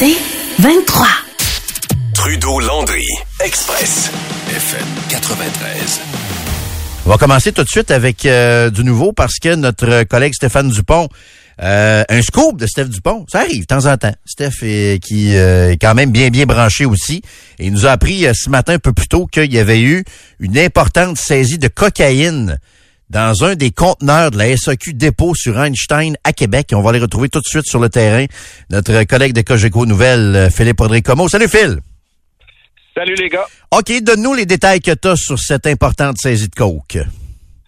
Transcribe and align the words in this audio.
C'est 0.00 0.16
23. 0.60 1.06
Trudeau-Landry, 2.14 3.04
Express, 3.44 4.10
FM 4.48 4.86
93. 5.10 6.00
On 7.04 7.10
va 7.10 7.18
commencer 7.18 7.52
tout 7.52 7.62
de 7.62 7.68
suite 7.68 7.90
avec 7.90 8.24
euh, 8.24 8.70
du 8.70 8.82
nouveau 8.82 9.12
parce 9.12 9.38
que 9.38 9.54
notre 9.54 10.04
collègue 10.04 10.32
Stéphane 10.32 10.70
Dupont, 10.70 11.10
euh, 11.60 12.02
un 12.08 12.22
scoop 12.22 12.58
de 12.58 12.66
Steph 12.66 12.86
Dupont, 12.86 13.26
ça 13.30 13.40
arrive 13.40 13.60
de 13.60 13.66
temps 13.66 13.84
en 13.84 13.98
temps. 13.98 14.14
Steph 14.24 14.62
est, 14.62 15.04
qui 15.04 15.36
euh, 15.36 15.72
est 15.72 15.76
quand 15.76 15.94
même 15.94 16.12
bien 16.12 16.30
bien 16.30 16.46
branché 16.46 16.86
aussi. 16.86 17.20
Et 17.58 17.66
il 17.66 17.72
nous 17.74 17.84
a 17.84 17.90
appris 17.90 18.26
ce 18.32 18.48
matin 18.48 18.72
un 18.72 18.78
peu 18.78 18.94
plus 18.94 19.08
tôt 19.08 19.26
qu'il 19.26 19.52
y 19.52 19.58
avait 19.58 19.82
eu 19.82 20.02
une 20.38 20.56
importante 20.56 21.18
saisie 21.18 21.58
de 21.58 21.68
cocaïne 21.68 22.58
dans 23.10 23.44
un 23.44 23.56
des 23.56 23.72
conteneurs 23.72 24.30
de 24.30 24.38
la 24.38 24.56
SAQ 24.56 24.94
dépôt 24.94 25.34
sur 25.34 25.60
Einstein 25.60 26.16
à 26.24 26.32
Québec. 26.32 26.68
on 26.72 26.80
va 26.80 26.92
les 26.92 27.00
retrouver 27.00 27.28
tout 27.28 27.40
de 27.40 27.46
suite 27.46 27.66
sur 27.66 27.80
le 27.80 27.88
terrain. 27.88 28.24
Notre 28.70 29.04
collègue 29.04 29.34
de 29.34 29.42
Cogeco 29.42 29.84
Nouvelles, 29.84 30.48
Philippe 30.50 30.80
Audrey 30.80 31.02
Como. 31.02 31.28
Salut 31.28 31.48
Phil! 31.48 31.78
Salut 32.94 33.14
les 33.14 33.28
gars. 33.28 33.46
OK, 33.72 33.92
donne-nous 34.02 34.34
les 34.34 34.46
détails 34.46 34.80
que 34.80 34.92
tu 34.92 35.08
as 35.08 35.16
sur 35.16 35.38
cette 35.38 35.66
importante 35.66 36.16
saisie 36.18 36.48
de 36.48 36.54
coke. 36.54 36.98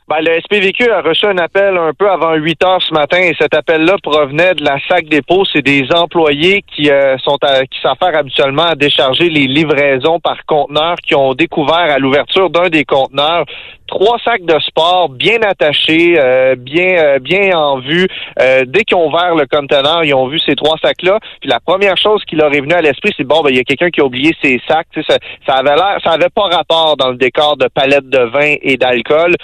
Ben, 0.08 0.20
le 0.20 0.40
SPVQ 0.40 0.90
a 0.90 1.00
reçu 1.00 1.24
un 1.24 1.38
appel 1.38 1.76
un 1.78 1.92
peu 1.94 2.10
avant 2.10 2.34
8 2.34 2.64
heures 2.64 2.82
ce 2.82 2.92
matin 2.92 3.18
et 3.18 3.34
cet 3.40 3.54
appel-là 3.54 3.96
provenait 4.02 4.52
de 4.54 4.62
la 4.62 4.76
SAC 4.86 5.08
dépôt. 5.08 5.44
C'est 5.50 5.62
des 5.62 5.86
employés 5.94 6.62
qui 6.74 6.90
euh, 6.90 7.16
sont 7.18 7.38
qui 7.70 7.80
s'affairent 7.80 8.18
habituellement 8.18 8.66
à 8.66 8.74
décharger 8.74 9.30
les 9.30 9.46
livraisons 9.46 10.20
par 10.20 10.44
conteneur 10.44 10.96
qui 10.96 11.14
ont 11.14 11.32
découvert 11.34 11.76
à 11.76 11.98
l'ouverture 11.98 12.50
d'un 12.50 12.68
des 12.68 12.84
conteneurs 12.84 13.46
trois 13.92 14.18
sacs 14.24 14.44
de 14.44 14.58
sport 14.60 15.10
bien 15.10 15.38
attachés, 15.42 16.14
euh, 16.18 16.54
bien 16.56 16.96
euh, 16.98 17.18
bien 17.18 17.56
en 17.56 17.78
vue. 17.78 18.08
dès 18.38 18.84
qu'ils 18.84 18.96
ont 18.96 19.08
ouvert 19.08 19.34
le 19.34 19.46
conteneur, 19.46 20.04
ils 20.04 20.14
ont 20.14 20.26
vu 20.26 20.38
ces 20.40 20.56
trois 20.56 20.76
sacs-là. 20.82 21.18
Puis 21.40 21.50
la 21.50 21.60
première 21.60 21.96
chose 21.96 22.22
qui 22.24 22.36
leur 22.36 22.52
est 22.54 22.60
venue 22.60 22.74
à 22.74 22.80
l'esprit, 22.80 23.12
c'est 23.16 23.24
bon, 23.24 23.42
ben 23.42 23.50
il 23.50 23.56
y 23.56 23.60
a 23.60 23.64
quelqu'un 23.64 23.90
qui 23.90 24.00
a 24.00 24.04
oublié 24.04 24.32
ses 24.42 24.60
sacs. 24.66 24.86
Ça, 25.06 25.16
ça 25.46 25.54
avait 25.54 25.76
l'air, 25.76 25.98
ça 26.02 26.12
avait 26.12 26.30
pas 26.34 26.48
rapport 26.48 26.96
dans 26.96 27.10
le 27.10 27.16
décor 27.16 27.56
de 27.56 27.68
palettes 27.68 28.08
de 28.08 28.24
vin 28.36 28.54
et 28.62 28.76
d'alcool. 28.76 29.34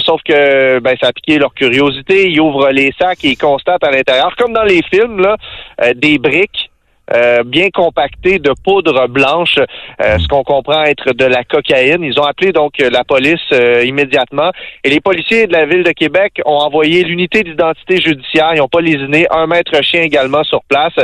Sauf 0.00 0.20
que 0.22 0.78
ben, 0.80 0.94
ça 1.00 1.08
a 1.08 1.12
piqué 1.12 1.38
leur 1.38 1.54
curiosité. 1.54 2.28
Ils 2.28 2.40
ouvrent 2.40 2.70
les 2.70 2.92
sacs 2.98 3.24
et 3.24 3.30
ils 3.30 3.38
constatent 3.38 3.84
à 3.84 3.90
l'intérieur, 3.90 4.34
comme 4.36 4.52
dans 4.52 4.64
les 4.64 4.82
films, 4.90 5.20
là, 5.20 5.36
euh, 5.82 5.92
des 5.94 6.18
briques 6.18 6.70
euh, 7.14 7.44
bien 7.44 7.70
compacté 7.70 8.40
de 8.40 8.52
poudre 8.64 9.06
blanche, 9.06 9.58
euh, 9.58 10.18
ce 10.18 10.26
qu'on 10.26 10.42
comprend 10.42 10.82
être 10.84 11.12
de 11.12 11.24
la 11.24 11.44
cocaïne. 11.44 12.02
Ils 12.02 12.18
ont 12.18 12.24
appelé 12.24 12.50
donc 12.50 12.78
la 12.78 13.04
police 13.04 13.38
euh, 13.52 13.84
immédiatement 13.84 14.50
et 14.82 14.90
les 14.90 15.00
policiers 15.00 15.46
de 15.46 15.52
la 15.52 15.66
ville 15.66 15.84
de 15.84 15.92
Québec 15.92 16.40
ont 16.44 16.58
envoyé 16.58 17.04
l'unité 17.04 17.44
d'identité 17.44 18.00
judiciaire. 18.00 18.50
Ils 18.54 18.58
n'ont 18.58 18.68
pas 18.68 18.80
un 19.30 19.46
maître 19.46 19.80
chien 19.84 20.02
également 20.02 20.42
sur 20.42 20.62
place. 20.64 20.94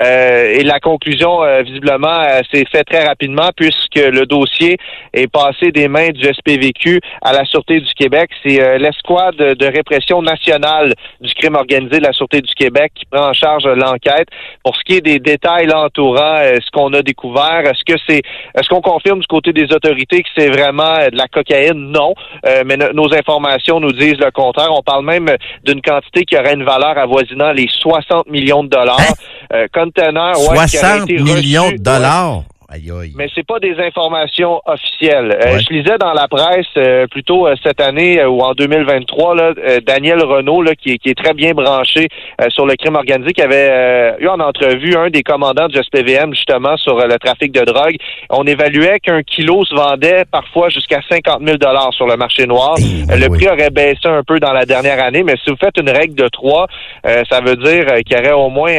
et 0.00 0.62
la 0.62 0.80
conclusion, 0.80 1.40
visiblement, 1.64 2.22
s'est 2.52 2.64
faite 2.70 2.86
très 2.86 3.04
rapidement 3.04 3.50
puisque 3.56 3.96
le 3.96 4.26
dossier 4.26 4.76
est 5.12 5.26
passé 5.26 5.72
des 5.72 5.88
mains 5.88 6.10
du 6.10 6.22
SPVQ 6.24 7.00
à 7.22 7.32
la 7.32 7.44
Sûreté 7.44 7.80
du 7.80 7.92
Québec. 7.94 8.30
C'est 8.44 8.78
l'escouade 8.78 9.36
de 9.36 9.66
répression 9.66 10.22
nationale 10.22 10.94
du 11.20 11.32
crime 11.34 11.56
organisé 11.56 11.98
de 11.98 12.04
la 12.04 12.12
Sûreté 12.12 12.40
du 12.40 12.54
Québec 12.54 12.92
qui 12.94 13.04
prend 13.06 13.28
en 13.28 13.32
charge 13.32 13.64
l'enquête. 13.66 14.28
Pour 14.64 14.76
ce 14.76 14.82
qui 14.84 14.96
est 14.96 15.00
des 15.00 15.18
détails 15.18 15.47
entourant 15.48 16.36
euh, 16.38 16.56
ce 16.64 16.70
qu'on 16.70 16.92
a 16.92 17.02
découvert. 17.02 17.62
Est-ce 17.64 17.84
que 17.84 17.98
c'est 18.06 18.22
est-ce 18.54 18.68
qu'on 18.68 18.80
confirme 18.80 19.20
du 19.20 19.26
côté 19.26 19.52
des 19.52 19.72
autorités 19.72 20.22
que 20.22 20.28
c'est 20.36 20.48
vraiment 20.48 20.94
euh, 20.98 21.10
de 21.10 21.16
la 21.16 21.28
cocaïne? 21.28 21.90
Non. 21.92 22.14
Euh, 22.46 22.62
mais 22.66 22.76
nos 22.76 23.12
informations 23.14 23.80
nous 23.80 23.92
disent 23.92 24.18
le 24.18 24.30
contraire. 24.30 24.68
On 24.72 24.82
parle 24.82 25.04
même 25.04 25.28
d'une 25.64 25.82
quantité 25.82 26.24
qui 26.24 26.36
aurait 26.36 26.54
une 26.54 26.64
valeur 26.64 26.98
avoisinant 26.98 27.52
les 27.52 27.68
60 27.68 28.28
millions 28.28 28.64
de 28.64 28.68
dollars. 28.68 29.00
Hein? 29.00 29.64
conteneur, 29.72 30.36
60 30.36 31.08
millions 31.10 31.70
de 31.70 31.78
dollars? 31.78 32.42
Aïe, 32.70 32.92
Mais 33.16 33.28
c'est 33.34 33.46
pas 33.46 33.60
des 33.60 33.76
informations 33.78 34.60
officielles. 34.66 35.34
Euh, 35.42 35.58
je 35.58 35.72
lisais 35.72 35.96
dans 35.98 36.12
la 36.12 36.28
presse 36.28 36.66
euh, 36.76 37.06
plutôt 37.06 37.46
euh, 37.46 37.54
cette 37.62 37.80
année 37.80 38.22
ou 38.26 38.40
en 38.40 38.52
2023 38.52 39.34
là, 39.34 39.54
Daniel 39.86 40.22
Renault 40.22 40.60
là, 40.60 40.74
qui, 40.74 40.98
qui, 40.98 41.08
est 41.08 41.18
très 41.18 41.32
bien 41.32 41.52
branché 41.54 42.08
sur 42.50 42.66
le 42.66 42.74
crime 42.76 42.96
organisé, 42.96 43.32
qui 43.32 43.40
avait 43.40 44.16
eu 44.20 44.28
en 44.28 44.38
entrevue 44.38 44.94
un 44.96 45.08
des 45.08 45.22
commandants 45.22 45.68
du 45.68 45.78
SPVM 45.78 46.34
justement 46.34 46.76
sur 46.76 46.98
le 46.98 47.18
trafic 47.18 47.52
de 47.52 47.64
drogue. 47.64 47.96
On 48.28 48.44
évaluait 48.44 49.00
qu'un 49.00 49.22
kilo 49.22 49.64
se 49.64 49.74
vendait 49.74 50.26
parfois 50.30 50.68
jusqu'à 50.68 51.00
50 51.08 51.42
000 51.42 51.56
dollars 51.56 51.94
sur 51.94 52.06
le 52.06 52.16
marché 52.16 52.46
noir. 52.46 52.74
le 52.76 53.28
prix 53.28 53.48
aurait 53.48 53.70
baissé 53.70 54.06
un 54.06 54.22
peu 54.22 54.40
dans 54.40 54.52
la 54.52 54.66
dernière 54.66 55.02
année, 55.02 55.22
mais 55.22 55.36
si 55.42 55.48
vous 55.48 55.56
faites 55.56 55.78
une 55.78 55.90
règle 55.90 56.14
de 56.14 56.28
trois, 56.28 56.66
ça 57.02 57.40
veut 57.40 57.56
dire 57.56 57.86
qu'il 58.06 58.16
y 58.16 58.20
aurait 58.20 58.32
au 58.32 58.50
moins, 58.50 58.76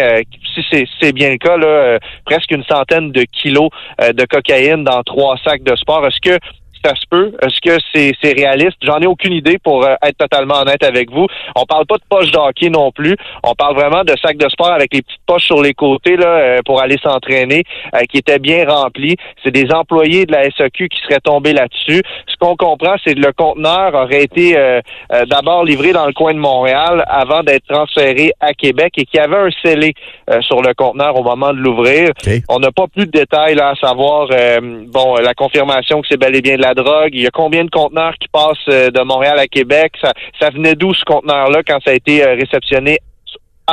si 0.53 0.87
c'est 0.99 1.13
bien 1.13 1.29
le 1.29 1.37
cas, 1.37 1.57
là, 1.57 1.99
presque 2.25 2.51
une 2.51 2.63
centaine 2.63 3.11
de 3.11 3.23
kilos 3.23 3.69
euh, 4.01 4.13
de 4.13 4.25
cocaïne 4.25 4.83
dans 4.83 5.01
trois 5.03 5.37
sacs 5.43 5.63
de 5.63 5.75
sport. 5.75 6.05
Est-ce 6.07 6.19
que 6.21 6.37
ça 6.83 6.95
se 6.95 7.05
peut? 7.09 7.31
Est-ce 7.41 7.59
que 7.61 7.77
c'est 7.93 8.33
réaliste? 8.33 8.77
J'en 8.81 8.99
ai 8.99 9.07
aucune 9.07 9.33
idée 9.33 9.57
pour 9.57 9.85
euh, 9.85 9.95
être 10.03 10.17
totalement 10.17 10.61
honnête 10.61 10.83
avec 10.83 11.11
vous. 11.11 11.27
On 11.55 11.65
parle 11.65 11.85
pas 11.85 11.97
de 11.97 12.03
poches 12.09 12.31
d'hockey 12.31 12.69
non 12.69 12.91
plus. 12.91 13.15
On 13.43 13.53
parle 13.53 13.75
vraiment 13.75 14.03
de 14.03 14.13
sacs 14.21 14.37
de 14.37 14.47
sport 14.49 14.71
avec 14.71 14.93
les 14.93 15.01
petites 15.01 15.21
poches 15.25 15.45
sur 15.45 15.61
les 15.61 15.73
côtés 15.73 16.15
là, 16.15 16.27
euh, 16.27 16.59
pour 16.65 16.81
aller 16.81 16.97
s'entraîner, 17.01 17.63
qui 18.09 18.17
étaient 18.17 18.39
bien 18.39 18.65
remplis. 18.67 19.15
C'est 19.43 19.51
des 19.51 19.71
employés 19.71 20.25
de 20.25 20.31
la 20.31 20.49
SAQ 20.51 20.89
qui 20.89 20.99
seraient 21.01 21.19
tombés 21.23 21.53
là-dessus. 21.53 22.01
Ce 22.27 22.35
qu'on 22.39 22.55
comprend, 22.55 22.95
c'est 23.03 23.15
que 23.15 23.19
le 23.19 23.33
conteneur 23.33 23.93
aurait 23.93 24.23
été 24.23 24.55
d'abord 25.27 25.63
livré 25.63 25.91
dans 25.91 26.05
le 26.05 26.13
coin 26.13 26.33
de 26.33 26.39
Montréal 26.39 27.03
avant 27.07 27.43
d'être 27.43 27.65
transféré 27.67 28.31
à 28.39 28.53
Québec 28.53 28.93
et 28.97 29.05
qu'il 29.05 29.19
y 29.19 29.23
avait 29.23 29.35
un 29.35 29.49
scellé 29.63 29.93
sur 30.41 30.61
le 30.61 30.73
conteneur 30.73 31.15
au 31.15 31.23
moment 31.23 31.53
de 31.53 31.59
l'ouvrir. 31.59 32.11
On 32.47 32.59
n'a 32.59 32.71
pas 32.71 32.87
plus 32.87 33.05
de 33.05 33.11
détails 33.11 33.55
là, 33.55 33.69
à 33.69 33.75
savoir 33.75 34.27
bon 34.87 35.15
la 35.15 35.33
confirmation 35.33 36.01
que 36.01 36.07
c'est 36.09 36.17
bel 36.17 36.35
et 36.35 36.41
bien 36.41 36.55
de 36.55 36.61
la 36.61 36.68
Il 37.11 37.21
y 37.21 37.27
a 37.27 37.31
combien 37.31 37.63
de 37.63 37.69
conteneurs 37.69 38.13
qui 38.19 38.27
passent 38.27 38.57
euh, 38.69 38.89
de 38.91 39.01
Montréal 39.01 39.39
à 39.39 39.47
Québec? 39.47 39.93
Ça, 40.01 40.13
ça 40.39 40.49
venait 40.49 40.75
d'où 40.75 40.93
ce 40.93 41.03
conteneur-là 41.05 41.63
quand 41.63 41.79
ça 41.83 41.91
a 41.91 41.93
été 41.93 42.23
euh, 42.23 42.35
réceptionné 42.35 42.99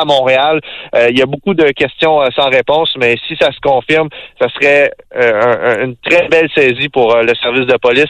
à 0.01 0.05
Montréal. 0.05 0.61
Euh, 0.95 1.09
il 1.11 1.19
y 1.19 1.23
a 1.23 1.27
beaucoup 1.27 1.55
de 1.55 1.71
questions 1.71 2.23
euh, 2.23 2.29
sans 2.35 2.49
réponse, 2.49 2.95
mais 2.99 3.17
si 3.27 3.37
ça 3.37 3.51
se 3.53 3.61
confirme, 3.63 4.09
ça 4.41 4.49
serait 4.51 4.91
euh, 5.17 5.85
une 5.85 5.97
très 5.97 6.29
belle 6.29 6.49
saisie 6.55 6.89
pour 6.89 7.17
le 7.17 7.33
service 7.35 7.67
de 7.67 7.77
police 7.77 8.05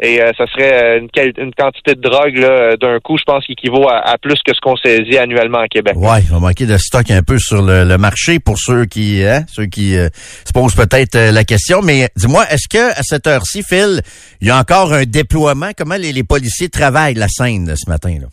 et 0.00 0.20
ça 0.36 0.46
serait 0.46 0.98
une, 0.98 1.08
quantité 1.54 1.94
de 1.94 2.00
drogue 2.00 2.78
d'un 2.80 2.98
coup, 3.00 3.16
je 3.18 3.24
pense, 3.24 3.44
qui 3.44 3.52
équivaut 3.52 3.88
à, 3.88 4.16
plus 4.20 4.40
que 4.44 4.54
ce 4.54 4.60
qu'on 4.60 4.76
saisit 4.76 5.18
annuellement 5.18 5.58
à 5.58 5.68
Québec. 5.68 5.94
Ouais, 5.96 6.20
il 6.20 6.28
va 6.28 6.38
manquer 6.38 6.66
de 6.66 6.76
stock 6.76 7.10
un 7.10 7.22
peu 7.22 7.38
sur 7.38 7.62
le, 7.62 7.96
marché 7.98 8.38
pour 8.38 8.58
ceux 8.58 8.86
qui, 8.86 9.24
hein, 9.24 9.44
ceux 9.48 9.66
qui 9.66 9.92
se 9.92 10.52
posent 10.52 10.74
peut-être 10.74 11.16
la 11.16 11.44
question. 11.44 11.80
Mais 11.82 12.08
dis-moi, 12.16 12.44
est-ce 12.50 12.68
que 12.68 12.92
à 12.92 13.02
cette 13.02 13.26
heure-ci, 13.26 13.62
Phil, 13.62 14.00
il 14.40 14.48
y 14.48 14.50
a 14.50 14.58
encore 14.58 14.92
un 14.92 15.04
déploiement? 15.04 15.70
Comment 15.76 15.96
les, 15.96 16.12
les 16.12 16.24
policiers 16.24 16.68
travaillent 16.68 17.14
la 17.14 17.28
scène 17.28 17.74
ce 17.76 17.90
matin 17.90 18.16
là? 18.20 18.26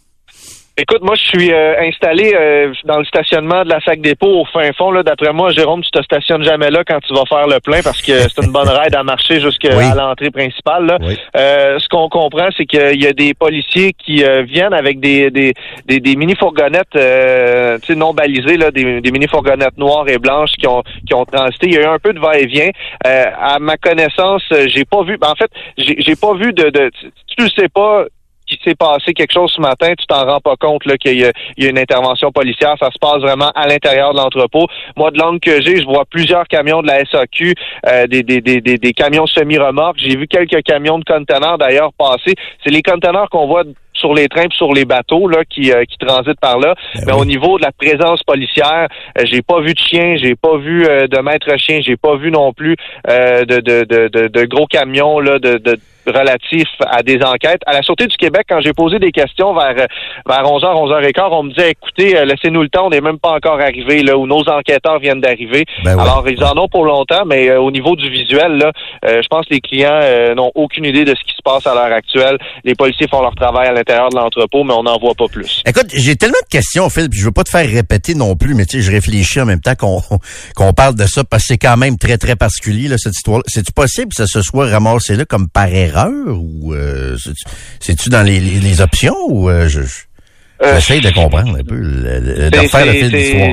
Écoute, 0.79 1.01
moi, 1.01 1.15
je 1.15 1.23
suis 1.23 1.51
euh, 1.51 1.73
installé 1.79 2.35
euh, 2.35 2.71
dans 2.85 2.99
le 2.99 3.05
stationnement 3.05 3.63
de 3.63 3.69
la 3.69 3.79
sac 3.79 3.99
dépôt 3.99 4.41
au 4.41 4.45
fin 4.45 4.71
fond. 4.73 4.91
Là, 4.91 5.01
d'après 5.01 5.33
moi, 5.33 5.49
Jérôme, 5.49 5.81
tu 5.81 5.89
te 5.89 6.03
stationnes 6.03 6.43
jamais 6.43 6.69
là 6.69 6.83
quand 6.87 6.99
tu 6.99 7.15
vas 7.15 7.23
faire 7.27 7.47
le 7.47 7.59
plein 7.59 7.81
parce 7.81 7.99
que 7.99 8.11
c'est 8.29 8.45
une 8.45 8.51
bonne 8.51 8.69
raide 8.69 8.93
à 8.93 9.01
marcher 9.01 9.39
jusqu'à 9.39 9.71
l'entrée 9.95 10.29
principale. 10.29 10.85
Là. 10.85 10.99
Euh, 11.35 11.79
ce 11.79 11.89
qu'on 11.89 12.09
comprend, 12.09 12.49
c'est 12.55 12.67
qu'il 12.67 13.01
y 13.01 13.07
a 13.07 13.13
des 13.13 13.33
policiers 13.33 13.93
qui 13.93 14.23
viennent 14.45 14.73
avec 14.73 14.99
des 14.99 15.31
des, 15.31 15.53
des, 15.87 16.15
mini 16.15 16.35
fourgonnettes, 16.35 16.91
tu 16.91 16.99
sais, 16.99 17.95
non 17.95 18.13
balisées, 18.13 18.57
là, 18.57 18.69
des, 18.69 19.01
des 19.01 19.11
mini 19.11 19.27
fourgonnettes 19.27 19.79
noires 19.79 20.07
et 20.07 20.19
blanches 20.19 20.51
qui 20.59 20.67
ont 20.67 20.83
qui 21.07 21.15
ont 21.15 21.25
transité. 21.25 21.67
Il 21.69 21.73
y 21.73 21.77
a 21.77 21.81
eu 21.81 21.85
un 21.85 21.97
peu 21.97 22.13
de 22.13 22.19
va-et-vient. 22.19 22.69
à 23.03 23.57
ma 23.59 23.77
connaissance, 23.77 24.43
j'ai 24.67 24.85
pas 24.85 25.01
vu. 25.01 25.17
Ben, 25.17 25.29
en 25.29 25.35
fait, 25.35 25.49
j'ai 25.77 26.15
pas 26.15 26.35
vu 26.35 26.53
de, 26.53 26.69
de 26.69 26.91
tu 27.35 27.43
le 27.43 27.49
sais 27.49 27.69
pas 27.69 28.05
qu'il 28.47 28.57
s'est 28.63 28.75
passé 28.75 29.13
quelque 29.13 29.33
chose 29.33 29.51
ce 29.55 29.61
matin, 29.61 29.93
tu 29.97 30.05
t'en 30.07 30.25
rends 30.25 30.39
pas 30.39 30.55
compte 30.55 30.83
qu'il 30.97 31.19
y, 31.19 31.25
a 31.25 31.31
une 31.57 31.77
intervention 31.77 32.31
policière. 32.31 32.75
Ça 32.79 32.89
se 32.91 32.99
passe 32.99 33.19
vraiment 33.19 33.51
à 33.55 33.67
l'intérieur 33.67 34.13
de 34.13 34.17
l'entrepôt. 34.17 34.67
Moi, 34.95 35.11
de 35.11 35.19
l'angle 35.19 35.39
que 35.39 35.61
j'ai, 35.61 35.81
je 35.81 35.85
vois 35.85 36.05
plusieurs 36.05 36.47
camions 36.47 36.81
de 36.81 36.87
la 36.87 37.05
SAQ, 37.05 37.53
euh, 37.87 38.07
des, 38.07 38.23
des, 38.23 38.41
des, 38.41 38.61
des, 38.61 38.93
camions 38.93 39.27
semi-remorques. 39.27 39.97
J'ai 39.99 40.17
vu 40.17 40.27
quelques 40.27 40.63
camions 40.63 40.99
de 40.99 41.03
conteneurs 41.03 41.57
d'ailleurs 41.57 41.91
passer. 41.93 42.35
C'est 42.63 42.71
les 42.71 42.81
conteneurs 42.81 43.29
qu'on 43.29 43.47
voit 43.47 43.63
sur 43.97 44.13
les 44.13 44.27
trains 44.27 44.47
sur 44.51 44.73
les 44.73 44.85
bateaux 44.85 45.27
là 45.27 45.43
qui, 45.49 45.71
euh, 45.71 45.83
qui 45.85 45.97
transitent 45.97 46.39
par 46.39 46.59
là. 46.59 46.75
Ben 46.95 47.01
Mais 47.07 47.13
au 47.13 47.25
niveau 47.25 47.57
de 47.57 47.63
la 47.63 47.71
présence 47.71 48.23
policière, 48.23 48.87
euh, 49.17 49.23
j'ai 49.25 49.41
pas 49.41 49.59
vu 49.61 49.73
de 49.73 49.79
chien, 49.79 50.15
j'ai 50.17 50.35
pas 50.35 50.57
vu 50.57 50.83
de 50.83 51.21
maître 51.21 51.57
chien, 51.57 51.79
j'ai 51.81 51.97
pas 51.97 52.15
vu 52.15 52.31
non 52.31 52.53
plus 52.53 52.75
de, 53.07 53.43
de, 53.43 53.83
de, 53.83 54.27
de, 54.27 54.45
gros 54.45 54.67
camions 54.67 55.19
là 55.19 55.39
de, 55.39 55.57
de 55.57 55.77
relatif 56.11 56.67
à 56.85 57.03
des 57.03 57.21
enquêtes. 57.23 57.61
À 57.65 57.73
la 57.73 57.81
Sûreté 57.81 58.07
du 58.07 58.17
Québec, 58.17 58.45
quand 58.49 58.61
j'ai 58.61 58.73
posé 58.73 58.99
des 58.99 59.11
questions 59.11 59.53
vers, 59.53 59.75
vers 59.75 60.43
11h, 60.43 60.63
11h15, 60.63 61.29
on 61.31 61.43
me 61.43 61.53
disait, 61.53 61.71
écoutez, 61.71 62.17
euh, 62.17 62.25
laissez-nous 62.25 62.61
le 62.61 62.69
temps, 62.69 62.87
on 62.87 62.89
n'est 62.89 63.01
même 63.01 63.19
pas 63.19 63.31
encore 63.31 63.59
arrivé 63.59 64.03
là 64.03 64.17
où 64.17 64.25
nos 64.25 64.47
enquêteurs 64.49 64.99
viennent 64.99 65.21
d'arriver. 65.21 65.65
Ben 65.83 65.99
Alors, 65.99 66.23
ils 66.27 66.43
en 66.43 66.57
ont 66.57 66.67
pour 66.67 66.85
longtemps, 66.85 67.25
mais 67.25 67.49
euh, 67.49 67.59
au 67.59 67.71
niveau 67.71 67.95
du 67.95 68.09
visuel, 68.09 68.57
là, 68.57 68.71
euh, 69.05 69.21
je 69.21 69.27
pense 69.27 69.45
que 69.45 69.53
les 69.53 69.61
clients 69.61 69.99
n'ont 70.35 70.51
aucune 70.55 70.85
idée 70.85 71.05
de 71.05 71.15
ce 71.15 71.23
qui 71.23 71.33
se 71.35 71.41
passe 71.43 71.67
à 71.67 71.73
l'heure 71.73 71.93
actuelle. 71.95 72.37
Les 72.63 72.75
policiers 72.75 73.07
font 73.07 73.21
leur 73.21 73.35
travail 73.35 73.67
à 73.67 73.71
l'intérieur 73.71 73.86
l'intérieur 73.87 74.09
de 74.09 74.15
l'entrepôt, 74.15 74.63
mais 74.63 74.73
on 74.73 74.83
n'en 74.83 74.97
voit 74.99 75.15
pas 75.15 75.27
plus. 75.27 75.61
Écoute, 75.65 75.87
j'ai 75.93 76.15
tellement 76.15 76.37
de 76.43 76.49
questions, 76.49 76.89
Phil, 76.89 77.09
puis 77.09 77.19
je 77.19 77.25
veux 77.25 77.31
pas 77.31 77.43
te 77.43 77.49
faire 77.49 77.67
répéter 77.67 78.15
non 78.15 78.35
plus, 78.35 78.53
mais 78.53 78.65
tu 78.65 78.77
sais, 78.77 78.83
je 78.83 78.91
réfléchis 78.91 79.39
en 79.39 79.45
même 79.45 79.61
temps 79.61 79.75
qu'on 79.75 80.01
qu'on 80.55 80.73
parle 80.73 80.95
de 80.95 81.05
ça 81.05 81.23
parce 81.23 81.43
que 81.43 81.47
c'est 81.49 81.57
quand 81.57 81.77
même 81.77 81.97
très 81.97 82.17
très 82.17 82.35
particulier 82.35 82.87
là, 82.87 82.97
cette 82.97 83.15
histoire. 83.15 83.41
C'est-tu 83.47 83.71
possible 83.71 84.09
que 84.09 84.15
ça 84.15 84.27
se 84.27 84.41
soit 84.41 84.67
ramassé 84.67 85.15
là 85.15 85.25
comme 85.25 85.49
par 85.49 85.67
erreur 85.67 86.11
ou 86.27 86.73
euh, 86.73 87.17
c'est-tu 87.79 88.09
dans 88.09 88.23
les, 88.23 88.39
les, 88.39 88.81
options 88.81 89.15
ou 89.27 89.49
euh, 89.49 89.67
je, 89.67 89.81
j'essaie 90.61 90.99
de 90.99 91.09
comprendre 91.11 91.57
un 91.57 91.63
peu 91.63 91.79
de 91.79 92.67
faire 92.67 92.85
le 92.85 92.93
fil 92.93 93.11
d'histoire. 93.11 93.49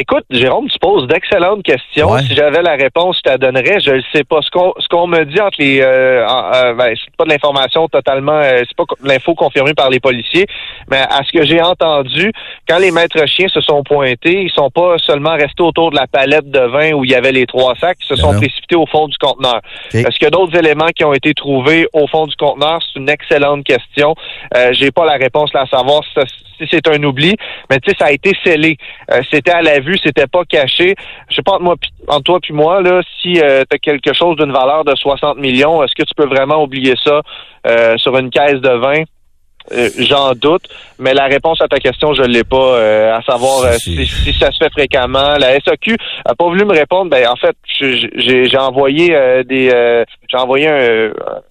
Écoute, 0.00 0.24
Jérôme, 0.30 0.66
tu 0.70 0.78
poses 0.78 1.06
d'excellentes 1.08 1.62
questions. 1.62 2.16
Si 2.20 2.34
j'avais 2.34 2.62
la 2.62 2.74
réponse, 2.74 3.18
je 3.18 3.22
te 3.22 3.28
la 3.28 3.36
donnerais. 3.36 3.80
Je 3.80 3.90
ne 3.96 4.02
sais 4.14 4.24
pas. 4.24 4.40
Ce 4.40 4.50
qu'on 4.50 4.72
ce 4.78 4.88
qu'on 4.88 5.06
me 5.06 5.26
dit 5.26 5.38
entre 5.38 5.56
les, 5.58 5.82
euh, 5.82 6.26
euh 6.26 6.72
ben, 6.72 6.94
c'est 6.96 7.14
pas 7.18 7.24
de 7.24 7.28
l'information 7.28 7.86
totalement, 7.86 8.40
euh, 8.40 8.62
c'est 8.66 8.74
pas 8.74 8.84
l'info 9.04 9.34
confirmée 9.34 9.74
par 9.74 9.90
les 9.90 10.00
policiers, 10.00 10.46
mais 10.90 10.96
à 10.96 11.20
ce 11.22 11.30
que 11.38 11.44
j'ai 11.44 11.60
entendu, 11.60 12.32
quand 12.66 12.78
les 12.78 12.92
maîtres 12.92 13.26
chiens 13.28 13.48
se 13.48 13.60
sont 13.60 13.82
pointés, 13.82 14.44
ils 14.44 14.50
sont 14.50 14.70
pas 14.70 14.96
seulement 14.98 15.34
restés 15.34 15.62
autour 15.62 15.90
de 15.90 15.96
la 15.96 16.06
palette 16.06 16.50
de 16.50 16.60
vin 16.60 16.92
où 16.92 17.04
il 17.04 17.10
y 17.10 17.14
avait 17.14 17.32
les 17.32 17.44
trois 17.44 17.74
sacs, 17.74 17.98
ils 18.00 18.06
se 18.06 18.14
ben 18.14 18.22
sont 18.22 18.36
précipités 18.38 18.76
au 18.76 18.86
fond 18.86 19.06
du 19.06 19.18
conteneur. 19.18 19.60
Est-ce 19.92 20.16
qu'il 20.16 20.24
y 20.24 20.26
a 20.26 20.30
d'autres 20.30 20.56
éléments 20.56 20.88
qui 20.96 21.04
ont 21.04 21.12
été 21.12 21.34
trouvés 21.34 21.86
au 21.92 22.06
fond 22.06 22.26
du 22.26 22.36
conteneur? 22.36 22.78
C'est 22.82 22.98
une 22.98 23.10
excellente 23.10 23.64
question. 23.64 24.14
Euh, 24.56 24.70
j'ai 24.72 24.90
pas 24.90 25.04
la 25.04 25.18
réponse 25.18 25.52
là 25.52 25.62
à 25.62 25.66
savoir 25.66 26.02
si, 26.04 26.20
si 26.60 26.68
c'est 26.70 26.88
un 26.88 27.02
oubli, 27.02 27.36
mais 27.68 27.78
tu 27.80 27.90
sais, 27.90 27.96
ça 27.98 28.06
a 28.06 28.12
été 28.12 28.32
scellé. 28.44 28.76
Euh, 29.10 29.20
c'était 29.30 29.52
à 29.52 29.62
la 29.62 29.80
vue, 29.80 29.89
c'était 30.02 30.26
pas 30.26 30.44
caché. 30.44 30.94
Je 31.28 31.36
sais 31.36 31.42
pas 31.42 31.58
entre 32.08 32.22
toi 32.24 32.38
puis 32.40 32.52
moi 32.54 32.82
là, 32.82 33.02
si 33.20 33.40
euh, 33.40 33.64
quelque 33.82 34.12
chose 34.12 34.36
d'une 34.36 34.52
valeur 34.52 34.84
de 34.84 34.94
60 34.94 35.38
millions, 35.38 35.82
est-ce 35.82 35.94
que 35.94 36.02
tu 36.02 36.14
peux 36.14 36.26
vraiment 36.26 36.62
oublier 36.62 36.94
ça 37.04 37.22
euh, 37.66 37.96
sur 37.98 38.16
une 38.16 38.30
caisse 38.30 38.60
de 38.60 38.70
vin? 38.70 39.04
J'en 39.98 40.32
doute, 40.32 40.68
mais 40.98 41.14
la 41.14 41.26
réponse 41.26 41.60
à 41.60 41.68
ta 41.68 41.78
question, 41.78 42.12
je 42.14 42.22
ne 42.22 42.28
l'ai 42.28 42.44
pas, 42.44 43.16
à 43.16 43.22
savoir 43.22 43.72
si, 43.74 44.06
ça 44.38 44.50
se 44.50 44.58
fait 44.58 44.70
fréquemment. 44.70 45.36
La 45.38 45.58
SAQ 45.60 45.96
a 46.24 46.34
pas 46.34 46.44
voulu 46.44 46.64
me 46.64 46.72
répondre. 46.72 47.10
Ben 47.10 47.26
en 47.28 47.36
fait, 47.36 47.56
j'ai 47.78 48.58
envoyé 48.58 49.08
des, 49.44 49.70
j'ai 50.28 50.36
envoyé 50.36 50.68
un, 50.68 51.10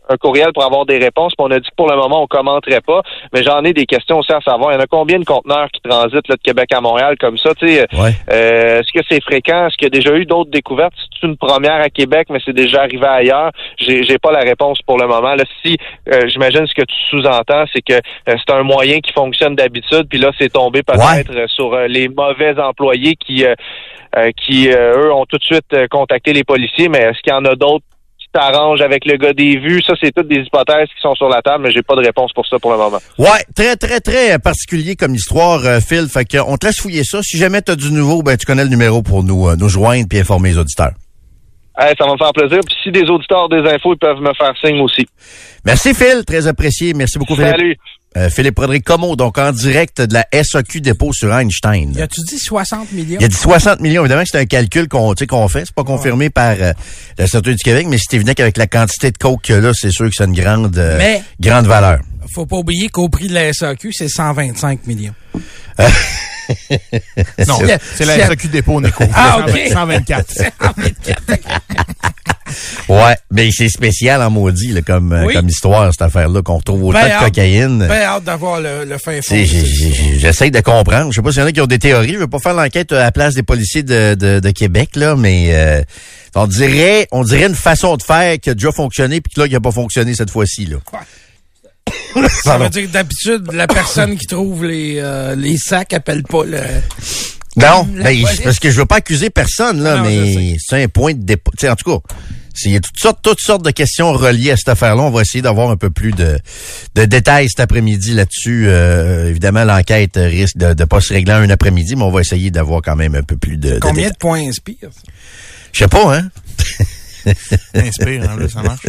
un 0.09 0.17
courriel 0.17 0.51
pour 0.53 0.63
avoir 0.63 0.85
des 0.85 0.97
réponses. 0.97 1.33
Puis 1.37 1.45
on 1.47 1.51
a 1.51 1.59
dit 1.59 1.69
que 1.69 1.75
pour 1.75 1.89
le 1.89 1.95
moment, 1.95 2.23
on 2.23 2.27
commenterait 2.27 2.81
pas. 2.81 3.01
Mais 3.33 3.43
j'en 3.43 3.63
ai 3.63 3.73
des 3.73 3.85
questions 3.85 4.19
aussi 4.19 4.33
à 4.33 4.41
savoir. 4.41 4.71
Il 4.71 4.75
y 4.75 4.77
en 4.77 4.83
a 4.83 4.87
combien 4.87 5.19
de 5.19 5.25
conteneurs 5.25 5.69
qui 5.71 5.81
transitent 5.81 6.27
là, 6.27 6.35
de 6.35 6.41
Québec 6.41 6.73
à 6.73 6.81
Montréal 6.81 7.15
comme 7.19 7.37
ça? 7.37 7.51
Euh, 7.61 8.79
est-ce 8.79 8.91
que 8.91 9.05
c'est 9.09 9.21
fréquent? 9.23 9.67
Est-ce 9.67 9.77
qu'il 9.77 9.85
y 9.85 9.97
a 9.97 9.99
déjà 10.01 10.15
eu 10.15 10.25
d'autres 10.25 10.51
découvertes? 10.51 10.93
C'est 10.97 11.27
une 11.27 11.37
première 11.37 11.81
à 11.81 11.89
Québec, 11.89 12.27
mais 12.29 12.39
c'est 12.43 12.53
déjà 12.53 12.81
arrivé 12.81 13.05
ailleurs. 13.05 13.51
J'ai, 13.77 14.03
j'ai 14.03 14.17
pas 14.17 14.31
la 14.31 14.39
réponse 14.39 14.79
pour 14.85 14.97
le 14.97 15.07
moment. 15.07 15.35
Là, 15.35 15.43
si 15.63 15.77
euh, 16.11 16.27
j'imagine 16.27 16.65
ce 16.65 16.73
que 16.73 16.83
tu 16.85 16.95
sous-entends, 17.09 17.65
c'est 17.73 17.81
que 17.81 17.93
euh, 17.93 17.99
c'est 18.27 18.53
un 18.53 18.63
moyen 18.63 18.99
qui 18.99 19.11
fonctionne 19.13 19.55
d'habitude, 19.55 20.07
puis 20.09 20.19
là, 20.19 20.31
c'est 20.37 20.51
tombé 20.51 20.83
peut-être 20.83 21.49
sur 21.49 21.75
les 21.87 22.07
mauvais 22.07 22.59
employés 22.59 23.15
qui 23.15 23.45
qui, 24.37 24.69
eux, 24.69 25.13
ont 25.13 25.25
tout 25.25 25.37
de 25.37 25.43
suite 25.43 25.87
contacté 25.89 26.33
les 26.33 26.43
policiers, 26.43 26.89
mais 26.89 26.99
est-ce 26.99 27.21
qu'il 27.21 27.31
y 27.31 27.35
en 27.35 27.45
a 27.45 27.55
d'autres 27.55 27.85
t'arranges 28.31 28.81
avec 28.81 29.05
le 29.05 29.17
gars 29.17 29.33
des 29.33 29.57
vues? 29.57 29.81
Ça, 29.85 29.93
c'est 30.01 30.11
toutes 30.11 30.27
des 30.27 30.41
hypothèses 30.41 30.87
qui 30.95 31.01
sont 31.01 31.15
sur 31.15 31.29
la 31.29 31.41
table, 31.41 31.63
mais 31.63 31.71
j'ai 31.71 31.81
pas 31.81 31.95
de 31.95 32.01
réponse 32.05 32.31
pour 32.33 32.45
ça 32.45 32.59
pour 32.59 32.71
le 32.71 32.77
moment. 32.77 32.99
Ouais, 33.17 33.43
très, 33.55 33.75
très, 33.75 33.99
très 33.99 34.39
particulier 34.39 34.95
comme 34.95 35.15
histoire, 35.15 35.65
euh, 35.65 35.79
Phil. 35.79 36.07
Fait 36.07 36.25
qu'on 36.25 36.57
te 36.57 36.67
laisse 36.67 36.79
fouiller 36.79 37.03
ça. 37.03 37.21
Si 37.21 37.37
jamais 37.37 37.61
tu 37.61 37.71
as 37.71 37.75
du 37.75 37.91
nouveau, 37.91 38.21
ben 38.21 38.37
tu 38.37 38.45
connais 38.45 38.63
le 38.63 38.69
numéro 38.69 39.01
pour 39.01 39.23
nous, 39.23 39.47
euh, 39.47 39.55
nous 39.55 39.69
joindre 39.69 40.07
puis 40.09 40.19
informer 40.19 40.49
les 40.49 40.57
auditeurs. 40.57 40.93
ça 41.77 41.93
va 41.99 42.13
me 42.13 42.17
faire 42.17 42.33
plaisir. 42.33 42.59
Puis 42.65 42.75
si 42.83 42.91
des 42.91 43.09
auditeurs 43.09 43.49
des 43.49 43.67
infos, 43.69 43.93
ils 43.93 43.99
peuvent 43.99 44.21
me 44.21 44.33
faire 44.33 44.53
signe 44.63 44.79
aussi. 44.81 45.07
Merci 45.65 45.93
Phil, 45.93 46.23
très 46.25 46.47
apprécié. 46.47 46.93
Merci 46.93 47.17
beaucoup 47.17 47.35
Philippe. 47.35 47.51
Salut. 47.51 47.77
Euh, 48.17 48.29
Philippe 48.31 48.57
Rodrigue 48.57 48.83
Como, 48.83 49.15
donc 49.15 49.37
en 49.37 49.51
direct 49.51 50.01
de 50.01 50.13
la 50.15 50.25
SAQ 50.33 50.81
dépôt 50.81 51.13
sur 51.13 51.31
Einstein. 51.31 51.93
Y 51.93 52.01
a-tu 52.01 52.21
dit 52.27 52.39
60 52.39 52.91
millions? 52.91 53.19
Il 53.19 53.21
y 53.21 53.25
a 53.25 53.27
dit 53.27 53.35
60 53.35 53.81
millions. 53.81 54.01
Évidemment 54.01 54.23
c'est 54.25 54.39
un 54.39 54.45
calcul 54.45 54.87
qu'on 54.87 55.13
qu'on 55.13 55.47
fait. 55.47 55.65
C'est 55.65 55.75
pas 55.75 55.83
confirmé 55.83 56.31
par 56.31 56.55
euh, 56.59 56.73
la 57.19 57.27
Sûreté 57.27 57.51
du 57.51 57.63
Québec, 57.63 57.85
mais 57.87 57.99
si 57.99 58.07
t'es 58.07 58.19
qu'avec 58.33 58.57
la 58.57 58.65
quantité 58.65 59.11
de 59.11 59.17
coke 59.17 59.43
que 59.43 59.53
là, 59.53 59.71
c'est 59.73 59.91
sûr 59.91 60.09
que 60.09 60.15
c'est 60.15 60.25
une 60.25 60.33
grande, 60.33 60.75
euh, 60.77 61.17
grande 61.39 61.67
valeur. 61.67 61.99
Faut 62.33 62.45
pas 62.47 62.57
oublier 62.57 62.89
qu'au 62.89 63.09
prix 63.09 63.27
de 63.27 63.33
la 63.33 63.53
SAQ, 63.53 63.91
c'est 63.93 64.09
125 64.09 64.87
millions. 64.87 65.13
non, 67.47 67.59
c'est 67.95 68.05
la 68.05 68.27
SAQ 68.27 68.47
dépôt, 68.47 68.81
Nico. 68.81 69.03
Ah, 69.13 69.39
OK. 69.47 69.59
124. 69.71 70.33
124. 70.33 71.21
Ouais, 72.89 73.15
mais 73.31 73.49
c'est 73.51 73.69
spécial 73.69 74.21
en 74.23 74.31
maudit 74.31 74.73
là, 74.73 74.81
comme, 74.81 75.13
euh, 75.13 75.31
comme 75.31 75.47
histoire, 75.47 75.91
cette 75.91 76.01
affaire-là, 76.01 76.41
qu'on 76.41 76.57
retrouve 76.57 76.85
autant 76.85 76.99
ben 76.99 77.19
de 77.19 77.23
cocaïne. 77.25 77.85
Ben 77.87 78.01
hâte 78.01 78.23
d'avoir 78.23 78.59
le, 78.59 78.85
le 78.85 78.97
fin 78.97 79.21
fond. 79.21 79.35
J'essaie 80.17 80.49
de 80.49 80.59
comprendre. 80.59 81.11
Je 81.11 81.17
sais 81.17 81.21
pas 81.21 81.31
s'il 81.31 81.41
y 81.41 81.43
en 81.43 81.47
a 81.47 81.51
qui 81.51 81.61
ont 81.61 81.67
des 81.67 81.77
théories. 81.77 82.13
Je 82.13 82.17
veux 82.17 82.27
pas 82.27 82.39
faire 82.39 82.55
l'enquête 82.55 82.91
à 82.91 82.99
la 83.03 83.11
place 83.11 83.35
des 83.35 83.43
policiers 83.43 83.83
de, 83.83 84.15
de, 84.15 84.39
de 84.39 84.49
Québec, 84.49 84.95
là, 84.95 85.15
mais 85.15 85.49
euh, 85.51 85.83
on 86.35 86.47
dirait 86.47 87.07
on 87.11 87.23
dirait 87.23 87.45
une 87.45 87.55
façon 87.55 87.95
de 87.97 88.03
faire 88.03 88.39
qui 88.39 88.49
a 88.49 88.53
déjà 88.55 88.71
fonctionné 88.71 89.21
puis 89.21 89.33
que 89.35 89.41
là, 89.41 89.47
qui 89.47 89.55
a 89.55 89.59
pas 89.59 89.71
fonctionné 89.71 90.15
cette 90.15 90.31
fois-ci. 90.31 90.65
là. 90.65 90.77
Ça 92.43 92.57
veut 92.57 92.69
dire 92.69 92.83
que 92.83 92.93
d'habitude, 92.93 93.51
la 93.53 93.67
personne 93.67 94.17
qui 94.17 94.27
trouve 94.27 94.65
les, 94.65 94.95
euh, 94.99 95.35
les 95.35 95.57
sacs 95.57 95.93
appelle 95.93 96.23
pas 96.23 96.43
le... 96.43 96.59
Non, 97.55 97.87
ben, 97.91 98.23
parce 98.43 98.59
que 98.59 98.69
je 98.69 98.77
veux 98.77 98.85
pas 98.85 98.97
accuser 98.97 99.29
personne, 99.29 99.81
là, 99.81 100.01
mais 100.01 100.55
c'est 100.59 100.81
un 100.83 100.87
point 100.87 101.13
de 101.13 101.23
dépôt. 101.23 101.51
en 101.67 101.75
tout 101.75 101.99
cas, 101.99 102.15
il 102.65 102.71
y 102.71 102.75
a 102.75 102.79
toutes 102.79 102.99
sortes, 102.99 103.19
toutes 103.21 103.39
sortes 103.39 103.63
de 103.63 103.71
questions 103.71 104.11
reliées 104.13 104.51
à 104.51 104.57
cette 104.57 104.69
affaire-là. 104.69 105.01
On 105.01 105.11
va 105.11 105.21
essayer 105.21 105.41
d'avoir 105.41 105.69
un 105.69 105.77
peu 105.77 105.89
plus 105.89 106.11
de, 106.11 106.39
de 106.95 107.05
détails 107.05 107.47
cet 107.49 107.59
après-midi 107.59 108.13
là-dessus. 108.13 108.65
Euh, 108.67 109.29
évidemment, 109.29 109.63
l'enquête 109.63 110.13
risque 110.15 110.57
de 110.57 110.67
ne 110.67 110.85
pas 110.85 111.01
se 111.01 111.13
régler 111.13 111.33
un 111.33 111.49
après-midi, 111.49 111.95
mais 111.95 112.03
on 112.03 112.11
va 112.11 112.21
essayer 112.21 112.51
d'avoir 112.51 112.81
quand 112.81 112.95
même 112.95 113.15
un 113.15 113.23
peu 113.23 113.37
plus 113.37 113.57
de. 113.57 113.79
Combien 113.79 114.09
de, 114.09 114.15
points 114.15 114.47
inspire? 114.47 114.89
Je 115.71 115.79
sais 115.79 115.87
pas, 115.87 116.17
hein? 116.17 116.29
Inspire, 117.75 118.23
hein, 118.23 118.47
ça 118.51 118.61
marche. 118.61 118.85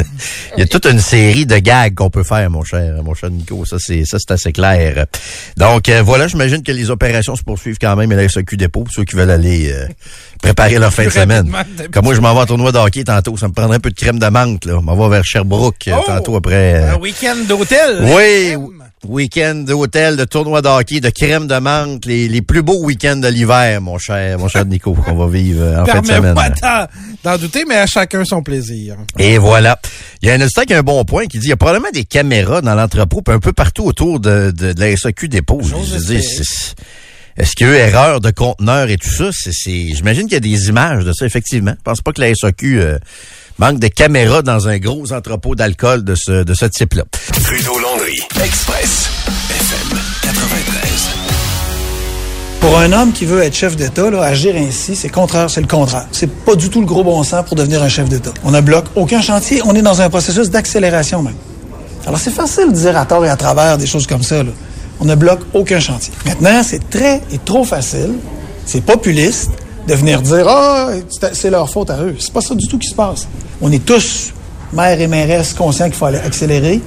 Il 0.57 0.61
y 0.61 0.63
a 0.63 0.67
toute 0.67 0.87
une 0.87 1.01
série 1.01 1.47
de 1.47 1.57
gags 1.59 1.95
qu'on 1.95 2.11
peut 2.11 2.23
faire, 2.23 2.49
mon 2.51 2.65
cher, 2.65 3.03
mon 3.03 3.15
cher 3.15 3.31
Nico. 3.31 3.65
Ça, 3.65 3.77
c'est, 3.79 4.05
ça, 4.05 4.19
c'est 4.19 4.33
assez 4.33 4.53
clair. 4.53 5.07
Donc, 5.57 5.89
euh, 5.89 6.03
voilà, 6.03 6.29
j'imagine 6.29 6.63
que 6.63 6.73
les 6.73 6.91
opérations 6.91 7.37
se 7.37 7.43
poursuivent 7.43 7.79
quand 7.81 7.97
même 7.97 8.11
à 8.13 8.17
la 8.17 8.29
SAQ 8.29 8.57
Dépôt, 8.57 8.85
ceux 8.91 9.05
qui 9.05 9.17
veulent 9.17 9.31
aller 9.31 9.73
euh, 9.73 9.87
préparer 10.43 10.79
leur 10.79 10.93
fin 10.93 11.05
de 11.05 11.11
semaine. 11.11 11.53
Comme 11.93 12.05
moi, 12.05 12.15
je 12.15 12.21
m'en 12.21 12.35
vais 12.35 12.41
en 12.41 12.47
tournoi 12.47 12.73
de 12.73 12.79
hockey 12.79 13.05
tantôt. 13.05 13.37
Ça 13.37 13.49
me 13.49 13.53
prendrait 13.53 13.77
un 13.77 13.81
peu 13.81 13.91
de 13.91 13.95
crème 13.97 14.19
de 14.19 14.27
menthe, 14.27 14.65
là. 14.65 14.75
Je 14.79 14.85
m'en 14.85 14.97
vais 14.97 15.17
vers 15.17 15.25
Sherbrooke 15.25 15.89
euh, 15.89 15.97
oh! 15.99 16.05
tantôt 16.07 16.37
après. 16.37 16.91
Un 16.91 16.97
week-end 16.97 17.37
d'hôtel. 17.49 18.01
Oui. 18.03 18.57
Week-end 19.07 19.55
d'hôtel, 19.67 20.17
de 20.17 20.25
tournoi 20.25 20.61
de 20.61 20.69
hockey, 20.69 21.01
de 21.01 21.09
crème 21.09 21.47
de 21.47 21.59
menthe, 21.59 22.05
les, 22.05 22.29
les 22.29 22.43
plus 22.43 22.63
beaux 22.63 22.85
week-ends 22.85 23.17
de 23.17 23.29
l'hiver, 23.29 23.81
mon 23.81 23.97
cher, 23.97 24.39
mon 24.39 24.47
cher 24.47 24.67
Nico, 24.67 24.93
qu'on 24.93 25.15
va 25.15 25.27
vivre 25.27 25.81
en 25.81 25.87
fin 25.87 26.03
de 26.03 26.07
semaine. 26.07 26.35
pas 26.35 26.89
d'en 27.25 27.39
douter, 27.39 27.65
mais 27.67 27.77
à 27.77 27.87
chacun 27.87 28.25
son 28.27 28.43
plaisir. 28.43 28.97
Et 29.19 29.39
voilà. 29.39 29.81
Il 30.21 30.29
y 30.29 30.31
a 30.31 30.35
un 30.35 30.41
auditeur 30.43 30.67
qui 30.67 30.75
a 30.75 30.79
un 30.79 30.83
bon 30.83 31.03
point 31.07 31.27
qui 31.27 31.39
dit 31.39 31.47
il 31.47 31.51
y 31.51 31.53
a 31.53 31.57
probablement 31.57 31.91
des 31.93 32.05
caméras 32.05 32.61
dans 32.61 32.75
l'entrepôt, 32.75 33.23
un 33.29 33.39
peu 33.39 33.55
partout 33.55 33.85
autour 33.85 34.21
de, 34.21 34.51
de, 34.51 34.75
de 34.75 34.81
la 34.81 34.95
SAQ 34.95 35.29
dépôt. 35.29 35.63
Est-ce 37.37 37.53
qu'il 37.57 37.67
y 37.67 37.71
a 37.71 37.73
eu 37.73 37.77
erreur 37.77 38.21
de 38.21 38.31
conteneur 38.31 38.91
et 38.91 38.99
tout 38.99 39.09
ça? 39.09 39.31
C'est, 39.33 39.53
j'imagine 39.95 40.25
qu'il 40.25 40.35
y 40.35 40.37
a 40.37 40.41
des 40.41 40.69
images 40.69 41.05
de 41.05 41.13
ça, 41.15 41.25
effectivement. 41.25 41.73
Je 41.79 41.83
pense 41.83 42.03
pas 42.03 42.13
que 42.13 42.21
la 42.21 42.35
SAQ 42.35 42.81
euh, 42.81 42.99
manque 43.61 43.79
de 43.79 43.89
caméras 43.89 44.41
dans 44.41 44.69
un 44.69 44.79
gros 44.79 45.13
entrepôt 45.13 45.55
d'alcool 45.55 46.03
de 46.03 46.15
ce, 46.15 46.45
de 46.45 46.55
ce 46.55 46.65
type-là. 46.65 47.05
Trudeau 47.45 47.79
Landry, 47.79 48.19
Express, 48.43 49.11
FM 49.51 49.99
93. 50.23 51.11
Pour 52.61 52.79
un 52.79 52.91
homme 52.93 53.13
qui 53.13 53.27
veut 53.27 53.43
être 53.43 53.55
chef 53.55 53.77
d'État, 53.77 54.09
agir 54.23 54.55
ainsi, 54.57 54.97
c'est 54.97 55.11
contraire, 55.11 55.51
c'est 55.51 55.61
le 55.61 55.67
contraire. 55.67 56.07
C'est 56.11 56.31
pas 56.31 56.57
du 56.57 56.71
tout 56.71 56.81
le 56.81 56.87
gros 56.87 57.05
bon 57.05 57.23
sens 57.23 57.45
pour 57.45 57.55
devenir 57.55 57.83
un 57.83 57.91
chef 57.91 58.09
d'État. 58.09 58.33
On 58.45 58.51
ne 58.51 58.63
bloque 58.63 58.87
aucun 58.97 59.21
chantier, 59.21 59.61
on 59.67 59.75
est 59.75 59.83
dans 59.83 60.01
un 60.01 60.09
processus 60.09 60.49
d'accélération 60.49 61.23
même. 61.23 61.37
Alors 62.07 62.19
c'est 62.19 62.33
facile 62.33 62.73
de 62.73 62.79
dire 62.79 62.97
à 62.97 63.05
tort 63.05 63.27
et 63.27 63.29
à 63.29 63.37
travers 63.37 63.77
des 63.77 63.87
choses 63.87 64.07
comme 64.07 64.23
ça. 64.23 64.43
Là 64.43 64.53
on 65.01 65.05
ne 65.05 65.15
bloque 65.15 65.41
aucun 65.53 65.81
chantier. 65.81 66.13
Maintenant, 66.25 66.63
c'est 66.63 66.89
très 66.91 67.23
et 67.31 67.39
trop 67.45 67.65
facile, 67.65 68.15
c'est 68.65 68.83
populiste 68.83 69.51
de 69.87 69.95
venir 69.95 70.23
dire 70.23 70.47
ah 70.49 70.91
c'est 71.33 71.51
leur 71.51 71.69
faute 71.69 71.91
à 71.91 72.03
eux. 72.03 72.17
C'est 72.19 72.33
pas 72.33 72.41
ça 72.41 72.55
du 72.55 72.67
tout 72.67 72.79
qui 72.79 72.89
se 72.89 72.95
passe. 72.95 73.27
On 73.61 73.71
est 73.73 73.85
tous 73.85 74.33
maires 74.73 75.01
et 75.01 75.07
mairesses 75.07 75.53
conscients 75.53 75.87
qu'il 75.87 75.95
faut 75.95 76.07
aller 76.07 76.19
accélérer. 76.19 76.81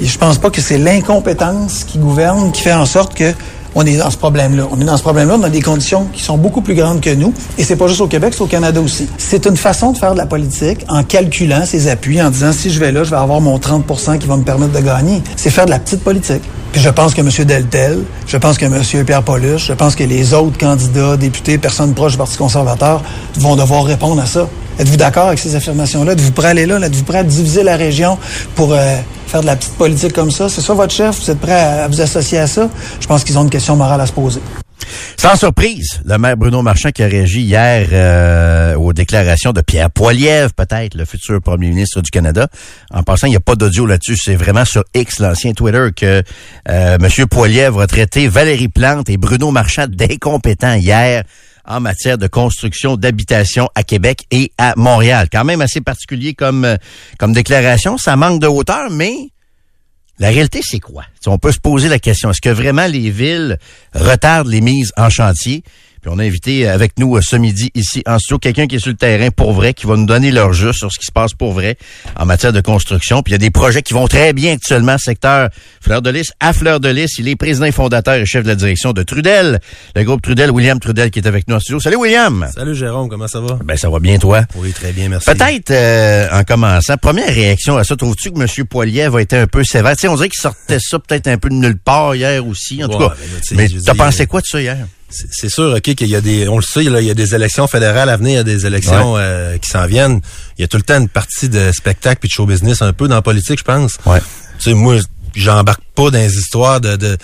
Et 0.00 0.06
je 0.06 0.18
pense 0.18 0.38
pas 0.38 0.50
que 0.50 0.60
c'est 0.60 0.78
l'incompétence 0.78 1.84
qui 1.84 1.98
gouverne 1.98 2.50
qui 2.52 2.62
fait 2.62 2.72
en 2.72 2.86
sorte 2.86 3.14
que 3.14 3.32
on 3.74 3.86
est 3.86 3.96
dans 3.96 4.10
ce 4.10 4.18
problème-là. 4.18 4.68
On 4.70 4.80
est 4.80 4.84
dans 4.84 4.96
ce 4.96 5.02
problème-là 5.02 5.38
dans 5.38 5.48
des 5.48 5.62
conditions 5.62 6.06
qui 6.12 6.22
sont 6.22 6.36
beaucoup 6.36 6.60
plus 6.60 6.74
grandes 6.74 7.00
que 7.00 7.10
nous. 7.10 7.32
Et 7.56 7.64
c'est 7.64 7.76
pas 7.76 7.88
juste 7.88 8.00
au 8.00 8.06
Québec, 8.06 8.34
c'est 8.36 8.42
au 8.42 8.46
Canada 8.46 8.80
aussi. 8.80 9.08
C'est 9.16 9.46
une 9.46 9.56
façon 9.56 9.92
de 9.92 9.98
faire 9.98 10.12
de 10.12 10.18
la 10.18 10.26
politique 10.26 10.84
en 10.88 11.02
calculant 11.04 11.64
ses 11.64 11.88
appuis, 11.88 12.20
en 12.20 12.30
disant 12.30 12.52
si 12.52 12.70
je 12.70 12.78
vais 12.78 12.92
là, 12.92 13.04
je 13.04 13.10
vais 13.10 13.16
avoir 13.16 13.40
mon 13.40 13.58
30 13.58 14.18
qui 14.18 14.26
va 14.26 14.36
me 14.36 14.44
permettre 14.44 14.72
de 14.72 14.84
gagner. 14.84 15.22
C'est 15.36 15.50
faire 15.50 15.64
de 15.64 15.70
la 15.70 15.78
petite 15.78 16.02
politique. 16.02 16.42
Puis 16.72 16.80
je 16.80 16.88
pense 16.88 17.12
que 17.12 17.20
M. 17.20 17.28
Deltel, 17.44 18.02
je 18.26 18.36
pense 18.38 18.56
que 18.56 18.64
M. 18.64 19.04
Pierre 19.04 19.22
Paulus, 19.22 19.58
je 19.58 19.74
pense 19.74 19.94
que 19.94 20.04
les 20.04 20.32
autres 20.32 20.56
candidats, 20.56 21.18
députés, 21.18 21.58
personnes 21.58 21.92
proches 21.92 22.12
du 22.12 22.18
Parti 22.18 22.38
conservateur 22.38 23.02
vont 23.36 23.56
devoir 23.56 23.84
répondre 23.84 24.22
à 24.22 24.26
ça. 24.26 24.48
Êtes-vous 24.78 24.96
d'accord 24.96 25.26
avec 25.26 25.38
ces 25.38 25.54
affirmations-là? 25.54 26.12
Êtes-vous 26.12 26.32
prêt 26.32 26.48
à 26.48 26.50
aller 26.50 26.64
là? 26.64 26.80
Êtes-vous 26.80 27.04
prêt 27.04 27.18
à 27.18 27.24
diviser 27.24 27.62
la 27.62 27.76
région 27.76 28.16
pour 28.54 28.72
euh, 28.72 28.96
faire 29.26 29.42
de 29.42 29.46
la 29.46 29.56
petite 29.56 29.74
politique 29.74 30.14
comme 30.14 30.30
ça? 30.30 30.48
C'est 30.48 30.62
ça 30.62 30.72
votre 30.72 30.94
chef? 30.94 31.22
Vous 31.22 31.30
êtes 31.30 31.40
prêt 31.40 31.52
à, 31.52 31.88
vous 31.88 32.00
associer 32.00 32.38
à 32.38 32.46
ça? 32.46 32.70
Je 32.98 33.06
pense 33.06 33.22
qu'ils 33.22 33.36
ont 33.38 33.42
une 33.42 33.50
question 33.50 33.76
morale 33.76 34.00
à 34.00 34.06
se 34.06 34.12
poser. 34.12 34.40
Sans 35.16 35.36
surprise, 35.36 36.00
le 36.04 36.18
maire 36.18 36.36
Bruno 36.36 36.62
Marchand 36.62 36.90
qui 36.90 37.02
a 37.02 37.06
réagi 37.06 37.42
hier 37.42 37.88
euh, 37.92 38.74
aux 38.74 38.92
déclarations 38.92 39.52
de 39.52 39.60
Pierre 39.60 39.90
Poilievre, 39.90 40.52
peut-être 40.52 40.94
le 40.94 41.04
futur 41.04 41.40
premier 41.40 41.68
ministre 41.68 42.00
du 42.00 42.10
Canada. 42.10 42.48
En 42.90 43.02
passant, 43.02 43.26
il 43.26 43.30
n'y 43.30 43.36
a 43.36 43.40
pas 43.40 43.54
d'audio 43.54 43.86
là-dessus. 43.86 44.16
C'est 44.16 44.34
vraiment 44.34 44.64
sur 44.64 44.84
X, 44.94 45.20
l'ancien 45.20 45.52
Twitter, 45.52 45.88
que 45.94 46.22
euh, 46.68 46.98
M. 47.00 47.26
Poilievre 47.26 47.80
a 47.80 47.86
traité 47.86 48.28
Valérie 48.28 48.68
Plante 48.68 49.08
et 49.10 49.16
Bruno 49.16 49.50
Marchand 49.50 49.86
d'incompétents 49.88 50.74
hier 50.74 51.24
en 51.64 51.80
matière 51.80 52.18
de 52.18 52.26
construction 52.26 52.96
d'habitation 52.96 53.68
à 53.74 53.84
Québec 53.84 54.26
et 54.30 54.52
à 54.58 54.74
Montréal. 54.76 55.28
Quand 55.30 55.44
même 55.44 55.60
assez 55.60 55.80
particulier 55.80 56.34
comme, 56.34 56.76
comme 57.18 57.32
déclaration. 57.32 57.98
Ça 57.98 58.16
manque 58.16 58.40
de 58.40 58.46
hauteur, 58.46 58.90
mais 58.90 59.28
la 60.18 60.28
réalité, 60.28 60.60
c'est 60.62 60.80
quoi? 60.80 61.04
on 61.26 61.38
peut 61.38 61.52
se 61.52 61.58
poser 61.60 61.88
la 61.88 61.98
question, 61.98 62.30
est-ce 62.30 62.40
que 62.40 62.50
vraiment 62.50 62.86
les 62.86 63.10
villes 63.10 63.58
retardent 63.94 64.48
les 64.48 64.60
mises 64.60 64.92
en 64.96 65.10
chantier? 65.10 65.62
Puis 66.02 66.10
on 66.12 66.18
a 66.18 66.24
invité 66.24 66.66
avec 66.66 66.98
nous 66.98 67.16
euh, 67.16 67.20
ce 67.22 67.36
midi 67.36 67.70
ici 67.76 68.02
en 68.08 68.18
studio 68.18 68.40
quelqu'un 68.40 68.66
qui 68.66 68.74
est 68.74 68.80
sur 68.80 68.90
le 68.90 68.96
terrain 68.96 69.30
pour 69.30 69.52
vrai, 69.52 69.72
qui 69.72 69.86
va 69.86 69.94
nous 69.96 70.04
donner 70.04 70.32
leur 70.32 70.52
jeu 70.52 70.72
sur 70.72 70.92
ce 70.92 70.98
qui 70.98 71.06
se 71.06 71.12
passe 71.12 71.32
pour 71.32 71.52
vrai 71.52 71.76
en 72.18 72.26
matière 72.26 72.52
de 72.52 72.60
construction. 72.60 73.22
Puis 73.22 73.30
il 73.30 73.34
y 73.34 73.36
a 73.36 73.38
des 73.38 73.52
projets 73.52 73.82
qui 73.82 73.94
vont 73.94 74.08
très 74.08 74.32
bien 74.32 74.54
actuellement, 74.54 74.98
secteur 74.98 75.50
Fleur 75.80 76.02
de 76.02 76.10
Lys 76.10 76.32
à 76.40 76.52
Fleur 76.52 76.80
de 76.80 76.88
Lys. 76.88 77.20
Il 77.20 77.28
est 77.28 77.36
président 77.36 77.66
et 77.66 77.70
fondateur 77.70 78.14
et 78.16 78.26
chef 78.26 78.42
de 78.42 78.48
la 78.48 78.56
direction 78.56 78.92
de 78.92 79.04
Trudel, 79.04 79.60
le 79.94 80.02
groupe 80.02 80.22
Trudel, 80.22 80.50
William 80.50 80.80
Trudel 80.80 81.12
qui 81.12 81.20
est 81.20 81.28
avec 81.28 81.46
nous 81.46 81.54
en 81.54 81.60
studio. 81.60 81.78
Salut 81.78 81.98
William! 81.98 82.48
Salut 82.52 82.74
Jérôme, 82.74 83.08
comment 83.08 83.28
ça 83.28 83.38
va? 83.38 83.60
Ben 83.64 83.76
ça 83.76 83.88
va 83.88 84.00
bien 84.00 84.18
toi? 84.18 84.42
Oui, 84.56 84.72
très 84.72 84.90
bien, 84.90 85.08
merci. 85.08 85.30
Peut-être 85.30 85.70
euh, 85.70 86.26
en 86.32 86.42
commençant, 86.42 86.96
première 86.96 87.32
réaction 87.32 87.76
à 87.76 87.84
ça, 87.84 87.94
trouves-tu 87.94 88.32
que 88.32 88.40
M. 88.40 88.66
Poilier 88.66 89.06
va 89.06 89.22
été 89.22 89.36
un 89.36 89.46
peu 89.46 89.62
sévère? 89.62 89.92
Tu 89.92 90.00
sais, 90.00 90.08
on 90.08 90.16
dirait 90.16 90.30
qu'il 90.30 90.40
sortait 90.40 90.80
ça 90.80 90.98
peut-être 90.98 91.28
un 91.28 91.38
peu 91.38 91.48
de 91.48 91.54
nulle 91.54 91.78
part 91.78 92.16
hier 92.16 92.44
aussi, 92.44 92.82
en 92.82 92.88
tout 92.88 92.98
cas. 92.98 93.14
Ben, 93.52 93.56
mais 93.56 93.68
t'as 93.84 93.94
pensé 93.94 94.26
quoi 94.26 94.40
de 94.40 94.46
ça 94.46 94.60
hier? 94.60 94.78
C'est 95.12 95.48
sûr, 95.48 95.74
OK, 95.74 95.82
qu'il 95.82 96.08
y 96.08 96.16
a 96.16 96.20
des, 96.20 96.48
on 96.48 96.56
le 96.56 96.62
sait, 96.62 96.84
il 96.84 96.90
y 96.90 97.10
a 97.10 97.14
des 97.14 97.34
élections 97.34 97.66
fédérales 97.66 98.08
à 98.08 98.16
venir, 98.16 98.32
il 98.32 98.36
y 98.36 98.38
a 98.38 98.44
des 98.44 98.66
élections 98.66 99.16
euh, 99.16 99.58
qui 99.58 99.70
s'en 99.70 99.86
viennent. 99.86 100.20
Il 100.58 100.62
y 100.62 100.64
a 100.64 100.68
tout 100.68 100.76
le 100.76 100.82
temps 100.82 100.98
une 100.98 101.08
partie 101.08 101.48
de 101.48 101.70
spectacle 101.72 102.20
puis 102.20 102.28
de 102.28 102.32
show 102.32 102.46
business 102.46 102.82
un 102.82 102.92
peu 102.92 103.08
dans 103.08 103.16
la 103.16 103.22
politique, 103.22 103.58
je 103.58 103.64
pense. 103.64 103.96
Ouais. 104.06 104.20
Tu 104.58 104.70
sais, 104.70 104.74
moi, 104.74 104.96
j'embarque 105.34 105.82
pas 105.94 106.10
dans 106.10 106.18
les 106.18 106.36
histoires 106.36 106.80
de, 106.80 106.96
de 106.96 107.16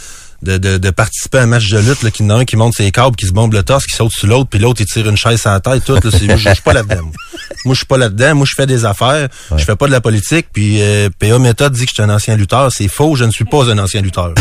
de, 0.43 0.57
de, 0.59 0.79
de, 0.79 0.91
participer 0.91 1.39
à 1.39 1.43
un 1.43 1.47
match 1.47 1.69
de 1.69 1.79
lutte, 1.79 2.03
là, 2.03 2.11
qui 2.11 2.23
un 2.23 2.45
qui 2.45 2.57
monte 2.57 2.75
ses 2.75 2.91
câbles, 2.91 3.17
qui 3.17 3.27
se 3.27 3.33
bombe 3.33 3.53
le 3.53 3.63
torse, 3.63 3.87
qui 3.87 3.95
saute 3.95 4.13
sur 4.13 4.29
l'autre, 4.29 4.49
puis 4.49 4.59
l'autre, 4.59 4.81
il 4.81 4.87
tire 4.87 5.09
une 5.09 5.17
chaise 5.17 5.45
à 5.47 5.53
la 5.53 5.61
tête, 5.61 5.85
tout. 5.85 5.95
Là, 5.95 6.01
moi, 6.03 6.37
je 6.37 6.49
suis 6.53 6.63
pas 6.63 6.73
là-dedans. 6.73 7.11
Moi, 7.65 7.75
je 7.75 7.79
suis 7.79 7.87
pas 7.87 7.99
là-dedans. 7.99 8.35
Moi, 8.37 8.47
je 8.49 8.55
fais 8.55 8.67
des 8.67 8.85
affaires. 8.85 9.29
Je 9.57 9.65
fais 9.65 9.77
pas 9.77 9.87
de 9.87 9.93
la 9.93 10.01
politique. 10.01 10.47
Puis 10.53 10.81
euh, 10.81 11.09
PA 11.19 11.39
Méthode 11.39 11.73
dit 11.73 11.85
que 11.85 11.91
je 11.91 11.95
suis 11.95 12.03
un 12.03 12.11
ancien 12.11 12.37
lutteur. 12.37 12.71
C'est 12.73 12.89
faux. 12.89 13.17
Je 13.17 13.25
ne 13.25 13.31
suis 13.31 13.45
pas 13.45 13.69
un 13.71 13.79
ancien 13.79 14.01
lutteur. 14.01 14.35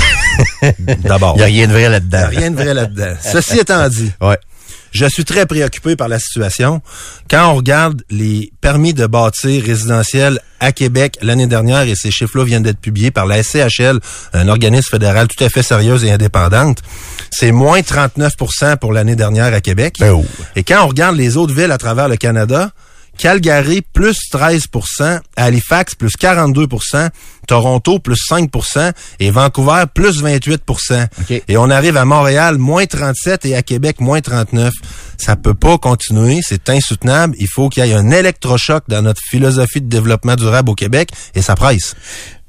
D'abord. 1.04 1.34
Il 1.36 1.40
n'y 1.40 1.44
a 1.44 1.46
rien 1.46 1.68
de 1.68 1.74
vrai 1.74 1.90
là-dedans. 1.90 2.28
Il 2.32 2.38
n'y 2.38 2.38
a 2.38 2.40
rien 2.40 2.52
de 2.52 2.56
vrai 2.56 2.74
là-dedans. 2.74 3.16
Ceci 3.22 3.60
étant 3.60 3.88
dit. 3.90 4.12
Ouais. 4.22 4.38
Je 4.92 5.06
suis 5.06 5.26
très 5.26 5.46
préoccupé 5.46 5.96
par 5.96 6.08
la 6.08 6.20
situation. 6.20 6.82
Quand 7.30 7.52
on 7.52 7.56
regarde 7.56 8.04
les 8.10 8.52
permis 8.62 8.94
de 8.94 9.06
bâtir 9.06 9.64
résidentiels 9.64 10.40
à 10.60 10.72
Québec 10.72 11.18
l'année 11.22 11.48
dernière, 11.48 11.84
et 11.84 11.96
ces 11.96 12.12
chiffres-là 12.12 12.44
viennent 12.44 12.64
d'être 12.64 12.80
publiés 12.80 13.12
par 13.12 13.26
la 13.26 13.44
SCHL, 13.44 14.00
un 14.34 14.48
organisme 14.48 14.90
fédéral 14.90 15.28
tout 15.28 15.44
à 15.44 15.50
fait 15.50 15.64
sérieux 15.64 16.04
et 16.04 16.12
indépendante, 16.12 16.82
c'est 17.32 17.52
moins 17.52 17.82
39% 17.82 18.78
pour 18.78 18.94
l'année 18.94 19.16
dernière 19.16 19.54
à 19.54 19.62
Québec. 19.62 19.96
Ben 20.00 20.24
et 20.56 20.64
quand 20.64 20.84
on 20.84 20.88
regarde 20.88 21.16
les 21.16 21.38
autres 21.38 21.54
villes 21.54 21.72
à 21.72 21.78
travers 21.78 22.08
le 22.08 22.18
Canada, 22.18 22.72
Calgary 23.18 23.82
plus 23.82 24.18
13 24.32 24.64
Halifax 25.36 25.96
plus 25.96 26.16
42 26.16 26.68
Toronto 27.48 28.00
plus 28.00 28.20
5% 28.30 28.92
et 29.20 29.32
Vancouver 29.32 29.86
plus 29.94 30.22
28% 30.24 31.08
Et 31.48 31.58
on 31.58 31.70
arrive 31.70 31.98
à 31.98 32.06
Montréal 32.06 32.58
moins 32.58 32.86
37 32.86 33.46
et 33.46 33.56
à 33.56 33.64
Québec 33.64 34.00
moins 34.00 34.22
39. 34.22 34.74
Ça 35.18 35.36
peut 35.36 35.54
pas 35.54 35.78
continuer, 35.78 36.40
c'est 36.42 36.70
insoutenable. 36.70 37.36
Il 37.40 37.48
faut 37.48 37.70
qu'il 37.70 37.86
y 37.86 37.90
ait 37.90 37.94
un 37.94 38.12
électrochoc 38.12 38.84
dans 38.88 39.02
notre 39.02 39.22
philosophie 39.30 39.82
de 39.82 39.90
développement 39.90 40.36
durable 40.36 40.70
au 40.70 40.76
Québec 40.76 41.10
et 41.34 41.42
ça 41.42 41.56
presse. 41.56 41.96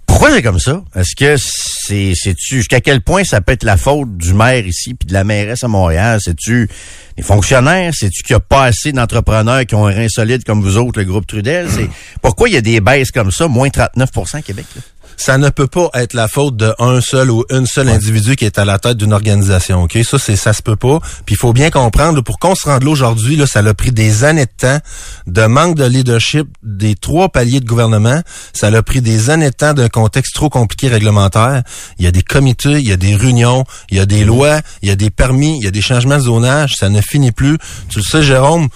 Pourquoi 0.09 0.33
c'est 0.33 0.43
comme 0.43 0.59
ça? 0.59 0.83
Est-ce 0.97 1.15
que 1.15 1.37
c'est, 1.39 2.13
c'est-tu, 2.17 2.57
jusqu'à 2.57 2.81
quel 2.81 3.03
point 3.03 3.23
ça 3.23 3.41
peut 3.41 3.53
être 3.53 3.63
la 3.63 3.77
faute 3.77 4.17
du 4.17 4.35
maire 4.35 4.67
ici 4.67 4.95
puis 4.95 5.07
de 5.07 5.13
la 5.13 5.23
mairesse 5.23 5.63
à 5.63 5.69
Montréal? 5.69 6.19
C'est-tu 6.21 6.69
les 7.17 7.23
fonctionnaires? 7.23 7.93
C'est-tu 7.95 8.25
qu'il 8.25 8.35
n'y 8.35 8.39
a 8.39 8.41
pas 8.41 8.65
assez 8.65 8.91
d'entrepreneurs 8.91 9.65
qui 9.65 9.77
ont 9.77 9.87
un 9.87 9.95
rein 9.95 10.09
solide 10.09 10.43
comme 10.43 10.61
vous 10.61 10.77
autres, 10.77 10.99
le 10.99 11.05
groupe 11.05 11.27
Trudel? 11.27 11.69
C'est, 11.71 11.89
pourquoi 12.21 12.49
il 12.49 12.55
y 12.55 12.57
a 12.57 12.61
des 12.61 12.81
baisses 12.81 13.13
comme 13.13 13.31
ça, 13.31 13.47
moins 13.47 13.69
39 13.69 14.09
à 14.33 14.43
Québec? 14.43 14.67
Là? 14.75 14.83
Ça 15.19 15.37
ne 15.37 15.51
peut 15.51 15.67
pas 15.67 15.91
être 15.95 16.15
la 16.15 16.29
faute 16.29 16.57
de 16.57 16.73
un 16.79 17.01
seul 17.01 17.31
ou 17.31 17.45
une 17.51 17.67
seule 17.67 17.89
individu 17.89 18.37
qui 18.37 18.45
est 18.45 18.59
à 18.59 18.65
la 18.65 18.79
tête 18.79 18.97
d'une 18.97 19.13
organisation. 19.13 19.83
Ok, 19.83 19.99
ça 20.05 20.19
c'est 20.19 20.37
ça 20.37 20.53
se 20.53 20.63
peut 20.63 20.77
pas. 20.77 21.01
Puis 21.27 21.35
il 21.35 21.39
faut 21.39 21.53
bien 21.53 21.71
comprendre 21.71 22.23
pour 22.23 22.39
qu'on 22.39 22.55
se 22.55 22.69
rende 22.69 22.85
là 22.85 22.91
aujourd'hui, 22.91 23.37
là, 23.37 23.47
ça 23.47 23.61
a 23.61 23.75
pris 23.75 23.93
des 23.93 24.25
années 24.25 24.47
de 24.47 24.51
temps, 24.57 24.79
de 25.27 25.45
manque 25.47 25.77
de 25.77 25.85
leadership 25.85 26.49
des 26.63 26.95
trois 26.95 27.29
paliers 27.29 27.61
de 27.61 27.67
gouvernement. 27.67 28.23
Ça 28.53 28.69
a 28.69 28.83
pris 28.83 29.01
des 29.01 29.31
années 29.31 29.51
de 29.51 29.55
temps 29.55 29.75
d'un 29.75 29.89
contexte 29.89 30.35
trop 30.35 30.49
compliqué 30.49 30.89
réglementaire. 30.89 31.63
Il 31.99 32.05
y 32.05 32.09
a 32.09 32.13
des 32.13 32.23
comités, 32.23 32.79
il 32.79 32.89
y 32.89 32.93
a 32.93 32.97
des 32.97 33.17
réunions, 33.17 33.65
il 33.91 33.97
y 33.97 34.01
a 34.01 34.07
des 34.07 34.25
lois, 34.25 34.61
il 34.83 34.89
y 34.89 34.93
a 34.93 34.97
des 34.97 35.11
permis, 35.11 35.59
il 35.59 35.65
y 35.65 35.69
a 35.69 35.73
des 35.73 35.83
changements 35.83 36.17
de 36.17 36.23
zonage. 36.23 36.75
Ça 36.79 36.89
ne 36.89 37.01
finit 37.01 37.33
plus. 37.33 37.59
Tu 37.89 37.99
le 37.99 38.05
sais, 38.05 38.23
Jérôme 38.23 38.69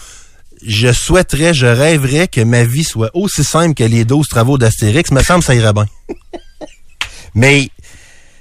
je 0.67 0.93
souhaiterais, 0.93 1.55
je 1.55 1.67
rêverais 1.67 2.29
que 2.29 2.41
ma 2.41 2.65
vie 2.65 2.85
soit 2.85 3.11
aussi 3.15 3.45
simple 3.45 3.75
que 3.75 3.85
les 3.85 4.05
12 4.05 4.29
travaux 4.29 4.59
d'Astérix. 4.59 5.11
Me 5.11 5.23
semble 5.23 5.43
ça 5.43 5.55
irait 5.55 5.73
bien. 5.73 5.87
Mais 7.35 7.69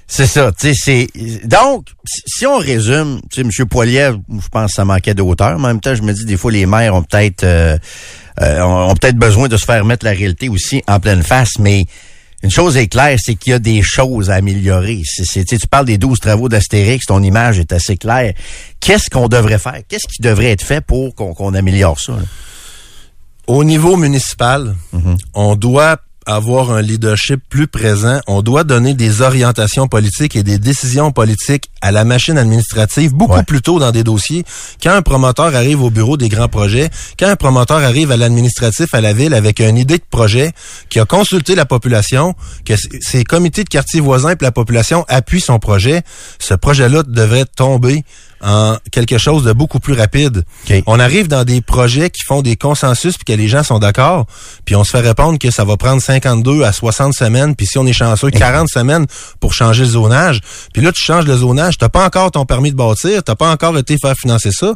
c'est 0.06 0.26
ça, 0.26 0.52
tu 0.52 0.74
sais, 0.74 1.06
c'est 1.14 1.46
donc 1.46 1.86
si 2.04 2.46
on 2.46 2.58
résume, 2.58 3.22
tu 3.30 3.40
sais, 3.40 3.62
M. 3.62 3.68
Poilier, 3.68 4.10
je 4.28 4.48
pense 4.48 4.66
que 4.66 4.74
ça 4.74 4.84
manquait 4.84 5.14
de 5.14 5.22
hauteur, 5.22 5.56
en 5.56 5.58
même 5.58 5.80
temps, 5.80 5.94
je 5.94 6.02
me 6.02 6.12
dis 6.12 6.26
des 6.26 6.36
fois 6.36 6.52
les 6.52 6.66
maires 6.66 6.94
ont 6.94 7.02
peut-être 7.02 7.44
euh, 7.44 7.78
euh, 8.42 8.60
ont 8.60 8.94
peut-être 8.94 9.16
besoin 9.16 9.48
de 9.48 9.56
se 9.56 9.64
faire 9.64 9.84
mettre 9.86 10.04
la 10.04 10.12
réalité 10.12 10.50
aussi 10.50 10.82
en 10.86 11.00
pleine 11.00 11.22
face, 11.22 11.58
mais 11.58 11.86
une 12.42 12.50
chose 12.50 12.76
est 12.76 12.88
claire, 12.88 13.18
c'est 13.20 13.34
qu'il 13.36 13.52
y 13.52 13.54
a 13.54 13.58
des 13.58 13.82
choses 13.82 14.30
à 14.30 14.34
améliorer. 14.34 15.02
C'est, 15.04 15.44
tu 15.44 15.58
parles 15.68 15.86
des 15.86 15.98
12 15.98 16.18
travaux 16.18 16.48
d'Astérix, 16.48 17.06
ton 17.06 17.22
image 17.22 17.58
est 17.58 17.72
assez 17.72 17.96
claire. 17.96 18.34
Qu'est-ce 18.80 19.08
qu'on 19.08 19.28
devrait 19.28 19.58
faire? 19.58 19.80
Qu'est-ce 19.88 20.08
qui 20.08 20.20
devrait 20.20 20.50
être 20.50 20.64
fait 20.64 20.80
pour 20.80 21.14
qu'on, 21.14 21.54
améliore 21.54 22.00
ça? 22.00 22.14
Au 23.46 23.64
niveau 23.64 23.96
municipal, 23.96 24.74
mm-hmm. 24.94 25.18
on 25.34 25.56
doit 25.56 25.98
avoir 26.26 26.70
un 26.70 26.82
leadership 26.82 27.40
plus 27.48 27.66
présent. 27.66 28.20
On 28.26 28.42
doit 28.42 28.64
donner 28.64 28.94
des 28.94 29.22
orientations 29.22 29.88
politiques 29.88 30.36
et 30.36 30.42
des 30.42 30.58
décisions 30.58 31.12
politiques 31.12 31.70
à 31.80 31.90
la 31.90 32.04
machine 32.04 32.38
administrative 32.38 33.12
beaucoup 33.12 33.42
plus 33.42 33.60
tôt 33.60 33.78
dans 33.78 33.90
des 33.90 34.04
dossiers. 34.04 34.44
Quand 34.82 34.92
un 34.92 35.02
promoteur 35.02 35.54
arrive 35.54 35.82
au 35.82 35.90
bureau 35.90 36.16
des 36.16 36.28
grands 36.28 36.48
projets, 36.48 36.90
quand 37.18 37.28
un 37.28 37.36
promoteur 37.36 37.78
arrive 37.78 38.10
à 38.12 38.16
l'administratif 38.16 38.94
à 38.94 39.00
la 39.00 39.12
ville 39.12 39.34
avec 39.34 39.60
une 39.60 39.76
idée 39.76 39.98
de 39.98 40.04
projet, 40.08 40.52
qui 40.88 41.00
a 41.00 41.04
consulté 41.04 41.54
la 41.54 41.64
population, 41.64 42.34
que 42.64 42.74
ses 43.00 43.24
comités 43.24 43.64
de 43.64 43.68
quartier 43.68 44.00
voisins 44.00 44.30
et 44.30 44.36
la 44.40 44.52
population 44.52 45.04
appuient 45.08 45.40
son 45.40 45.58
projet, 45.58 46.02
ce 46.38 46.54
projet-là 46.54 47.02
devrait 47.02 47.44
tomber 47.44 48.04
en 48.42 48.76
quelque 48.90 49.18
chose 49.18 49.44
de 49.44 49.52
beaucoup 49.52 49.80
plus 49.80 49.94
rapide. 49.94 50.44
On 50.86 50.98
arrive 50.98 51.28
dans 51.28 51.44
des 51.44 51.60
projets 51.60 52.10
qui 52.10 52.22
font 52.22 52.42
des 52.42 52.56
consensus 52.56 53.16
puis 53.16 53.24
que 53.24 53.32
les 53.32 53.48
gens 53.48 53.62
sont 53.62 53.78
d'accord, 53.78 54.26
puis 54.64 54.74
on 54.74 54.84
se 54.84 54.90
fait 54.90 55.00
répondre 55.00 55.38
que 55.38 55.50
ça 55.50 55.64
va 55.64 55.76
prendre 55.76 56.02
52 56.02 56.62
à 56.62 56.72
60 56.72 57.14
semaines, 57.14 57.54
puis 57.54 57.66
si 57.66 57.78
on 57.78 57.86
est 57.86 57.92
chanceux, 57.92 58.30
40 58.30 58.68
semaines 58.68 59.06
pour 59.40 59.54
changer 59.54 59.84
le 59.84 59.90
zonage. 59.90 60.40
Puis 60.72 60.82
là, 60.82 60.92
tu 60.92 61.02
changes 61.02 61.26
le 61.26 61.36
zonage, 61.36 61.78
t'as 61.78 61.88
pas 61.88 62.04
encore 62.04 62.30
ton 62.30 62.44
permis 62.44 62.70
de 62.70 62.76
bâtir, 62.76 63.22
t'as 63.22 63.34
pas 63.34 63.50
encore 63.50 63.78
été 63.78 63.96
faire 63.98 64.16
financer 64.16 64.50
ça. 64.52 64.74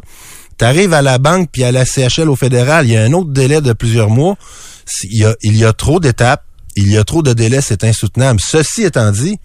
Tu 0.57 0.65
arrives 0.65 0.93
à 0.93 1.01
la 1.01 1.19
banque 1.19 1.49
puis 1.51 1.63
à 1.63 1.71
la 1.71 1.85
CHL 1.85 2.29
au 2.29 2.35
fédéral, 2.35 2.87
il 2.87 2.93
y 2.93 2.97
a 2.97 3.03
un 3.03 3.13
autre 3.13 3.29
délai 3.29 3.61
de 3.61 3.73
plusieurs 3.73 4.09
mois. 4.09 4.35
Il 5.03 5.19
y 5.19 5.25
a, 5.25 5.35
il 5.43 5.55
y 5.55 5.65
a 5.65 5.73
trop 5.73 5.99
d'étapes, 5.99 6.43
il 6.75 6.89
y 6.89 6.97
a 6.97 7.03
trop 7.03 7.21
de 7.21 7.33
délais, 7.33 7.61
c'est 7.61 7.83
insoutenable. 7.83 8.39
Ceci 8.43 8.83
étant 8.83 9.11
dit, 9.11 9.37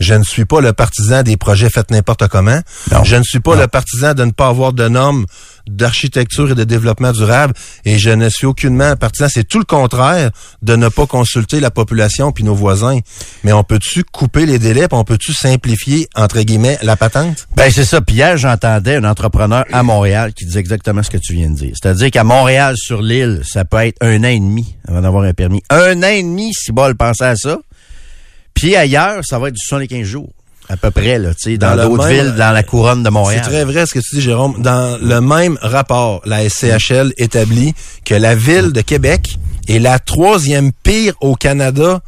je 0.00 0.14
ne 0.14 0.22
suis 0.22 0.44
pas 0.44 0.60
le 0.60 0.72
partisan 0.72 1.22
des 1.22 1.36
projets 1.36 1.70
faits 1.70 1.90
n'importe 1.90 2.28
comment. 2.28 2.60
Je 3.02 3.16
ne 3.16 3.22
suis 3.22 3.40
pas 3.40 3.56
le 3.56 3.66
partisan 3.66 4.14
de 4.14 4.24
ne 4.24 4.30
pas 4.30 4.48
avoir 4.48 4.72
de 4.72 4.88
normes 4.88 5.26
d'architecture 5.66 6.50
et 6.50 6.54
de 6.54 6.64
développement 6.64 7.12
durable 7.12 7.54
et 7.84 7.98
je 7.98 8.10
ne 8.10 8.28
suis 8.28 8.46
aucunement 8.46 8.96
partisan. 8.96 9.28
C'est 9.30 9.44
tout 9.44 9.58
le 9.58 9.64
contraire 9.64 10.30
de 10.62 10.76
ne 10.76 10.88
pas 10.88 11.06
consulter 11.06 11.60
la 11.60 11.70
population 11.70 12.32
puis 12.32 12.44
nos 12.44 12.54
voisins. 12.54 12.98
Mais 13.44 13.52
on 13.52 13.64
peut-tu 13.64 14.04
couper 14.04 14.46
les 14.46 14.58
délais 14.58 14.88
puis 14.88 14.98
on 14.98 15.04
peut-tu 15.04 15.32
simplifier, 15.32 16.08
entre 16.14 16.40
guillemets, 16.40 16.78
la 16.82 16.96
patente? 16.96 17.46
Ben, 17.56 17.70
c'est 17.70 17.84
ça. 17.84 18.00
Puis 18.00 18.16
hier, 18.16 18.36
j'entendais 18.36 18.96
un 18.96 19.04
entrepreneur 19.04 19.64
à 19.72 19.82
Montréal 19.82 20.32
qui 20.34 20.44
disait 20.44 20.60
exactement 20.60 21.02
ce 21.02 21.10
que 21.10 21.18
tu 21.18 21.34
viens 21.34 21.50
de 21.50 21.56
dire. 21.56 21.74
C'est-à-dire 21.80 22.10
qu'à 22.10 22.24
Montréal, 22.24 22.74
sur 22.76 23.00
l'île, 23.00 23.42
ça 23.44 23.64
peut 23.64 23.78
être 23.78 23.96
un 24.02 24.20
an 24.20 24.28
et 24.28 24.40
demi 24.40 24.76
avant 24.86 25.00
d'avoir 25.00 25.24
un 25.24 25.32
permis. 25.32 25.62
Un 25.70 26.02
an 26.02 26.08
et 26.08 26.22
demi, 26.22 26.52
si 26.52 26.72
Bol 26.72 26.94
pensait 26.94 27.24
à 27.24 27.36
ça. 27.36 27.58
Puis 28.54 28.76
ailleurs, 28.76 29.22
ça 29.24 29.38
va 29.38 29.48
être 29.48 29.54
du 29.54 29.66
75 29.66 30.06
jours. 30.06 30.30
à 30.68 30.76
peu 30.76 30.90
près, 30.90 31.18
là, 31.18 31.34
tu 31.34 31.52
sais, 31.52 31.58
dans, 31.58 31.76
d'autres 31.76 32.06
villes, 32.08 32.34
dans 32.38 32.52
la 32.52 32.62
couronne 32.62 33.02
de 33.02 33.08
C'est 33.08 33.12
Montréal. 33.12 33.42
très 33.42 33.64
vrai 33.64 33.84
ce 33.86 33.94
que 33.94 33.98
tu 34.00 34.16
dis, 34.16 34.22
Jérôme. 34.22 34.62
Dans 34.62 34.98
le 35.00 35.20
même 35.20 35.58
rapport, 35.60 36.22
la 36.24 36.48
SCHL 36.48 37.12
établit 37.18 37.74
que 38.04 38.14
la 38.14 38.34
ville 38.34 38.72
de 38.72 38.80
Québec 38.80 39.36
est 39.68 39.78
la 39.78 39.98
troisième 39.98 40.72
pire 40.72 41.14
au 41.20 41.34
Canada 41.34 42.00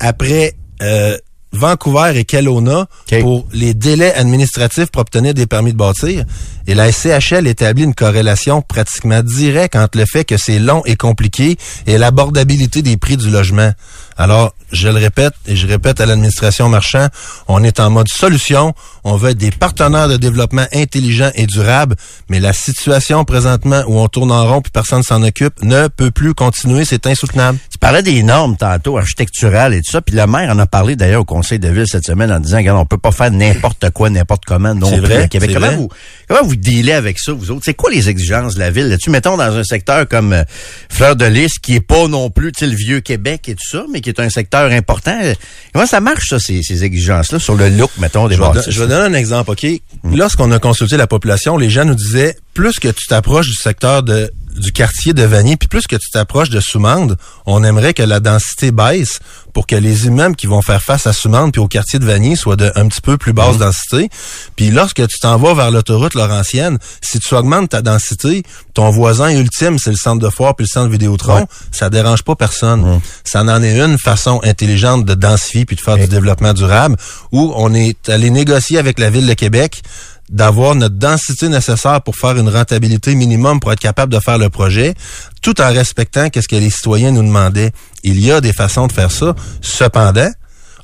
après 0.00 0.54
euh, 0.82 1.16
Vancouver 1.52 2.12
et 2.16 2.24
Kelowna 2.24 2.86
pour 3.20 3.46
les 3.52 3.72
délais 3.72 4.12
administratifs 4.14 4.86
pour 4.90 5.00
obtenir 5.00 5.32
des 5.32 5.46
permis 5.46 5.72
de 5.72 5.78
bâtir. 5.78 6.24
Et 6.66 6.74
la 6.74 6.90
SCHL 6.90 7.46
établit 7.46 7.84
une 7.84 7.94
corrélation 7.94 8.62
pratiquement 8.62 9.22
directe 9.22 9.76
entre 9.76 9.98
le 9.98 10.04
fait 10.04 10.24
que 10.24 10.36
c'est 10.36 10.58
long 10.58 10.82
et 10.84 10.96
compliqué 10.96 11.56
et 11.86 11.98
l'abordabilité 11.98 12.82
des 12.82 12.96
prix 12.96 13.16
du 13.16 13.30
logement. 13.30 13.72
Alors, 14.18 14.54
je 14.72 14.88
le 14.88 14.94
répète 14.94 15.34
et 15.46 15.56
je 15.56 15.66
répète 15.66 16.00
à 16.00 16.06
l'administration 16.06 16.68
marchand, 16.68 17.08
on 17.48 17.62
est 17.62 17.80
en 17.80 17.90
mode 17.90 18.08
solution, 18.08 18.74
on 19.04 19.16
veut 19.16 19.30
être 19.30 19.38
des 19.38 19.50
partenaires 19.50 20.08
de 20.08 20.16
développement 20.16 20.64
intelligent 20.72 21.30
et 21.34 21.46
durable, 21.46 21.96
mais 22.28 22.40
la 22.40 22.52
situation 22.52 23.24
présentement 23.24 23.82
où 23.86 23.98
on 23.98 24.08
tourne 24.08 24.32
en 24.32 24.46
rond 24.46 24.62
puis 24.62 24.72
personne 24.72 25.02
s'en 25.02 25.22
occupe 25.22 25.62
ne 25.62 25.88
peut 25.88 26.10
plus 26.10 26.34
continuer, 26.34 26.84
c'est 26.84 27.06
insoutenable. 27.06 27.58
Tu 27.70 27.78
parlais 27.78 28.02
des 28.02 28.22
normes 28.22 28.56
tantôt, 28.56 28.96
architecturales 28.96 29.74
et 29.74 29.82
tout 29.82 29.92
ça, 29.92 30.00
puis 30.00 30.16
le 30.16 30.26
maire 30.26 30.50
en 30.50 30.58
a 30.58 30.66
parlé 30.66 30.96
d'ailleurs 30.96 31.20
au 31.20 31.26
conseil 31.26 31.58
de 31.58 31.68
ville 31.68 31.86
cette 31.86 32.06
semaine 32.06 32.32
en 32.32 32.40
disant, 32.40 32.60
on 32.76 32.86
peut 32.86 32.98
pas 32.98 33.12
faire 33.12 33.30
n'importe 33.30 33.90
quoi, 33.90 34.10
n'importe 34.10 34.44
comment 34.46 34.74
plus 34.74 35.00
vrai, 35.00 35.28
Québec. 35.28 35.50
Comment 35.52 35.66
vrai. 35.66 35.76
vous, 35.76 35.88
comment 36.26 36.42
vous 36.42 36.55
dealez 36.56 36.92
avec 36.92 37.18
ça, 37.18 37.32
vous 37.32 37.50
autres? 37.50 37.62
C'est 37.64 37.74
quoi 37.74 37.90
les 37.90 38.08
exigences 38.08 38.54
de 38.54 38.60
la 38.60 38.70
ville? 38.70 38.88
Là-dessus, 38.88 39.10
mettons 39.10 39.36
dans 39.36 39.56
un 39.56 39.64
secteur 39.64 40.08
comme 40.08 40.32
euh, 40.32 40.44
Fleur 40.90 41.16
de 41.16 41.24
Lys, 41.24 41.58
qui 41.58 41.74
est 41.74 41.80
pas 41.80 42.08
non 42.08 42.30
plus, 42.30 42.52
le 42.60 42.74
vieux 42.74 43.00
Québec 43.00 43.48
et 43.48 43.54
tout 43.54 43.68
ça, 43.68 43.84
mais 43.92 44.00
qui 44.00 44.08
est 44.08 44.20
un 44.20 44.30
secteur 44.30 44.70
important. 44.72 45.18
Euh, 45.22 45.34
Comment 45.72 45.86
ça 45.86 46.00
marche, 46.00 46.28
ça, 46.28 46.38
ces, 46.38 46.62
ces 46.62 46.84
exigences-là, 46.84 47.38
sur 47.38 47.54
le 47.54 47.68
look, 47.68 47.90
mettons, 47.98 48.28
des 48.28 48.36
Je 48.36 48.40
vais, 48.40 48.48
je 48.68 48.80
vais 48.82 48.88
donner 48.88 49.04
un 49.04 49.18
exemple, 49.18 49.50
OK? 49.50 49.66
Lorsqu'on 50.04 50.50
a 50.52 50.58
consulté 50.58 50.96
la 50.96 51.06
population, 51.06 51.56
les 51.56 51.70
gens 51.70 51.84
nous 51.84 51.94
disaient, 51.94 52.36
plus 52.54 52.78
que 52.78 52.88
tu 52.88 53.06
t'approches 53.06 53.48
du 53.48 53.54
secteur 53.54 54.02
de 54.02 54.32
du 54.56 54.72
quartier 54.72 55.12
de 55.12 55.22
Vanier, 55.22 55.56
puis 55.56 55.68
plus 55.68 55.86
que 55.86 55.96
tu 55.96 56.10
t'approches 56.10 56.50
de 56.50 56.60
Soumande, 56.60 57.16
on 57.46 57.62
aimerait 57.64 57.94
que 57.94 58.02
la 58.02 58.20
densité 58.20 58.70
baisse 58.70 59.20
pour 59.52 59.66
que 59.66 59.76
les 59.76 60.06
immeubles 60.06 60.36
qui 60.36 60.46
vont 60.46 60.60
faire 60.62 60.82
face 60.82 61.06
à 61.06 61.12
Soumande 61.12 61.52
puis 61.52 61.60
au 61.60 61.68
quartier 61.68 61.98
de 61.98 62.04
Vanier 62.04 62.36
soient 62.36 62.56
de 62.56 62.70
un 62.74 62.88
petit 62.88 63.00
peu 63.00 63.16
plus 63.16 63.32
basse 63.32 63.56
densité. 63.58 64.10
Puis 64.54 64.70
lorsque 64.70 65.06
tu 65.06 65.18
t'en 65.20 65.38
vas 65.38 65.54
vers 65.54 65.70
l'autoroute 65.70 66.14
Laurentienne, 66.14 66.78
si 67.00 67.18
tu 67.20 67.34
augmentes 67.34 67.70
ta 67.70 67.80
densité, 67.82 68.42
ton 68.74 68.90
voisin 68.90 69.30
ultime, 69.30 69.78
c'est 69.78 69.90
le 69.90 69.96
centre 69.96 70.22
de 70.22 70.30
foire 70.30 70.54
puis 70.56 70.66
le 70.66 70.70
centre 70.70 70.90
Vidéotron, 70.90 71.36
Ouais. 71.40 71.46
ça 71.72 71.88
dérange 71.90 72.22
pas 72.22 72.34
personne. 72.36 73.00
Ça 73.24 73.42
en 73.42 73.62
est 73.62 73.78
une 73.80 73.98
façon 73.98 74.40
intelligente 74.44 75.04
de 75.04 75.14
densifier 75.14 75.64
puis 75.64 75.76
de 75.76 75.80
faire 75.80 75.96
du 75.96 76.06
développement 76.06 76.52
durable 76.52 76.96
où 77.32 77.52
on 77.56 77.72
est 77.74 78.08
allé 78.08 78.30
négocier 78.30 78.78
avec 78.78 78.98
la 78.98 79.10
ville 79.10 79.26
de 79.26 79.34
Québec 79.34 79.82
d'avoir 80.28 80.74
notre 80.74 80.96
densité 80.96 81.48
nécessaire 81.48 82.02
pour 82.02 82.16
faire 82.16 82.36
une 82.36 82.48
rentabilité 82.48 83.14
minimum 83.14 83.60
pour 83.60 83.72
être 83.72 83.80
capable 83.80 84.12
de 84.12 84.20
faire 84.20 84.38
le 84.38 84.50
projet, 84.50 84.94
tout 85.42 85.60
en 85.60 85.72
respectant 85.72 86.30
qu'est-ce 86.30 86.48
que 86.48 86.56
les 86.56 86.70
citoyens 86.70 87.12
nous 87.12 87.22
demandaient. 87.22 87.72
Il 88.02 88.20
y 88.20 88.32
a 88.32 88.40
des 88.40 88.52
façons 88.52 88.86
de 88.86 88.92
faire 88.92 89.10
ça. 89.10 89.34
Cependant, 89.60 90.30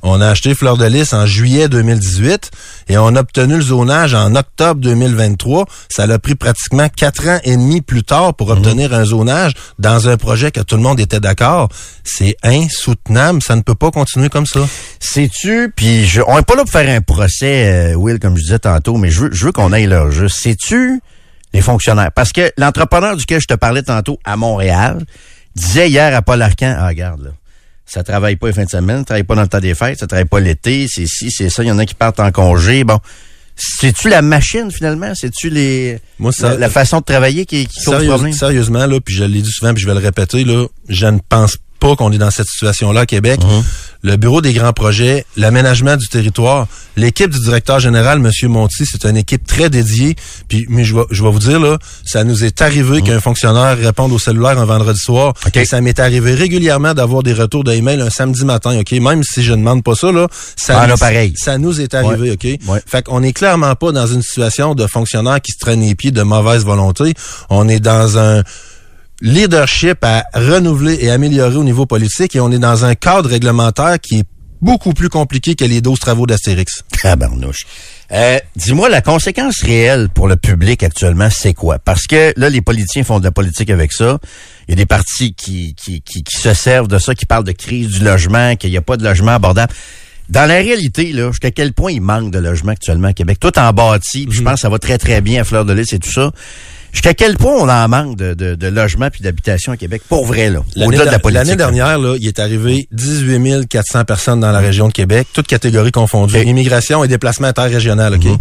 on 0.02 0.20
a 0.20 0.28
acheté 0.28 0.54
Fleur 0.54 0.76
de 0.76 0.84
Lys 0.84 1.12
en 1.12 1.26
juillet 1.26 1.68
2018 1.68 2.50
et 2.88 2.98
on 2.98 3.14
a 3.14 3.20
obtenu 3.20 3.56
le 3.56 3.62
zonage 3.62 4.14
en 4.14 4.34
octobre 4.34 4.80
2023. 4.80 5.66
Ça 5.88 6.06
l'a 6.06 6.18
pris 6.18 6.34
pratiquement 6.34 6.88
quatre 6.88 7.28
ans 7.28 7.38
et 7.44 7.56
demi 7.56 7.80
plus 7.80 8.02
tard 8.02 8.34
pour 8.34 8.50
obtenir 8.50 8.92
un 8.94 9.04
zonage 9.04 9.52
dans 9.78 10.08
un 10.08 10.16
projet 10.16 10.50
que 10.50 10.60
tout 10.60 10.76
le 10.76 10.82
monde 10.82 10.98
était 10.98 11.20
d'accord. 11.20 11.68
C'est 12.02 12.36
insoutenable. 12.42 13.42
Ça 13.42 13.54
ne 13.54 13.62
peut 13.62 13.76
pas 13.76 13.90
continuer 13.92 14.28
comme 14.28 14.46
ça. 14.46 14.60
Sais-tu, 14.98 15.72
puis 15.74 16.06
je, 16.06 16.20
on 16.26 16.36
est 16.36 16.42
pas 16.42 16.56
là 16.56 16.62
pour 16.62 16.72
faire 16.72 16.88
un 16.88 17.00
procès, 17.00 17.92
euh, 17.92 17.94
Will, 17.94 18.18
comme 18.18 18.36
je 18.36 18.42
disais 18.42 18.58
tantôt, 18.58 18.96
mais 18.96 19.10
je 19.10 19.22
veux, 19.22 19.30
je 19.32 19.44
veux 19.44 19.52
qu'on 19.52 19.72
aille 19.72 19.86
leur 19.86 20.10
juste. 20.10 20.40
Sais-tu 20.40 21.00
les 21.52 21.60
fonctionnaires? 21.60 22.10
Parce 22.12 22.32
que 22.32 22.50
l'entrepreneur 22.56 23.16
duquel 23.16 23.40
je 23.40 23.46
te 23.46 23.54
parlais 23.54 23.82
tantôt 23.82 24.18
à 24.24 24.36
Montréal 24.36 24.98
disait 25.54 25.88
hier 25.88 26.14
à 26.16 26.22
Paul 26.22 26.42
Arcan, 26.42 26.74
ah, 26.78 26.88
regarde, 26.88 27.22
là, 27.22 27.30
ça 27.86 28.02
travaille 28.02 28.36
pas 28.36 28.46
les 28.48 28.52
fins 28.52 28.64
de 28.64 28.70
semaine, 28.70 28.98
ça 28.98 29.04
travaille 29.04 29.24
pas 29.24 29.34
dans 29.34 29.42
le 29.42 29.48
temps 29.48 29.60
des 29.60 29.74
fêtes, 29.74 29.98
ça 29.98 30.06
travaille 30.06 30.24
pas 30.26 30.40
l'été, 30.40 30.86
c'est 30.88 31.06
ci, 31.06 31.30
c'est 31.30 31.50
ça, 31.50 31.62
il 31.62 31.66
y 31.68 31.72
en 31.72 31.78
a 31.78 31.86
qui 31.86 31.94
partent 31.94 32.20
en 32.20 32.30
congé, 32.32 32.84
bon. 32.84 32.98
C'est-tu 33.54 34.08
la 34.08 34.22
machine, 34.22 34.70
finalement? 34.70 35.12
C'est-tu 35.14 35.50
les, 35.50 35.98
Moi, 36.18 36.32
ça- 36.32 36.50
la, 36.52 36.56
la 36.58 36.70
façon 36.70 37.00
de 37.00 37.04
travailler 37.04 37.44
qui, 37.44 37.66
qui 37.66 37.84
cause 37.84 37.94
Sérieuse- 37.94 38.08
problème? 38.08 38.32
sérieusement, 38.32 38.86
là, 38.86 38.98
puis 39.00 39.14
je 39.14 39.24
l'ai 39.24 39.42
dit 39.42 39.50
souvent, 39.52 39.74
puis 39.74 39.82
je 39.82 39.86
vais 39.86 39.94
le 39.94 40.00
répéter, 40.00 40.44
là, 40.44 40.66
je 40.88 41.06
ne 41.06 41.18
pense 41.28 41.58
pas 41.82 41.96
qu'on 41.96 42.12
est 42.12 42.18
dans 42.18 42.30
cette 42.30 42.46
situation-là 42.46 43.00
à 43.00 43.06
Québec. 43.06 43.40
Mhm. 43.42 43.62
Le 44.04 44.16
bureau 44.16 44.40
des 44.40 44.52
grands 44.52 44.72
projets, 44.72 45.24
l'aménagement 45.36 45.96
du 45.96 46.08
territoire, 46.08 46.66
l'équipe 46.96 47.30
du 47.30 47.38
directeur 47.40 47.78
général, 47.80 48.18
Monsieur 48.20 48.48
Monti, 48.48 48.84
c'est 48.84 49.04
une 49.04 49.16
équipe 49.16 49.46
très 49.46 49.68
dédiée. 49.70 50.16
Puis, 50.48 50.64
mais 50.68 50.84
je 50.84 50.94
vais, 50.94 51.02
je 51.10 51.22
vais 51.22 51.30
vous 51.30 51.38
dire 51.40 51.58
là, 51.60 51.78
ça 52.04 52.22
nous 52.24 52.44
est 52.44 52.60
arrivé 52.62 53.02
qu'un 53.02 53.20
fonctionnaire 53.20 53.76
réponde 53.78 54.12
au 54.12 54.18
cellulaire 54.18 54.58
un 54.58 54.64
vendredi 54.64 54.98
soir. 55.00 55.28
Mhm. 55.28 55.48
OK. 55.48 55.56
Et 55.56 55.64
ça 55.64 55.80
m'est 55.80 55.98
arrivé 55.98 56.34
régulièrement 56.34 56.94
d'avoir 56.94 57.22
des 57.24 57.32
retours 57.32 57.64
d'email 57.64 58.00
un 58.00 58.10
samedi 58.10 58.44
matin. 58.44 58.78
Ok, 58.78 58.92
même 58.92 59.22
si 59.24 59.42
je 59.42 59.52
ne 59.52 59.56
demande 59.58 59.82
pas 59.82 59.94
ça 59.96 60.12
là, 60.12 60.28
ça, 60.56 60.80
Ah, 60.80 60.86
là, 60.86 60.96
pareil. 60.96 61.34
ça 61.36 61.58
nous 61.58 61.80
est 61.80 61.94
arrivé. 61.94 62.30
Ok? 62.32 62.44
Ouais. 62.68 62.80
Fait 62.86 63.02
qu'on 63.02 63.22
est 63.24 63.32
clairement 63.32 63.74
pas 63.74 63.90
dans 63.92 64.06
une 64.06 64.22
situation 64.22 64.74
de 64.76 64.86
fonctionnaire 64.86 65.40
qui 65.40 65.52
se 65.52 65.58
traîne 65.58 65.80
les 65.80 65.94
pieds 65.96 66.12
de 66.12 66.22
mauvaise 66.22 66.64
volonté. 66.64 67.14
On 67.50 67.68
est 67.68 67.80
dans 67.80 68.18
un 68.18 68.42
leadership 69.22 69.98
à 70.02 70.24
renouveler 70.34 70.98
et 71.00 71.10
améliorer 71.10 71.56
au 71.56 71.64
niveau 71.64 71.86
politique 71.86 72.34
et 72.34 72.40
on 72.40 72.50
est 72.50 72.58
dans 72.58 72.84
un 72.84 72.96
cadre 72.96 73.30
réglementaire 73.30 74.00
qui 74.00 74.18
est 74.18 74.24
beaucoup 74.60 74.92
plus 74.92 75.08
compliqué 75.08 75.54
que 75.54 75.64
les 75.64 75.80
12 75.80 75.98
travaux 76.00 76.26
d'Astérix. 76.26 76.82
Tabarnouche. 77.00 77.64
Euh, 78.12 78.38
Dis-moi, 78.56 78.88
la 78.88 79.00
conséquence 79.00 79.62
réelle 79.62 80.08
pour 80.08 80.26
le 80.26 80.36
public 80.36 80.82
actuellement, 80.82 81.28
c'est 81.30 81.54
quoi? 81.54 81.78
Parce 81.78 82.06
que 82.06 82.34
là, 82.36 82.48
les 82.50 82.60
politiciens 82.62 83.04
font 83.04 83.20
de 83.20 83.24
la 83.24 83.30
politique 83.30 83.70
avec 83.70 83.92
ça. 83.92 84.18
Il 84.68 84.72
y 84.72 84.74
a 84.74 84.76
des 84.76 84.86
partis 84.86 85.34
qui, 85.34 85.74
qui, 85.74 86.02
qui, 86.02 86.22
qui 86.24 86.38
se 86.38 86.52
servent 86.52 86.88
de 86.88 86.98
ça, 86.98 87.14
qui 87.14 87.24
parlent 87.24 87.44
de 87.44 87.52
crise 87.52 87.88
du 87.88 88.04
logement, 88.04 88.56
qu'il 88.56 88.70
n'y 88.70 88.76
a 88.76 88.82
pas 88.82 88.96
de 88.96 89.04
logement 89.04 89.32
abordable. 89.32 89.72
Dans 90.28 90.48
la 90.48 90.56
réalité, 90.56 91.12
là, 91.12 91.30
jusqu'à 91.30 91.50
quel 91.50 91.72
point 91.72 91.92
il 91.92 92.00
manque 92.00 92.32
de 92.32 92.38
logement 92.38 92.72
actuellement 92.72 93.08
à 93.08 93.12
Québec? 93.12 93.38
Tout 93.40 93.56
en 93.58 93.72
bâti, 93.72 94.26
je 94.30 94.42
pense 94.42 94.54
que 94.54 94.60
ça 94.60 94.68
va 94.68 94.78
très, 94.78 94.98
très 94.98 95.20
bien 95.20 95.40
à 95.40 95.44
Fleur 95.44 95.64
de 95.64 95.72
Lys 95.72 95.92
et 95.92 95.98
tout 95.98 96.10
ça. 96.10 96.32
Jusqu'à 96.92 97.14
quel 97.14 97.36
point 97.38 97.54
on 97.54 97.68
en 97.68 97.88
manque 97.88 98.16
de, 98.16 98.34
de, 98.34 98.54
de 98.54 98.66
logements 98.68 99.08
puis 99.10 99.22
d'habitation 99.22 99.72
à 99.72 99.76
Québec? 99.78 100.02
Pour 100.08 100.26
vrai, 100.26 100.50
là. 100.50 100.60
L'année 100.76 100.88
Au-delà 100.88 101.06
de 101.06 101.10
la 101.10 101.18
politique. 101.18 101.44
L'année 101.46 101.56
dernière, 101.56 101.98
là, 101.98 102.16
il 102.20 102.26
est 102.28 102.38
arrivé 102.38 102.86
18 102.92 103.66
400 103.66 104.04
personnes 104.04 104.40
dans 104.40 104.52
la 104.52 104.58
région 104.58 104.88
de 104.88 104.92
Québec, 104.92 105.26
toutes 105.32 105.46
catégories 105.46 105.90
confondues, 105.92 106.42
immigration 106.42 107.02
et 107.02 107.08
déplacement 107.08 107.48
interrégional. 107.48 108.14
OK? 108.14 108.24
Mhm. 108.24 108.38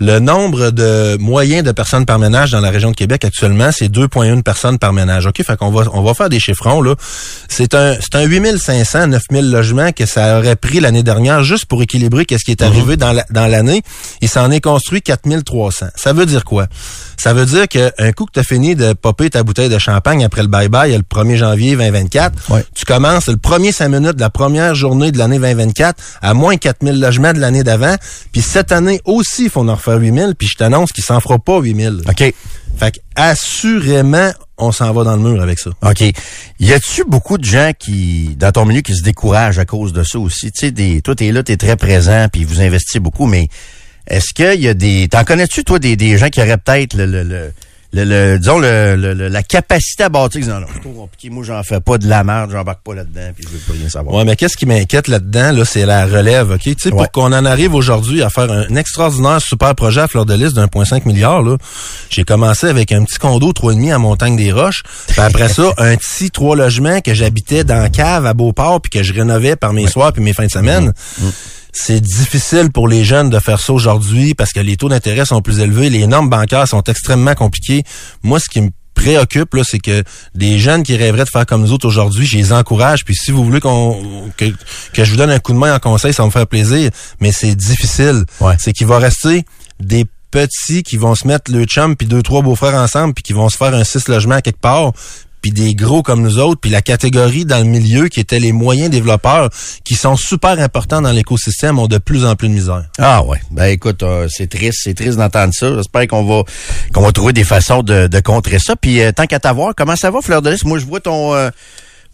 Le 0.00 0.18
nombre 0.18 0.70
de 0.70 1.16
moyens 1.18 1.64
de 1.64 1.72
personnes 1.72 2.04
par 2.04 2.18
ménage 2.18 2.50
dans 2.50 2.60
la 2.60 2.70
région 2.70 2.90
de 2.90 2.96
Québec 2.96 3.24
actuellement, 3.24 3.70
c'est 3.72 3.88
2,1 3.88 4.42
personnes 4.42 4.78
par 4.78 4.92
ménage. 4.92 5.26
OK? 5.26 5.42
Fait 5.42 5.56
qu'on 5.56 5.70
va, 5.70 5.84
on 5.94 6.02
va 6.02 6.12
faire 6.14 6.28
des 6.28 6.40
chiffrons, 6.40 6.82
là. 6.82 6.94
C'est 7.48 7.74
un, 7.74 7.94
c'est 8.00 8.16
un 8.16 8.24
8500, 8.24 9.06
9000 9.08 9.50
logements 9.50 9.92
que 9.92 10.04
ça 10.04 10.38
aurait 10.38 10.56
pris 10.56 10.80
l'année 10.80 11.02
dernière 11.02 11.42
juste 11.42 11.64
pour 11.66 11.82
équilibrer 11.82 12.26
qu'est-ce 12.26 12.44
qui 12.44 12.50
est 12.50 12.62
arrivé 12.62 12.96
dans 12.98 13.12
la- 13.12 13.24
dans 13.30 13.46
l'année. 13.46 13.82
Il 14.20 14.28
s'en 14.28 14.50
est 14.50 14.60
construit 14.60 15.00
4300. 15.00 15.86
Ça 15.96 16.12
veut 16.12 16.26
dire 16.26 16.44
quoi? 16.44 16.66
Ça 17.16 17.32
veut 17.32 17.46
dire 17.46 17.66
qu'un 17.96 18.12
coup 18.12 18.24
que 18.26 18.32
tu 18.32 18.40
as 18.40 18.44
fini 18.44 18.74
de 18.74 18.92
popper 18.92 19.30
ta 19.30 19.42
bouteille 19.42 19.68
de 19.68 19.78
champagne 19.78 20.24
après 20.24 20.42
le 20.42 20.48
bye-bye 20.48 20.96
le 20.96 21.02
1er 21.02 21.36
janvier 21.36 21.76
2024, 21.76 22.50
Ouais. 22.50 22.64
tu 22.74 22.84
commences 22.84 23.28
le 23.28 23.36
premier 23.36 23.72
5 23.72 23.88
minutes 23.88 24.16
de 24.16 24.20
la 24.20 24.30
première 24.30 24.74
journée 24.74 25.12
de 25.12 25.18
l'année 25.18 25.38
2024 25.38 26.02
à 26.22 26.34
moins 26.34 26.56
4000 26.56 27.00
logements 27.00 27.32
de 27.32 27.38
l'année 27.40 27.62
d'avant. 27.62 27.94
Puis 28.32 28.42
cette 28.42 28.72
année 28.72 29.00
aussi, 29.04 29.44
il 29.44 29.50
faut 29.50 29.68
en 29.68 29.74
refaire 29.74 29.98
8000. 29.98 30.34
Puis 30.38 30.48
je 30.48 30.56
t'annonce 30.56 30.92
qu'il 30.92 31.04
s'en 31.04 31.20
fera 31.20 31.38
pas 31.38 31.58
8000. 31.60 32.02
OK. 32.08 32.34
Fait 32.76 32.90
que 32.90 32.98
assurément, 33.14 34.30
on 34.58 34.72
s'en 34.72 34.92
va 34.92 35.04
dans 35.04 35.16
le 35.16 35.22
mur 35.22 35.42
avec 35.42 35.58
ça. 35.58 35.70
OK. 35.82 36.02
Y 36.60 36.72
a-tu 36.72 37.04
beaucoup 37.06 37.38
de 37.38 37.44
gens 37.44 37.70
qui, 37.78 38.36
dans 38.38 38.50
ton 38.52 38.64
milieu, 38.64 38.80
qui 38.80 38.94
se 38.96 39.02
découragent 39.02 39.58
à 39.58 39.64
cause 39.64 39.92
de 39.92 40.02
ça 40.02 40.18
aussi? 40.18 40.50
Tu 40.52 40.66
sais, 40.66 40.70
des, 40.70 41.00
toi, 41.02 41.14
t'es 41.14 41.30
là, 41.32 41.42
t'es 41.42 41.56
très 41.56 41.76
présent, 41.76 42.26
puis 42.32 42.44
vous 42.44 42.60
investissez 42.60 43.00
beaucoup, 43.00 43.26
mais 43.26 43.48
est-ce 44.06 44.34
qu'il 44.34 44.60
y 44.60 44.68
a 44.68 44.74
des, 44.74 45.08
t'en 45.08 45.24
connais-tu, 45.24 45.64
toi, 45.64 45.78
des, 45.78 45.96
des 45.96 46.18
gens 46.18 46.28
qui 46.28 46.40
auraient 46.40 46.58
peut-être 46.58 46.94
le, 46.94 47.06
le, 47.06 47.22
le, 47.22 47.52
le- 47.94 48.04
le- 48.04 48.38
disons, 48.38 48.58
le, 48.58 48.96
le- 48.96 49.14
le- 49.14 49.28
la 49.28 49.42
capacité 49.42 50.04
à 50.04 50.08
bâtir, 50.08 50.40
disant, 50.40 50.60
non, 50.60 50.66
c'est 50.74 50.80
trop 50.80 50.90
compliqué, 50.92 51.30
moi, 51.30 51.44
j'en 51.44 51.62
fais 51.62 51.80
pas 51.80 51.96
de 51.98 52.08
la 52.08 52.24
merde, 52.24 52.50
j'embarque 52.52 52.82
pas 52.82 52.94
là-dedans, 52.94 53.30
puis 53.34 53.44
je 53.46 53.52
veux 53.52 53.58
plus 53.58 53.78
rien 53.78 53.88
savoir. 53.88 54.16
Ouais, 54.16 54.24
mais 54.24 54.36
qu'est-ce 54.36 54.56
qui 54.56 54.66
m'inquiète 54.66 55.08
là-dedans, 55.08 55.52
là, 55.52 55.64
c'est 55.64 55.86
la 55.86 56.04
relève, 56.06 56.50
OK? 56.50 56.60
Tu 56.62 56.74
sais, 56.78 56.92
Ouais. 56.92 56.96
pour 56.96 57.10
qu'on 57.12 57.32
en 57.32 57.44
arrive 57.44 57.74
aujourd'hui 57.74 58.22
à 58.22 58.30
faire 58.30 58.50
un 58.50 58.74
extraordinaire 58.76 59.40
super 59.40 59.74
projet 59.74 60.00
à 60.02 60.08
Fleur 60.08 60.26
de 60.26 60.34
Lys 60.34 60.52
d'un 60.54 60.68
point 60.68 60.84
cinq 60.84 61.06
milliard, 61.06 61.42
là, 61.42 61.56
j'ai 62.10 62.24
commencé 62.24 62.66
avec 62.66 62.90
un 62.92 63.04
petit 63.04 63.18
condo 63.18 63.52
trois 63.52 63.72
et 63.72 63.76
demi 63.76 63.92
à 63.92 63.98
Montagne 63.98 64.36
des 64.36 64.50
Roches. 64.52 64.82
Puis 65.08 65.20
après 65.20 65.48
ça, 65.48 65.72
un 65.78 65.96
petit 65.96 66.30
trois 66.30 66.56
logements 66.56 67.00
que 67.00 67.14
j'habitais 67.14 67.64
dans 67.64 67.78
la 67.80 67.90
cave 67.90 68.26
à 68.26 68.34
Beauport 68.34 68.80
puis 68.80 68.90
que 68.90 69.02
je 69.02 69.12
rénovais 69.14 69.56
par 69.56 69.72
mes 69.72 69.86
soirs 69.86 70.12
puis 70.12 70.22
mes 70.22 70.32
fins 70.32 70.46
de 70.46 70.50
semaine. 70.50 70.92
C'est 71.76 72.00
difficile 72.00 72.70
pour 72.70 72.86
les 72.86 73.04
jeunes 73.04 73.30
de 73.30 73.38
faire 73.40 73.60
ça 73.60 73.72
aujourd'hui 73.72 74.34
parce 74.34 74.52
que 74.52 74.60
les 74.60 74.76
taux 74.76 74.88
d'intérêt 74.88 75.24
sont 75.24 75.42
plus 75.42 75.58
élevés, 75.58 75.90
les 75.90 76.06
normes 76.06 76.30
bancaires 76.30 76.68
sont 76.68 76.84
extrêmement 76.84 77.34
compliquées. 77.34 77.82
Moi, 78.22 78.38
ce 78.38 78.48
qui 78.48 78.60
me 78.60 78.70
préoccupe, 78.94 79.54
là, 79.54 79.62
c'est 79.64 79.80
que 79.80 80.04
des 80.36 80.60
jeunes 80.60 80.84
qui 80.84 80.96
rêveraient 80.96 81.24
de 81.24 81.28
faire 81.28 81.44
comme 81.44 81.62
nous 81.62 81.72
autres 81.72 81.88
aujourd'hui, 81.88 82.26
je 82.26 82.36
les 82.36 82.52
encourage. 82.52 83.04
Puis 83.04 83.16
si 83.16 83.32
vous 83.32 83.44
voulez 83.44 83.58
qu'on 83.58 84.30
que, 84.36 84.44
que 84.92 85.04
je 85.04 85.10
vous 85.10 85.16
donne 85.16 85.30
un 85.30 85.40
coup 85.40 85.52
de 85.52 85.58
main 85.58 85.74
en 85.74 85.80
conseil, 85.80 86.14
ça 86.14 86.22
va 86.22 86.28
me 86.28 86.32
faire 86.32 86.46
plaisir. 86.46 86.92
Mais 87.18 87.32
c'est 87.32 87.56
difficile. 87.56 88.24
Ouais. 88.40 88.54
C'est 88.58 88.72
qu'il 88.72 88.86
va 88.86 88.98
rester 88.98 89.44
des 89.80 90.06
petits 90.30 90.84
qui 90.84 90.96
vont 90.96 91.16
se 91.16 91.26
mettre 91.26 91.50
le 91.50 91.64
chum 91.64 91.96
puis 91.96 92.06
deux 92.06 92.22
trois 92.22 92.42
beaux-frères 92.42 92.74
ensemble 92.74 93.14
puis 93.14 93.24
qui 93.24 93.32
vont 93.32 93.48
se 93.48 93.56
faire 93.56 93.74
un 93.74 93.82
six 93.82 94.06
logements 94.08 94.36
à 94.36 94.42
quelque 94.42 94.60
part 94.60 94.92
puis 95.44 95.52
des 95.52 95.74
gros 95.74 96.02
comme 96.02 96.22
nous 96.22 96.38
autres, 96.38 96.58
puis 96.58 96.70
la 96.70 96.80
catégorie 96.80 97.44
dans 97.44 97.58
le 97.58 97.64
milieu 97.64 98.08
qui 98.08 98.18
étaient 98.18 98.38
les 98.38 98.52
moyens 98.52 98.88
développeurs, 98.88 99.50
qui 99.84 99.94
sont 99.94 100.16
super 100.16 100.58
importants 100.58 101.02
dans 101.02 101.12
l'écosystème, 101.12 101.78
ont 101.78 101.86
de 101.86 101.98
plus 101.98 102.24
en 102.24 102.34
plus 102.34 102.48
de 102.48 102.54
misère. 102.54 102.84
Ah 102.96 103.22
ouais. 103.22 103.42
Ben 103.50 103.66
écoute, 103.66 104.02
euh, 104.02 104.26
c'est 104.30 104.46
triste, 104.48 104.78
c'est 104.82 104.94
triste 104.94 105.18
d'entendre 105.18 105.52
ça. 105.52 105.74
J'espère 105.74 106.06
qu'on 106.06 106.24
va 106.24 106.44
qu'on 106.94 107.02
va 107.02 107.12
trouver 107.12 107.34
des 107.34 107.44
façons 107.44 107.82
de, 107.82 108.06
de 108.06 108.20
contrer 108.20 108.58
ça. 108.58 108.74
Puis 108.74 109.02
euh, 109.02 109.12
tant 109.12 109.26
qu'à 109.26 109.38
t'avoir, 109.38 109.74
comment 109.76 109.96
ça 109.96 110.10
va, 110.10 110.22
Fleur 110.22 110.40
de 110.40 110.48
Lys? 110.48 110.64
Moi, 110.64 110.78
je 110.78 110.86
vois 110.86 111.00
ton 111.00 111.34
euh, 111.34 111.50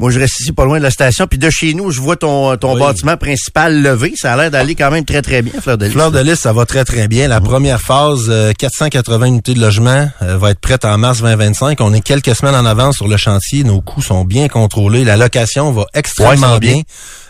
moi, 0.00 0.10
je 0.10 0.18
reste 0.18 0.40
ici 0.40 0.52
pas 0.52 0.64
loin 0.64 0.78
de 0.78 0.82
la 0.82 0.90
station. 0.90 1.26
Puis 1.26 1.38
de 1.38 1.50
chez 1.50 1.74
nous, 1.74 1.90
je 1.90 2.00
vois 2.00 2.16
ton, 2.16 2.56
ton 2.56 2.74
Oui. 2.74 2.80
bâtiment 2.80 3.16
principal 3.16 3.82
levé. 3.82 4.14
Ça 4.16 4.32
a 4.32 4.36
l'air 4.36 4.50
d'aller 4.50 4.74
quand 4.74 4.90
même 4.90 5.04
très, 5.04 5.20
très 5.22 5.42
bien, 5.42 5.52
Fleur 5.60 5.76
de 5.78 5.84
Lys. 5.84 5.92
Fleur 5.92 6.10
de 6.10 6.18
Lys, 6.18 6.40
ça 6.40 6.52
va 6.52 6.64
très 6.66 6.84
très 6.84 7.06
bien. 7.06 7.28
La 7.28 7.40
première 7.40 7.80
phase, 7.80 8.26
euh, 8.28 8.52
480 8.58 9.26
unités 9.26 9.54
de 9.54 9.60
logement, 9.60 10.08
euh, 10.22 10.38
va 10.38 10.50
être 10.50 10.60
prête 10.60 10.84
en 10.84 10.96
mars 10.98 11.20
2025. 11.20 11.80
On 11.82 11.92
est 11.92 12.00
quelques 12.00 12.34
semaines 12.34 12.54
en 12.54 12.64
avance 12.64 12.96
sur 12.96 13.08
le 13.08 13.16
chantier. 13.18 13.62
Nos 13.62 13.80
coûts 13.82 14.02
sont 14.02 14.24
bien 14.24 14.48
contrôlés. 14.48 15.04
La 15.04 15.16
location 15.18 15.70
va 15.70 15.84
extrêmement 15.94 16.56
bien. 16.58 16.80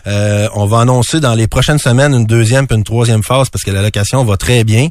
Euh, 0.07 0.47
on 0.55 0.65
va 0.65 0.79
annoncer 0.79 1.19
dans 1.19 1.35
les 1.35 1.47
prochaines 1.47 1.77
semaines 1.77 2.13
une 2.13 2.25
deuxième 2.25 2.65
puis 2.67 2.75
une 2.77 2.83
troisième 2.83 3.21
phase 3.21 3.49
parce 3.49 3.63
que 3.63 3.69
la 3.71 3.81
location 3.83 4.23
va 4.23 4.37
très 4.37 4.63
bien. 4.63 4.87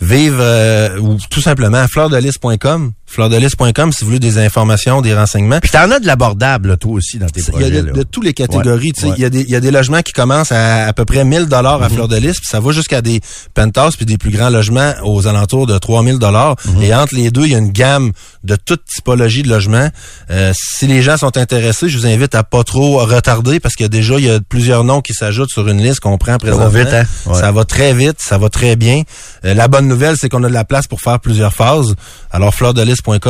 Vive 0.00 0.38
euh, 0.40 0.98
ou 0.98 1.18
tout 1.30 1.40
simplement 1.42 1.86
fleurdelys.com. 1.86 2.92
Fleurdelys.com 3.10 3.92
si 3.92 4.00
vous 4.02 4.06
voulez 4.06 4.18
des 4.20 4.38
informations, 4.38 5.02
des 5.02 5.14
renseignements. 5.14 5.58
Puis 5.60 5.70
t'en 5.70 5.90
as 5.90 5.98
de 6.00 6.06
l'abordable, 6.06 6.76
toi 6.78 6.92
aussi, 6.92 7.18
dans 7.18 7.26
tes 7.26 7.40
Il 7.40 7.44
y 7.44 7.48
a 7.48 7.52
projets. 7.52 7.70
de, 7.82 7.90
de 7.90 8.02
toutes 8.04 8.24
les 8.24 8.32
catégories. 8.32 8.92
tu 8.92 9.00
sais. 9.02 9.06
Ouais. 9.08 9.14
Il 9.18 9.22
y, 9.22 9.24
a 9.24 9.30
des- 9.30 9.40
il 9.42 9.50
y 9.50 9.56
a 9.56 9.60
des 9.60 9.70
logements 9.70 10.00
qui 10.02 10.12
commencent 10.12 10.52
à 10.52 10.86
à 10.86 10.92
peu 10.92 11.04
près 11.04 11.24
1000 11.24 11.46
dollars 11.46 11.82
à 11.82 11.88
Mhm. 11.88 11.94
fleur 11.94 12.08
de 12.08 12.16
lys, 12.16 12.38
puis 12.38 12.46
ça 12.48 12.60
va 12.60 12.72
jusqu'à 12.72 13.02
des 13.02 13.20
penthouses 13.54 13.96
puis 13.96 14.06
des 14.06 14.16
plus 14.16 14.30
grands 14.30 14.48
logements 14.50 14.92
aux 15.04 15.26
alentours 15.26 15.66
de 15.66 15.76
3000 15.78 16.18
dollars. 16.18 16.56
Mhm. 16.64 16.82
Et 16.82 16.94
entre 16.94 17.14
les 17.14 17.30
deux, 17.30 17.44
il 17.46 17.52
y 17.52 17.54
a 17.54 17.58
une 17.58 17.72
gamme 17.72 18.12
de 18.44 18.56
toute 18.56 18.84
typologie 18.84 19.42
de 19.42 19.48
logements. 19.48 19.88
Euh, 20.30 20.52
si 20.54 20.86
les 20.86 21.02
gens 21.02 21.16
sont 21.16 21.36
intéressés, 21.36 21.88
je 21.88 21.98
vous 21.98 22.06
invite 22.06 22.34
à 22.34 22.42
pas 22.44 22.64
trop 22.64 22.98
retarder 23.04 23.60
parce 23.60 23.74
que 23.74 23.84
déjà 23.84 24.14
il 24.18 24.24
y 24.24 24.30
a 24.30 24.38
plusieurs 24.40 24.84
noms 24.84 25.00
qui 25.00 25.14
s'ajoutent 25.14 25.50
sur 25.50 25.68
une 25.68 25.82
liste 25.82 26.00
qu'on 26.00 26.16
prend 26.16 26.38
présentement. 26.38 26.68
vite, 26.68 26.88
hein? 26.92 27.04
Ouais. 27.26 27.38
Ça 27.40 27.50
va 27.52 27.64
très 27.64 27.92
vite, 27.92 28.16
ça 28.20 28.38
va 28.38 28.48
très 28.48 28.76
bien. 28.76 29.02
Euh, 29.44 29.54
la 29.54 29.68
bonne 29.68 29.88
nouvelle, 29.88 30.16
c'est 30.18 30.28
qu'on 30.28 30.44
a 30.44 30.48
de 30.48 30.54
la 30.54 30.64
place 30.64 30.86
pour 30.86 31.00
faire 31.00 31.18
plusieurs 31.20 31.52
phases. 31.52 31.94
Alors 32.30 32.54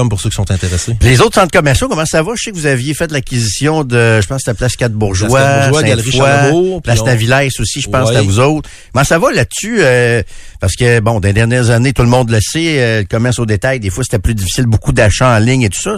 pour 0.09 0.20
ceux 0.20 0.28
qui 0.30 0.37
sont 0.37 0.50
intéressés. 0.50 0.96
Les 1.02 1.20
autres 1.20 1.35
centres 1.35 1.52
commerciaux, 1.52 1.88
comment 1.88 2.06
ça 2.06 2.22
va? 2.22 2.33
Je 2.37 2.42
sais 2.44 2.50
que 2.50 2.56
vous 2.56 2.66
aviez 2.66 2.94
fait 2.94 3.11
l'acquisition 3.12 3.85
de, 3.85 4.20
je 4.20 4.26
pense 4.26 4.42
c'était 4.44 4.56
Place 4.56 4.76
4 4.76 4.92
Bourgeois, 4.92 5.28
Place 5.28 5.40
4 5.50 5.70
Bourgeois, 5.70 5.83
Galerie 5.88 6.80
Place 6.83 7.02
Navillès 7.04 7.61
aussi, 7.61 7.80
je 7.80 7.88
pense, 7.88 8.11
à 8.11 8.22
vous 8.22 8.38
autres. 8.40 8.68
Comment 8.92 9.04
ça 9.04 9.18
va 9.18 9.30
là-dessus? 9.33 9.78
euh, 9.80 10.22
parce 10.61 10.74
que, 10.76 11.00
bon, 11.00 11.20
dans 11.20 11.28
les 11.28 11.33
dernières 11.33 11.70
années, 11.70 11.92
tout 11.92 12.02
le 12.02 12.09
monde 12.09 12.30
le 12.30 12.38
sait, 12.40 12.80
euh, 12.80 12.98
le 13.00 13.06
commerce 13.06 13.38
au 13.38 13.46
détail, 13.46 13.80
des 13.80 13.88
fois, 13.90 14.04
c'était 14.04 14.18
plus 14.18 14.35
difficile, 14.35 14.66
beaucoup 14.66 14.92
d'achats 14.92 15.35
en 15.37 15.38
ligne 15.38 15.62
et 15.62 15.70
tout 15.70 15.80
ça. 15.80 15.96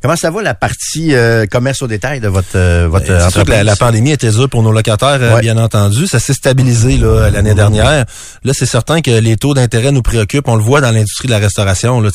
Comment 0.00 0.16
ça 0.16 0.30
va 0.30 0.42
la 0.42 0.54
partie 0.54 1.14
euh, 1.14 1.46
commerce 1.46 1.82
au 1.82 1.86
détail 1.88 2.20
de 2.20 2.28
votre, 2.28 2.46
euh, 2.54 2.86
votre 2.88 3.10
Euh, 3.10 3.18
sûr 3.18 3.26
que 3.26 3.26
entreprise? 3.40 3.56
la, 3.56 3.64
la 3.64 3.76
pandémie 3.76 4.12
était 4.12 4.30
dure 4.30 4.48
pour 4.48 4.62
nos 4.62 4.70
locataires, 4.72 5.18
euh, 5.20 5.40
bien 5.40 5.56
entendu. 5.56 6.06
Ça 6.06 6.20
s'est 6.20 6.34
stabilisé 6.34 6.98
l'année 7.32 7.54
dernière. 7.54 8.04
Là, 8.44 8.52
c'est 8.52 8.66
certain 8.66 9.00
que 9.00 9.10
les 9.10 9.36
taux 9.36 9.54
d'intérêt 9.54 9.90
nous 9.92 10.02
préoccupent. 10.02 10.48
On 10.48 10.56
le 10.56 10.62
voit 10.62 10.80
dans 10.80 10.90
l'industrie 10.92 11.26
de 11.26 11.32
la 11.32 11.38
restauration. 11.38 12.00
Là, 12.00 12.10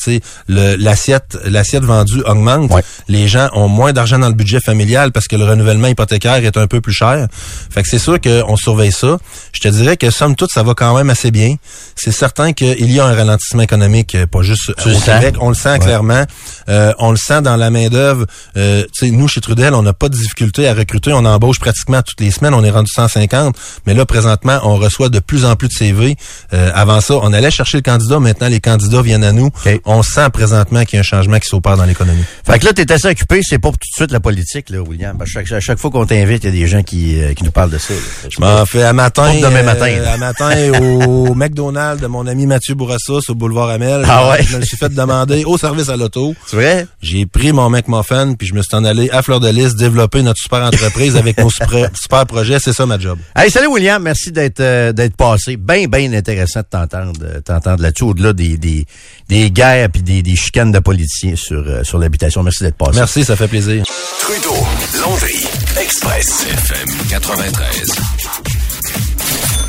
le- 0.48 0.76
l'assiette, 0.92 1.38
l'assiette 1.44 1.84
vendue 1.84 2.22
augmente. 2.26 2.70
Ouais. 2.70 2.82
Les 3.08 3.26
gens 3.26 3.48
ont 3.54 3.68
moins 3.68 3.92
d'argent 3.92 4.18
dans 4.18 4.28
le 4.28 4.34
budget 4.34 4.60
familial 4.60 5.10
parce 5.10 5.26
que 5.26 5.36
le 5.36 5.44
renouvellement 5.44 5.88
hypothécaire 5.88 6.44
est 6.44 6.56
un 6.58 6.66
peu 6.66 6.80
plus 6.80 6.92
cher. 6.92 7.26
Fait 7.70 7.82
que 7.82 7.88
c'est 7.88 7.98
sûr 7.98 8.20
qu'on 8.20 8.56
surveille 8.56 8.92
ça. 8.92 9.16
Je 9.52 9.60
te 9.60 9.68
dirais 9.68 9.96
que 9.96 10.10
somme 10.10 10.36
toute, 10.36 10.50
ça 10.52 10.62
va 10.62 10.74
quand 10.74 10.94
même 10.94 11.08
assez 11.08 11.30
bien. 11.30 11.56
C'est 11.96 12.12
certain 12.12 12.52
qu'il 12.52 12.90
y 12.92 13.00
a 13.00 13.06
un 13.06 13.14
ralentissement 13.14 13.62
économique, 13.62 14.14
euh, 14.14 14.26
pas 14.26 14.42
juste 14.42 14.72
Tu 14.82 14.90
au? 14.90 15.00
Québec. 15.00 15.36
On 15.40 15.48
le 15.48 15.54
sent 15.54 15.78
clairement. 15.78 16.24
Euh, 16.68 16.92
on 16.98 17.10
le 17.10 17.16
sent 17.16 17.42
dans 17.42 17.56
la 17.56 17.70
main 17.70 17.88
d'œuvre. 17.88 18.26
Euh, 18.56 18.84
nous 19.02 19.28
chez 19.28 19.40
Trudel, 19.40 19.74
on 19.74 19.82
n'a 19.82 19.92
pas 19.94 20.08
de 20.08 20.14
difficulté 20.16 20.68
à 20.68 20.74
recruter. 20.74 21.12
On 21.12 21.24
embauche 21.24 21.58
pratiquement 21.58 22.02
toutes 22.02 22.20
les 22.20 22.30
semaines. 22.30 22.54
On 22.54 22.62
est 22.64 22.70
rendu 22.70 22.90
150. 22.94 23.56
Mais 23.86 23.94
là, 23.94 24.04
présentement, 24.04 24.60
on 24.62 24.76
reçoit 24.76 25.08
de 25.08 25.18
plus 25.18 25.44
en 25.44 25.56
plus 25.56 25.68
de 25.68 25.72
CV. 25.72 26.16
Euh, 26.52 26.70
avant 26.74 27.00
ça, 27.00 27.14
on 27.22 27.32
allait 27.32 27.50
chercher 27.50 27.78
le 27.78 27.82
candidat. 27.82 28.20
Maintenant, 28.20 28.48
les 28.48 28.60
candidats 28.60 29.02
viennent 29.02 29.24
à 29.24 29.32
nous. 29.32 29.50
On 29.84 30.02
sent 30.02 30.28
présentement 30.30 30.81
qu'il 30.84 30.96
y 30.96 30.98
a 30.98 31.00
un 31.00 31.02
changement 31.02 31.38
qui 31.38 31.48
s'opère 31.48 31.76
dans 31.76 31.84
l'économie. 31.84 32.24
Fait 32.46 32.58
que 32.58 32.64
là, 32.64 32.72
t'es 32.72 32.90
assez 32.90 33.08
occupé, 33.08 33.40
c'est 33.42 33.58
pas 33.58 33.70
tout 33.70 33.76
de 33.76 33.96
suite 33.96 34.10
la 34.10 34.20
politique, 34.20 34.70
là, 34.70 34.80
William. 34.80 35.20
À 35.20 35.24
chaque, 35.24 35.50
à 35.52 35.60
chaque 35.60 35.78
fois 35.78 35.90
qu'on 35.90 36.06
t'invite, 36.06 36.44
il 36.44 36.46
y 36.46 36.48
a 36.48 36.60
des 36.60 36.66
gens 36.66 36.82
qui, 36.82 37.20
euh, 37.20 37.34
qui 37.34 37.44
nous 37.44 37.50
parlent 37.50 37.70
de 37.70 37.78
ça. 37.78 37.94
là. 37.94 38.00
Je 38.28 38.40
m'en 38.40 38.66
fais 38.66 38.82
à 38.82 38.92
matin. 38.92 39.34
Demain 39.34 39.60
euh, 39.60 39.62
matin, 39.64 40.02
à 40.06 40.16
matin 40.16 40.80
au 40.80 41.34
McDonald's 41.34 42.02
de 42.02 42.06
mon 42.06 42.26
ami 42.26 42.46
Mathieu 42.46 42.74
Bourassa 42.74 43.14
au 43.28 43.34
boulevard 43.34 43.70
Amel. 43.70 44.04
Ah 44.08 44.30
ouais? 44.30 44.42
Je 44.42 44.56
me 44.56 44.62
suis 44.62 44.76
fait 44.76 44.88
demander 44.88 45.44
au 45.44 45.58
service 45.58 45.88
à 45.88 45.96
l'auto. 45.96 46.34
C'est 46.46 46.56
vrai? 46.56 46.86
J'ai 47.00 47.26
pris 47.26 47.52
mon 47.52 47.70
McMuffin 47.70 48.34
puis 48.34 48.46
je 48.46 48.54
me 48.54 48.62
suis 48.62 48.74
en 48.76 48.84
allé 48.84 49.10
à 49.10 49.22
Fleur 49.22 49.40
de 49.40 49.48
Lys 49.48 49.74
développer 49.74 50.22
notre 50.22 50.40
super 50.40 50.60
entreprise 50.60 51.16
avec 51.16 51.38
nos 51.38 51.50
super, 51.50 51.90
super 52.00 52.26
projets. 52.26 52.58
C'est 52.58 52.72
ça 52.72 52.86
ma 52.86 52.98
job. 52.98 53.18
Hey, 53.36 53.50
salut 53.50 53.68
William, 53.68 54.02
merci 54.02 54.32
d'être 54.32 54.60
euh, 54.60 54.92
d'être 54.92 55.16
passé. 55.16 55.56
Bien, 55.56 55.86
bien 55.86 56.12
intéressant 56.12 56.60
de 56.60 56.66
t'entendre 56.66 57.40
t'entendre 57.44 57.82
là-dessus, 57.82 58.04
au-delà 58.04 58.32
des, 58.32 58.56
des, 58.56 58.86
des 59.32 59.50
guerres 59.50 59.88
puis 59.90 60.02
des, 60.02 60.22
des 60.22 60.36
chicanes 60.36 60.72
de 60.72 60.78
politiciens 60.78 61.36
sur, 61.36 61.66
euh, 61.66 61.82
sur 61.84 61.98
l'habitation. 61.98 62.42
Merci 62.42 62.64
d'être 62.64 62.76
passé. 62.76 62.92
Merci, 62.96 63.24
ça 63.24 63.34
fait 63.34 63.48
plaisir. 63.48 63.82
Trudeau, 64.20 64.54
Landry, 65.00 65.46
Express, 65.80 66.46
FM 66.48 66.88
93. 67.08 67.92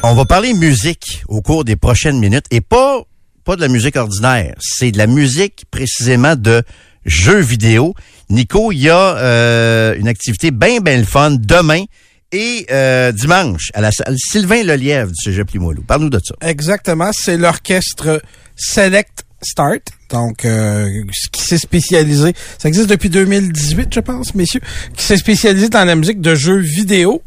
On 0.04 0.16
va 0.16 0.26
parler 0.26 0.54
musique 0.54 1.24
au 1.30 1.42
cours 1.42 1.64
des 1.64 1.78
prochaines 1.78 2.20
minutes 2.20 2.46
et 2.52 2.60
pas 2.60 3.04
pas 3.46 3.56
de 3.56 3.62
la 3.62 3.68
musique 3.68 3.98
ordinaire, 3.98 4.56
c'est 4.60 4.92
de 4.92 4.98
la 4.98 5.08
musique 5.08 5.66
précisément 5.70 6.36
de 6.38 6.64
jeux 7.06 7.42
vidéo. 7.42 7.94
Nico, 8.30 8.72
il 8.72 8.80
y 8.80 8.90
a 8.90 9.18
euh, 9.18 9.96
une 9.98 10.08
activité 10.08 10.52
bien 10.52 10.80
bien 10.80 10.98
le 10.98 11.04
fun 11.04 11.32
demain 11.32 11.84
et 12.32 12.66
euh, 12.72 13.12
dimanche 13.12 13.70
à 13.74 13.82
la 13.82 13.92
salle 13.92 14.16
Sylvain 14.18 14.64
Lelièvre 14.64 15.12
du 15.12 15.22
Cégep 15.24 15.52
Limoilou. 15.52 15.84
Parle-nous 15.84 16.10
de 16.10 16.20
ça. 16.24 16.36
Exactement, 16.42 17.12
c'est 17.14 17.38
l'orchestre 17.38 18.22
Select 18.56 19.24
Start, 19.44 19.82
donc 20.10 20.46
euh, 20.46 20.90
qui 21.32 21.42
s'est 21.44 21.58
spécialisé, 21.58 22.34
ça 22.58 22.68
existe 22.68 22.90
depuis 22.90 23.10
2018 23.10 23.94
je 23.94 24.00
pense, 24.00 24.36
messieurs, 24.36 24.62
qui 24.96 25.04
s'est 25.04 25.18
spécialisé 25.18 25.70
dans 25.70 25.86
la 25.86 25.96
musique 25.96 26.22
de 26.22 26.36
jeux 26.36 26.60
vidéo, 26.60 27.22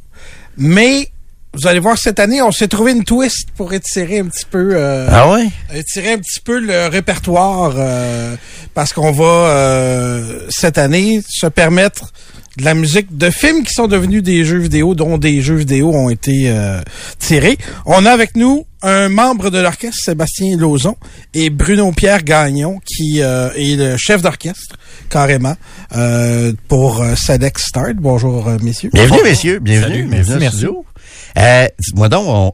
mais 0.57 1.11
vous 1.57 1.67
allez 1.67 1.79
voir 1.79 1.97
cette 1.97 2.21
année, 2.21 2.43
on 2.43 2.53
s'est 2.53 2.69
trouvé 2.69 2.93
une 2.93 3.05
twist 3.05 3.49
pour 3.57 3.73
étirer 3.73 4.19
un 4.19 4.27
petit 4.27 4.45
peu 4.45 4.73
euh, 4.75 5.09
Ah 5.11 5.31
ouais? 5.31 5.49
étirer 5.75 6.13
un 6.13 6.19
petit 6.19 6.41
peu 6.41 6.59
le 6.61 6.89
répertoire 6.89 7.73
euh, 7.77 8.37
parce 8.75 8.93
qu'on 8.93 9.11
va 9.11 9.25
euh, 9.25 10.41
cette 10.51 10.77
année 10.77 11.23
se 11.27 11.47
permettre 11.47 12.13
de 12.57 12.65
la 12.65 12.75
musique 12.75 13.17
de 13.17 13.31
films 13.31 13.65
qui 13.65 13.73
sont 13.73 13.87
devenus 13.87 14.23
des 14.23 14.45
jeux 14.45 14.59
vidéo, 14.59 14.95
dont 14.95 15.19
des 15.19 15.43
jeux 15.43 15.57
vidéo 15.57 15.93
ont 15.93 16.09
été 16.09 16.45
euh, 16.47 16.81
tirés. 17.19 17.59
On 17.85 18.05
a 18.07 18.11
avec 18.11 18.37
nous 18.37 18.67
un 18.83 19.09
membre 19.09 19.51
de 19.51 19.59
l'orchestre, 19.59 19.99
Sébastien 20.03 20.57
Lauzon, 20.57 20.97
et 21.35 21.51
Bruno 21.51 21.91
Pierre 21.93 22.23
Gagnon, 22.23 22.81
qui 22.87 23.23
euh, 23.23 23.51
est 23.57 23.77
le 23.77 23.97
chef 23.97 24.23
d'orchestre, 24.23 24.77
carrément, 25.11 25.57
euh, 25.97 26.53
pour 26.69 27.05
Select 27.17 27.59
Start. 27.59 27.95
Bonjour, 27.97 28.49
messieurs. 28.63 28.91
Bienvenue, 28.93 29.23
messieurs. 29.25 29.59
Bienvenue. 29.59 29.95
Salut, 29.95 30.09
bienvenue 30.09 30.39
merci. 30.39 30.57
studio. 30.59 30.85
Euh, 31.39 31.67
Dis-moi 31.79 32.09
donc, 32.09 32.25
on, 32.27 32.51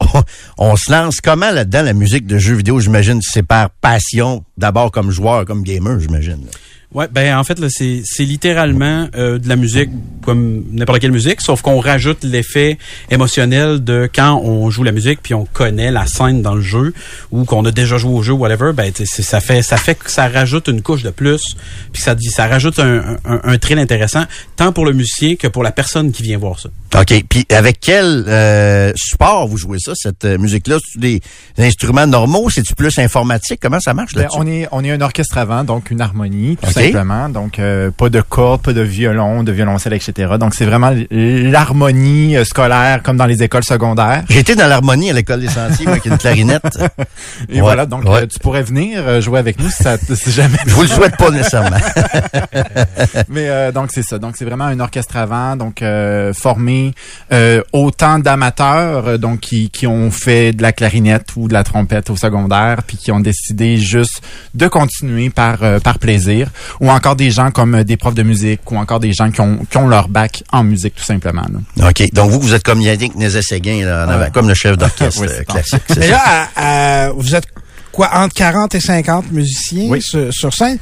on 0.57 0.75
se 0.75 0.91
lance 0.91 1.21
comment 1.21 1.51
là-dedans, 1.51 1.83
la 1.83 1.93
musique 1.93 2.25
de 2.25 2.37
jeux 2.37 2.55
vidéo? 2.55 2.79
J'imagine 2.79 3.19
c'est 3.21 3.43
par 3.43 3.69
passion, 3.69 4.43
d'abord 4.57 4.91
comme 4.91 5.11
joueur, 5.11 5.45
comme 5.45 5.63
gamer, 5.63 5.99
j'imagine. 5.99 6.45
Ouais, 6.93 7.07
ben 7.11 7.37
en 7.37 7.43
fait 7.43 7.59
là, 7.59 7.67
c'est 7.69 8.01
c'est 8.05 8.25
littéralement 8.25 9.07
euh, 9.15 9.39
de 9.39 9.49
la 9.49 9.55
musique 9.55 9.89
comme 10.23 10.63
n'importe 10.71 10.99
quelle 10.99 11.11
musique, 11.11 11.41
sauf 11.41 11.61
qu'on 11.61 11.79
rajoute 11.79 12.23
l'effet 12.23 12.77
émotionnel 13.11 13.83
de 13.83 14.09
quand 14.13 14.41
on 14.43 14.69
joue 14.69 14.83
la 14.83 14.91
musique 14.91 15.19
puis 15.21 15.33
on 15.33 15.45
connaît 15.45 15.91
la 15.91 16.05
scène 16.07 16.41
dans 16.41 16.55
le 16.55 16.61
jeu 16.61 16.93
ou 17.31 17.45
qu'on 17.45 17.63
a 17.65 17.71
déjà 17.71 17.97
joué 17.97 18.13
au 18.13 18.23
jeu 18.23 18.33
whatever, 18.33 18.71
ben 18.73 18.91
tu 18.91 19.05
sais, 19.05 19.15
c'est- 19.15 19.23
ça 19.23 19.39
fait 19.39 19.61
ça 19.61 19.77
fait 19.77 19.95
que 19.95 20.09
ça 20.09 20.27
rajoute 20.27 20.67
une 20.67 20.81
couche 20.81 21.03
de 21.03 21.09
plus 21.11 21.55
puis 21.91 22.01
ça 22.01 22.15
dit 22.15 22.29
ça 22.29 22.47
rajoute 22.47 22.79
un, 22.79 23.17
un, 23.25 23.39
un 23.43 23.57
thrill 23.57 23.79
intéressant 23.79 24.23
tant 24.55 24.71
pour 24.73 24.85
le 24.85 24.93
musicien 24.93 25.35
que 25.35 25.47
pour 25.47 25.63
la 25.63 25.71
personne 25.71 26.11
qui 26.11 26.23
vient 26.23 26.37
voir 26.37 26.59
ça. 26.59 26.69
OK. 26.99 27.23
Puis 27.29 27.45
avec 27.51 27.79
quel 27.79 28.25
euh, 28.27 28.91
support 28.95 29.47
vous 29.47 29.57
jouez 29.57 29.79
ça, 29.79 29.93
cette 29.95 30.25
euh, 30.25 30.37
musique-là? 30.37 30.77
C'est-tu 30.83 30.99
des, 30.99 31.21
des 31.57 31.63
instruments 31.65 32.05
normaux? 32.07 32.49
C'est-tu 32.49 32.75
plus 32.75 32.97
informatique? 32.99 33.59
Comment 33.61 33.79
ça 33.79 33.93
marche 33.93 34.13
Ben, 34.13 34.21
là-dessus? 34.21 34.37
on 34.39 34.47
est 34.47 34.67
on 34.71 34.83
est 34.83 34.91
un 34.91 35.01
orchestre 35.01 35.37
avant, 35.37 35.63
donc 35.63 35.89
une 35.91 36.01
harmonie, 36.01 36.57
tout 36.61 36.71
simplement. 36.71 37.29
Donc, 37.29 37.57
euh, 37.59 37.89
pas 37.91 38.09
de 38.09 38.21
cordes, 38.21 38.61
pas 38.61 38.73
de 38.73 38.81
violon, 38.81 39.43
de 39.43 39.51
violoncelle, 39.51 39.93
etc. 39.93 40.12
Donc, 40.39 40.53
c'est 40.55 40.65
vraiment 40.65 40.91
l'harmonie 41.11 42.37
euh, 42.37 42.43
scolaire 42.45 43.01
comme 43.03 43.17
dans 43.17 43.25
les 43.25 43.43
écoles 43.43 43.63
secondaires. 43.63 44.23
J'étais 44.29 44.55
dans 44.55 44.67
l'harmonie 44.67 45.09
à 45.09 45.13
l'école 45.13 45.41
des 45.41 45.47
sentiers, 45.49 45.87
avec 45.87 46.05
une 46.05 46.17
clarinette. 46.17 46.63
Et 47.49 47.55
Ouais, 47.55 47.61
voilà, 47.61 47.85
donc 47.85 48.03
ouais. 48.05 48.23
euh, 48.23 48.27
tu 48.27 48.39
pourrais 48.39 48.63
venir 48.63 49.01
euh, 49.07 49.21
jouer 49.21 49.39
avec 49.39 49.59
nous 49.59 49.69
si, 49.69 49.83
ça, 49.83 49.97
si 49.97 50.31
jamais. 50.31 50.57
Je 50.65 50.73
vous 50.73 50.81
le 50.83 50.87
souhaite 50.87 51.17
pas 51.17 51.29
nécessairement. 51.31 51.77
Mais 53.29 53.49
euh, 53.49 53.71
donc 53.71 53.89
c'est 53.91 54.03
ça. 54.03 54.19
Donc 54.19 54.35
c'est 54.37 54.45
vraiment 54.45 54.65
un 54.65 54.79
orchestre 54.79 55.17
avant, 55.17 55.55
donc 55.55 55.81
euh, 55.81 56.33
formé 56.33 56.93
euh, 57.31 57.61
autant 57.71 58.19
d'amateurs, 58.19 59.17
donc 59.19 59.39
qui, 59.41 59.69
qui 59.69 59.87
ont 59.87 60.11
fait 60.11 60.51
de 60.53 60.61
la 60.61 60.71
clarinette 60.71 61.29
ou 61.35 61.47
de 61.47 61.53
la 61.53 61.63
trompette 61.63 62.09
au 62.09 62.15
secondaire, 62.15 62.83
puis 62.85 62.97
qui 62.97 63.11
ont 63.11 63.19
décidé 63.19 63.77
juste 63.77 64.21
de 64.53 64.67
continuer 64.67 65.29
par 65.29 65.59
par 65.83 65.99
plaisir, 65.99 66.49
ou 66.79 66.89
encore 66.91 67.15
des 67.15 67.31
gens 67.31 67.51
comme 67.51 67.83
des 67.83 67.97
profs 67.97 68.15
de 68.15 68.23
musique, 68.23 68.69
ou 68.71 68.77
encore 68.77 68.99
des 68.99 69.13
gens 69.13 69.31
qui 69.31 69.41
ont 69.41 69.59
qui 69.69 69.77
ont 69.77 69.87
leur 69.87 70.02
bac 70.09 70.43
en 70.51 70.63
musique 70.63 70.95
tout 70.95 71.03
simplement. 71.03 71.45
là. 71.77 71.89
OK. 71.89 72.09
Donc, 72.13 72.31
vous, 72.31 72.39
vous 72.39 72.53
êtes 72.53 72.63
comme 72.63 72.81
Yannick 72.81 73.15
Nézet-Séguin, 73.15 73.85
là, 73.85 74.05
en 74.05 74.09
avant, 74.09 74.29
comme 74.31 74.47
le 74.47 74.53
chef 74.53 74.77
d'orchestre 74.77 75.21
Oui, 75.21 75.27
euh, 75.29 75.43
classique. 75.43 75.81
Mais 75.97 76.07
là, 76.07 76.21
à- 76.55 77.05
à- 77.05 77.09
vous 77.11 77.35
êtes 77.35 77.45
quoi, 77.91 78.09
entre 78.13 78.33
40 78.35 78.75
et 78.75 78.79
50 78.79 79.31
musiciens 79.31 79.87
Oui. 79.89 80.01
sur, 80.01 80.33
sur 80.33 80.53
scène? 80.53 80.77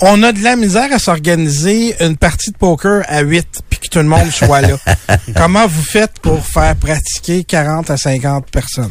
On 0.00 0.22
a 0.24 0.32
de 0.32 0.42
la 0.42 0.56
misère 0.56 0.92
à 0.92 0.98
s'organiser 0.98 1.94
une 2.04 2.16
partie 2.16 2.50
de 2.50 2.56
poker 2.56 3.02
à 3.06 3.20
8 3.20 3.46
puis 3.70 3.78
que 3.78 3.88
tout 3.88 4.00
le 4.00 4.04
monde 4.06 4.28
soit 4.32 4.60
là. 4.60 4.76
Comment 5.36 5.66
vous 5.68 5.82
faites 5.84 6.18
pour 6.20 6.44
faire 6.44 6.74
pratiquer 6.74 7.44
40 7.44 7.90
à 7.90 7.96
50 7.96 8.50
personnes? 8.50 8.90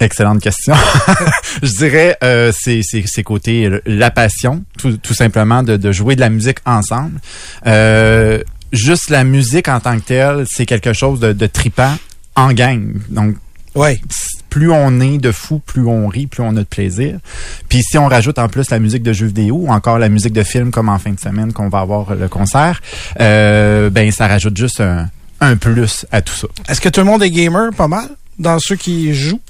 Excellente 0.00 0.40
question. 0.40 0.74
Je 1.62 1.76
dirais 1.76 2.16
euh, 2.22 2.52
c'est 2.56 2.80
c'est 2.82 3.02
c'est 3.06 3.22
côté 3.24 3.66
euh, 3.66 3.80
la 3.84 4.10
passion, 4.12 4.62
tout, 4.78 4.96
tout 4.96 5.14
simplement 5.14 5.62
de, 5.62 5.76
de 5.76 5.90
jouer 5.92 6.14
de 6.14 6.20
la 6.20 6.30
musique 6.30 6.58
ensemble. 6.64 7.18
Euh, 7.66 8.40
juste 8.72 9.10
la 9.10 9.24
musique 9.24 9.68
en 9.68 9.80
tant 9.80 9.96
que 9.98 10.04
telle, 10.04 10.44
c'est 10.48 10.66
quelque 10.66 10.92
chose 10.92 11.18
de, 11.18 11.32
de 11.32 11.46
tripant 11.46 11.96
en 12.36 12.52
gang. 12.52 12.94
Donc 13.08 13.36
Oui. 13.74 14.00
plus 14.50 14.70
on 14.70 15.00
est 15.00 15.18
de 15.18 15.32
fou, 15.32 15.58
plus 15.58 15.84
on 15.86 16.06
rit, 16.06 16.28
plus 16.28 16.42
on 16.44 16.50
a 16.56 16.60
de 16.60 16.62
plaisir. 16.62 17.18
Puis 17.68 17.82
si 17.82 17.98
on 17.98 18.06
rajoute 18.06 18.38
en 18.38 18.48
plus 18.48 18.70
la 18.70 18.78
musique 18.78 19.02
de 19.02 19.12
jeux 19.12 19.26
vidéo 19.26 19.56
ou 19.62 19.72
encore 19.72 19.98
la 19.98 20.08
musique 20.08 20.32
de 20.32 20.44
film 20.44 20.70
comme 20.70 20.88
en 20.88 21.00
fin 21.00 21.10
de 21.10 21.18
semaine 21.20 21.52
qu'on 21.52 21.68
va 21.68 21.80
avoir 21.80 22.14
le 22.14 22.28
concert, 22.28 22.80
euh, 23.20 23.90
ben 23.90 24.12
ça 24.12 24.28
rajoute 24.28 24.56
juste 24.56 24.80
un, 24.80 25.08
un 25.40 25.56
plus 25.56 26.06
à 26.12 26.22
tout 26.22 26.34
ça. 26.34 26.46
Est-ce 26.68 26.80
que 26.80 26.88
tout 26.88 27.00
le 27.00 27.06
monde 27.06 27.24
est 27.24 27.30
gamer? 27.30 27.70
Pas 27.76 27.88
mal 27.88 28.06
dans 28.38 28.60
ceux 28.60 28.76
qui 28.76 29.12
jouent? 29.12 29.40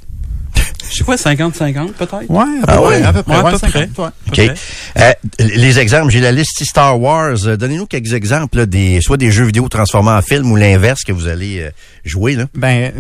Je 0.91 0.97
sais 0.99 1.05
quoi, 1.05 1.17
50-50 1.17 1.93
peut-être? 1.93 2.23
Ouais, 2.29 2.45
à 2.63 2.67
peu 2.67 2.73
Ah 2.73 2.77
près, 2.77 2.87
ouais? 2.87 3.03
à 3.03 3.13
peu 3.13 3.23
près, 3.23 3.33
Ouais, 3.35 3.41
à 3.41 3.45
ouais, 3.45 3.51
peu 3.53 3.59
50, 3.59 3.73
près. 3.73 3.81
ouais. 4.03 4.09
À 4.09 4.11
peu 4.35 4.43
OK. 4.43 4.55
près. 4.55 4.55
Euh, 5.03 5.13
les 5.57 5.79
exemples, 5.79 6.11
j'ai 6.11 6.21
la 6.21 6.33
liste 6.33 6.63
Star 6.65 7.01
Wars. 7.01 7.37
Euh, 7.47 7.57
Donnez-nous 7.57 7.87
quelques 7.87 8.13
exemples, 8.13 8.59
là, 8.59 8.67
des, 8.67 9.01
soit 9.01 9.17
des 9.17 9.31
jeux 9.31 9.45
vidéo 9.45 9.69
transformés 9.69 10.11
en 10.13 10.23
film 10.23 10.51
ou 10.51 10.57
l'inverse 10.57 11.03
que 11.05 11.13
vous 11.13 11.27
allez 11.29 11.61
euh, 11.63 11.71
jouer. 12.05 12.37
Là. 12.37 12.45
Ben, 12.55 12.93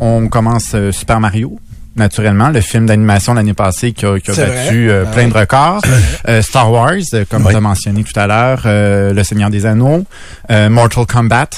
on 0.00 0.28
commence 0.28 0.72
euh, 0.74 0.92
Super 0.92 1.20
Mario. 1.20 1.58
Naturellement, 1.96 2.50
le 2.50 2.60
film 2.60 2.86
d'animation 2.86 3.34
l'année 3.34 3.52
passée 3.52 3.92
qui 3.92 4.06
a, 4.06 4.18
qui 4.20 4.30
a 4.30 4.34
battu 4.34 4.90
euh, 4.90 5.04
Ah 5.06 5.10
plein 5.12 5.28
de 5.28 5.34
records. 5.34 5.82
Euh, 6.28 6.40
Star 6.40 6.70
Wars, 6.70 6.92
comme 7.28 7.44
Oui. 7.44 7.50
tu 7.52 7.56
as 7.56 7.60
mentionné 7.60 8.04
tout 8.04 8.18
à 8.18 8.26
l'heure, 8.26 8.62
euh, 8.66 9.12
Le 9.12 9.24
Seigneur 9.24 9.50
des 9.50 9.66
Anneaux, 9.66 10.04
euh, 10.50 10.68
Mortal 10.70 11.04
Kombat, 11.06 11.48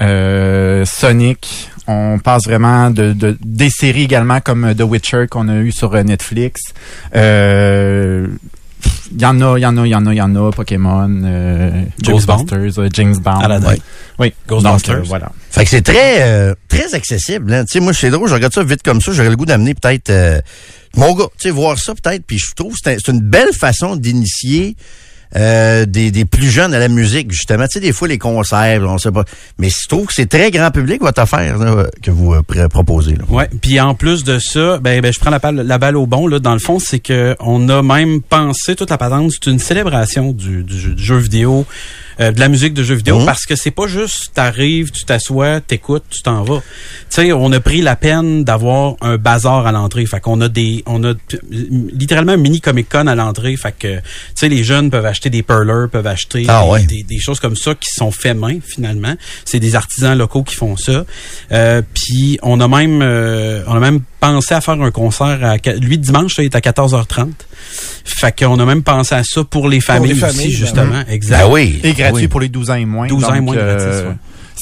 euh, 0.00 0.84
Sonic. 0.86 1.70
On 1.88 2.18
passe 2.18 2.44
vraiment 2.44 2.90
de, 2.90 3.12
de- 3.12 3.38
des 3.44 3.70
séries 3.70 4.02
également 4.02 4.40
comme 4.40 4.74
The 4.74 4.82
Witcher 4.82 5.26
qu'on 5.30 5.48
a 5.48 5.54
eu 5.56 5.70
sur 5.72 5.94
euh, 5.94 6.02
Netflix. 6.02 6.60
Euh, 7.14 8.26
il 9.12 9.20
y 9.20 9.24
en 9.26 9.40
a, 9.40 9.58
il 9.58 9.62
y 9.62 9.66
en 9.66 9.76
a, 9.78 9.86
il 9.86 9.90
y 9.90 9.94
en 9.94 10.06
a, 10.06 10.12
il 10.12 10.16
y 10.16 10.22
en 10.22 10.34
a. 10.36 10.52
Pokémon, 10.52 11.08
euh. 11.24 11.82
Ghostbusters, 12.02 12.78
euh, 12.78 12.88
James 12.92 13.16
Bond. 13.16 13.38
Aladdin. 13.40 13.68
Oui. 13.70 13.82
Oui. 14.18 14.34
Ghostbusters. 14.48 14.94
Donc, 14.96 15.04
euh, 15.04 15.08
voilà. 15.08 15.32
Fait 15.50 15.64
que 15.64 15.70
c'est 15.70 15.82
très 15.82 16.22
euh, 16.22 16.54
très 16.68 16.94
accessible. 16.94 17.52
Hein. 17.52 17.64
Tu 17.64 17.74
sais, 17.78 17.80
moi, 17.80 17.92
c'est 17.92 18.10
drôle, 18.10 18.28
je 18.28 18.34
regarde 18.34 18.52
ça 18.52 18.62
vite 18.62 18.82
comme 18.82 19.00
ça. 19.00 19.12
J'aurais 19.12 19.30
le 19.30 19.36
goût 19.36 19.46
d'amener 19.46 19.74
peut-être 19.74 20.10
euh, 20.10 20.40
mon 20.96 21.14
gars, 21.14 21.24
tu 21.38 21.48
sais, 21.48 21.50
voir 21.50 21.78
ça 21.78 21.94
peut-être. 21.94 22.24
Puis 22.26 22.38
je 22.38 22.52
trouve 22.54 22.72
que 22.74 22.78
c'est 22.82 22.94
un- 22.94 22.98
c'est 23.04 23.12
une 23.12 23.20
belle 23.22 23.52
façon 23.52 23.96
d'initier 23.96 24.76
euh, 25.34 25.86
des, 25.86 26.10
des 26.10 26.24
plus 26.24 26.48
jeunes 26.48 26.72
à 26.74 26.78
la 26.78 26.88
musique, 26.88 27.32
justement. 27.32 27.64
Tu 27.64 27.72
sais, 27.74 27.80
des 27.80 27.92
fois, 27.92 28.06
les 28.06 28.18
concerts, 28.18 28.82
on 28.82 28.98
sait 28.98 29.10
pas. 29.10 29.24
Mais 29.58 29.68
je 29.70 29.88
trouve 29.88 30.06
que 30.06 30.12
c'est 30.14 30.28
très 30.28 30.50
grand 30.50 30.70
public, 30.70 31.00
votre 31.00 31.20
affaire, 31.20 31.58
là, 31.58 31.86
que 32.02 32.10
vous 32.10 32.32
euh, 32.34 32.42
pr- 32.48 32.68
proposez. 32.68 33.16
Ouais, 33.28 33.48
puis 33.60 33.80
en 33.80 33.94
plus 33.94 34.22
de 34.24 34.38
ça, 34.38 34.78
ben, 34.78 35.00
ben 35.00 35.12
je 35.12 35.18
prends 35.18 35.30
la 35.30 35.78
balle, 35.78 35.96
au 35.96 36.06
bon 36.06 36.26
là. 36.26 36.38
Dans 36.38 36.52
le 36.52 36.58
fond, 36.60 36.78
c'est 36.78 37.00
que 37.00 37.34
on 37.40 37.68
a 37.68 37.82
même 37.82 38.22
pensé 38.22 38.76
toute 38.76 38.90
la 38.90 38.98
patente, 38.98 39.32
c'est 39.32 39.50
une 39.50 39.58
célébration 39.58 40.32
du, 40.32 40.62
du 40.62 40.96
jeu 40.96 41.16
vidéo, 41.16 41.66
euh, 42.20 42.32
de 42.32 42.40
la 42.40 42.48
musique 42.48 42.74
de 42.74 42.82
jeu 42.82 42.94
vidéo, 42.94 43.18
Mhm. 43.20 43.26
parce 43.26 43.44
que 43.46 43.56
c'est 43.56 43.70
pas 43.70 43.86
juste 43.86 44.30
t'arrives, 44.34 44.90
tu 44.90 45.04
t'assois, 45.04 45.60
t'écoutes, 45.60 46.04
tu 46.10 46.22
t'en 46.22 46.42
vas. 46.42 46.58
Tu 46.58 46.62
sais, 47.10 47.32
on 47.32 47.52
a 47.52 47.60
pris 47.60 47.82
la 47.82 47.96
peine 47.96 48.44
d'avoir 48.44 48.94
un 49.00 49.16
bazar 49.16 49.66
à 49.66 49.72
l'entrée, 49.72 50.06
fait 50.06 50.20
qu'on 50.20 50.40
a 50.40 50.48
des, 50.48 50.82
on 50.86 51.04
a 51.04 51.14
littéralement 51.50 52.32
un 52.32 52.36
mini 52.36 52.60
Comic 52.60 52.88
Con 52.88 53.06
à 53.06 53.14
l'entrée, 53.14 53.56
fait 53.56 53.74
que 53.78 53.96
tu 53.96 54.02
sais 54.34 54.48
les 54.48 54.64
jeunes 54.64 54.90
peuvent 54.90 55.06
acheter 55.06 55.30
des 55.30 55.42
perlers, 55.42 55.88
peuvent 55.90 56.06
acheter 56.06 56.44
Ah 56.48 56.62
des, 56.64 56.70
ouais. 56.70 56.82
des, 56.86 57.02
des 57.02 57.18
choses 57.18 57.40
comme 57.40 57.56
ça 57.56 57.74
qui 57.74 57.90
sont 57.90 58.10
faits 58.10 58.36
main 58.36 58.58
finalement. 58.64 59.14
C'est 59.44 59.60
des 59.60 59.74
artisans 59.76 60.16
locaux 60.16 60.42
qui 60.42 60.54
font 60.54 60.76
ça. 60.76 61.04
Euh, 61.52 61.82
puis 61.94 62.38
on 62.42 62.60
a 62.60 62.68
même 62.68 63.00
euh, 63.02 63.62
on 63.66 63.74
a 63.74 63.80
même 63.80 64.00
pensé 64.20 64.54
à 64.54 64.60
faire 64.60 64.80
un 64.80 64.90
concert 64.90 65.38
à 65.44 65.56
lui 65.78 65.98
dimanche 65.98 66.36
là, 66.38 66.44
il 66.44 66.46
est 66.46 66.56
à 66.56 66.60
14h30. 66.60 67.28
Fait 68.04 68.36
qu'on 68.38 68.58
a 68.58 68.64
même 68.64 68.82
pensé 68.82 69.14
à 69.14 69.22
ça 69.24 69.44
pour 69.44 69.68
les 69.68 69.80
familles, 69.80 70.14
les 70.14 70.18
familles, 70.18 70.38
aussi 70.46 70.48
ben 70.48 70.56
justement. 70.56 71.02
Exact. 71.08 71.38
Ben 71.44 71.50
oui. 71.52 71.80
Et 71.82 71.92
gratuit 71.92 72.22
Oui. 72.22 72.28
pour 72.28 72.40
les 72.40 72.48
12 72.48 72.70
ans 72.70 72.74
et 72.74 72.84
moins. 72.84 73.06
12 73.06 73.24
ans 73.24 73.34
et 73.34 73.40
moins 73.40 73.54
de 73.54 73.60
euh, 73.60 73.76
gratis, 73.76 74.06
ouais. 74.08 74.14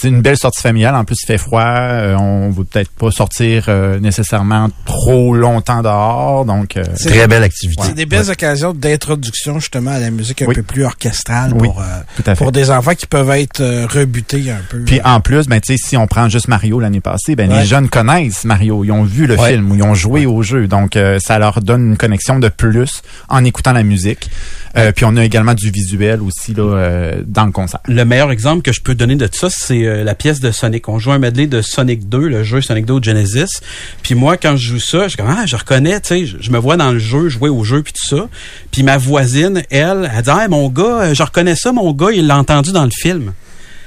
C'est 0.05 0.11
une 0.11 0.21
belle 0.21 0.37
sortie 0.37 0.61
familiale. 0.61 0.95
En 0.97 1.05
plus, 1.07 1.17
il 1.23 1.27
fait 1.27 1.39
froid. 1.39 1.63
Euh, 1.65 2.15
on 2.17 2.51
veut 2.51 2.65
peut-être 2.65 2.91
pas 2.91 3.11
sortir 3.11 3.65
euh, 3.69 3.99
nécessairement 3.99 4.69
trop 4.85 5.35
longtemps 5.35 5.81
dehors. 5.81 6.45
Donc, 6.45 6.77
euh, 6.77 6.85
C'est- 6.95 7.09
Très 7.09 7.27
belle 7.27 7.43
activité. 7.43 7.83
C'est 7.87 7.95
des 7.95 8.05
belles 8.05 8.29
occasions 8.29 8.75
d'introduction 8.75 9.59
justement 9.61 9.93
à 9.93 9.99
la 10.01 10.11
musique 10.11 10.43
un 10.43 10.47
Oui. 10.47 10.57
peu 10.57 10.63
plus 10.63 10.85
orchestrale 10.85 11.53
Oui, 11.55 11.69
pour, 11.69 11.81
euh, 11.81 11.85
tout 12.17 12.23
à 12.27 12.35
fait. 12.35 12.37
pour 12.45 12.53
des 12.53 12.71
enfants 12.71 12.95
qui 12.95 13.07
peuvent 13.07 13.31
être 13.31 13.61
euh, 13.63 13.87
rebutés 13.87 14.51
un 14.51 14.61
peu. 14.69 14.81
Puis 14.85 15.01
en 15.07 15.21
plus, 15.23 15.47
ben 15.47 15.59
tu 15.59 15.75
sais, 15.75 15.83
si 15.83 15.97
on 15.97 16.07
prend 16.07 16.29
juste 16.29 16.49
Mario 16.49 16.81
l'année 16.81 17.01
passée, 17.01 17.35
ben 17.35 17.51
Ouais. 17.51 17.61
les 17.61 17.65
jeunes 17.67 17.89
connaissent 17.89 18.45
Mario, 18.45 18.85
ils 18.85 18.93
ont 18.93 19.05
vu 19.05 19.27
le 19.27 19.39
Ouais. 19.41 19.53
film 19.53 19.71
ou 19.71 19.75
ils 19.75 19.83
ont 19.85 19.95
joué 19.95 20.27
au 20.27 20.43
jeu, 20.43 20.67
donc 20.69 20.97
euh, 20.97 21.19
ça 21.19 21.39
leur 21.39 21.63
donne 21.63 21.87
une 21.93 21.97
connexion 21.97 22.39
de 22.39 22.49
plus 22.51 23.01
en 23.31 23.43
écoutant 23.43 23.73
la 23.73 23.85
musique. 23.85 24.29
Euh, 24.77 24.91
puis 24.91 25.05
on 25.05 25.17
a 25.17 25.25
également 25.25 25.55
du 25.55 25.71
visuel 25.71 26.21
aussi 26.21 26.53
là 26.53 26.65
euh, 26.77 27.23
dans 27.27 27.47
le 27.47 27.53
concert. 27.53 27.79
Le 27.87 28.05
meilleur 28.05 28.33
exemple 28.33 28.61
que 28.63 28.73
je 28.73 28.81
peux 28.83 28.97
donner 28.97 29.15
de 29.15 29.29
ça, 29.33 29.49
c'est 29.49 29.87
euh, 29.95 30.05
la 30.05 30.15
pièce 30.15 30.41
de 30.41 30.51
Sonic. 30.51 30.89
On 30.89 30.99
joue 30.99 31.13
un 31.13 31.19
medley 31.19 31.47
de 31.47 31.63
Sonic 31.63 32.09
2, 32.09 32.19
le 32.29 32.43
jeu 32.45 32.61
Sonic 32.61 32.85
2 32.87 33.03
Genesis. 33.03 33.61
Puis 34.03 34.15
moi, 34.15 34.37
quand 34.37 34.57
je 34.57 34.69
joue 34.73 34.81
ça, 34.81 35.05
je 35.05 35.09
suis 35.09 35.17
comme 35.17 35.29
ah, 35.31 35.47
je 35.47 35.57
reconnais, 35.57 36.01
tu 36.01 36.09
sais, 36.09 36.27
je, 36.27 36.37
je 36.41 36.51
me 36.51 36.59
vois 36.59 36.77
dans 36.77 36.93
le 36.93 36.99
jeu, 36.99 37.29
jouer 37.29 37.49
au 37.49 37.65
jeu 37.65 37.83
puis 37.83 37.93
tout 37.93 38.17
ça. 38.17 38.29
Puis 38.71 38.83
ma 38.83 38.97
voisine, 38.99 39.63
elle, 39.71 40.11
elle 40.15 40.23
dit 40.23 40.31
ah 40.31 40.47
mon 40.49 40.69
gars, 40.69 40.83
euh, 41.03 41.15
je 41.15 41.23
reconnais 41.23 41.57
ça, 41.57 41.73
mon 41.73 41.93
gars, 41.93 42.11
il 42.13 42.27
l'a 42.27 42.37
entendu 42.39 42.73
dans 42.73 42.85
le 42.85 42.91
film. 42.93 43.33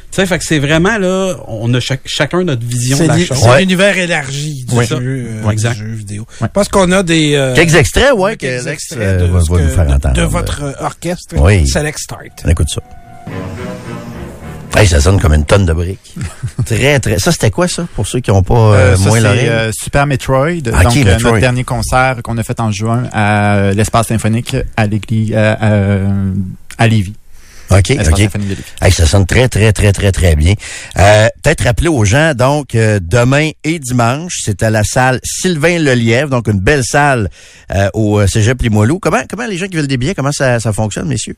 Tu 0.10 0.16
sais, 0.22 0.26
fait 0.26 0.40
que 0.40 0.46
c'est 0.46 0.60
vraiment 0.60 0.98
là, 0.98 1.36
on 1.50 1.72
a 1.74 1.80
chac- 1.82 2.00
chacun 2.06 2.42
notre 2.46 2.66
vision 2.66 2.96
c'est 2.96 3.04
de 3.04 3.08
la 3.10 3.20
chose. 3.20 3.38
c'est 3.42 3.50
Ouais. 3.50 3.60
l'univers 3.60 3.98
élargi 3.98 4.64
du, 4.64 4.74
Oui. 4.74 4.86
jeu, 4.86 4.96
euh, 5.02 5.44
Ouais, 5.44 5.52
exact. 5.52 5.74
du 5.76 5.80
jeu 5.90 5.96
vidéo. 5.96 6.26
Parce 6.54 6.70
qu'on 6.70 6.90
a 6.94 7.04
des... 7.04 7.36
euh, 7.36 7.54
Quelques 7.54 7.76
extraits, 7.76 8.14
ouais, 8.14 8.38
quelques 8.38 8.68
extraits 8.68 9.20
de, 9.20 9.26
va, 9.26 9.42
ce 9.42 9.52
va 9.52 9.58
que- 9.58 9.64
nous 9.64 9.70
faire 9.70 9.86
de- 9.86 9.92
entendre. 9.94 10.16
de 10.16 10.22
votre 10.22 10.62
orchestre. 10.80 11.36
Oui. 11.38 11.68
Select 11.68 12.00
Start. 12.00 12.22
On 12.46 12.50
écoute 12.50 12.70
ça. 12.74 12.82
Hey, 14.76 14.86
ça 14.88 15.02
sonne 15.02 15.20
comme 15.20 15.34
une 15.34 15.46
tonne 15.46 15.66
de 15.66 15.74
briques. 15.74 16.16
très, 16.66 17.00
très. 17.00 17.18
Ça, 17.20 17.32
c'était 17.32 17.50
quoi, 17.50 17.68
ça, 17.68 17.88
pour 17.96 18.06
ceux 18.06 18.20
qui 18.20 18.30
n'ont 18.30 18.44
pas 18.44 18.54
euh, 18.54 18.94
Euh, 18.94 18.96
ça, 18.96 19.08
moins 19.10 19.20
l'oreille? 19.20 19.48
euh, 19.50 19.72
Super 19.72 20.06
Metroid, 20.06 20.50
Ok, 20.50 20.64
donc 20.64 20.76
euh, 20.76 20.84
Metroid. 20.84 21.18
notre 21.32 21.40
dernier 21.40 21.64
concert 21.64 22.18
qu'on 22.24 22.38
a 22.38 22.44
fait 22.44 22.60
en 22.60 22.72
juin 22.72 23.04
à 23.12 23.56
euh, 23.58 23.74
l'espace 23.74 24.08
symphonique 24.08 24.56
à 24.76 24.86
l'église 24.86 25.34
à 25.36 26.88
Lévis. 26.88 27.14
OK, 27.70 27.92
OK. 27.92 28.30
Hey, 28.82 28.92
ça 28.94 29.06
sonne 29.08 29.26
très, 29.26 29.50
très, 29.50 29.74
très, 29.74 29.92
très, 29.92 30.12
très 30.14 30.36
bien. 30.38 30.54
Euh, 31.00 31.28
Peut-être 31.44 31.64
rappeler 31.66 31.90
aux 31.90 32.06
gens, 32.06 32.34
donc, 32.34 32.76
euh, 32.76 33.00
demain 33.02 33.50
et 33.66 33.80
dimanche, 33.80 34.42
c'est 34.46 34.64
à 34.64 34.70
la 34.70 34.84
salle 34.86 35.20
Sylvain 35.24 35.78
Lelièvre, 35.80 36.30
donc 36.30 36.48
une 36.48 36.60
belle 36.60 36.84
salle 36.86 37.30
euh, 37.76 37.90
au 37.94 38.26
Cégep 38.28 38.62
Limoilou. 38.62 39.00
Comment, 39.00 39.24
comment 39.30 39.48
les 39.48 39.58
gens 39.58 39.68
qui 39.68 39.76
veulent 39.76 39.88
des 39.88 39.98
billets, 39.98 40.16
comment 40.16 40.32
ça, 40.32 40.60
ça 40.62 40.72
fonctionne, 40.72 41.08
messieurs? 41.10 41.36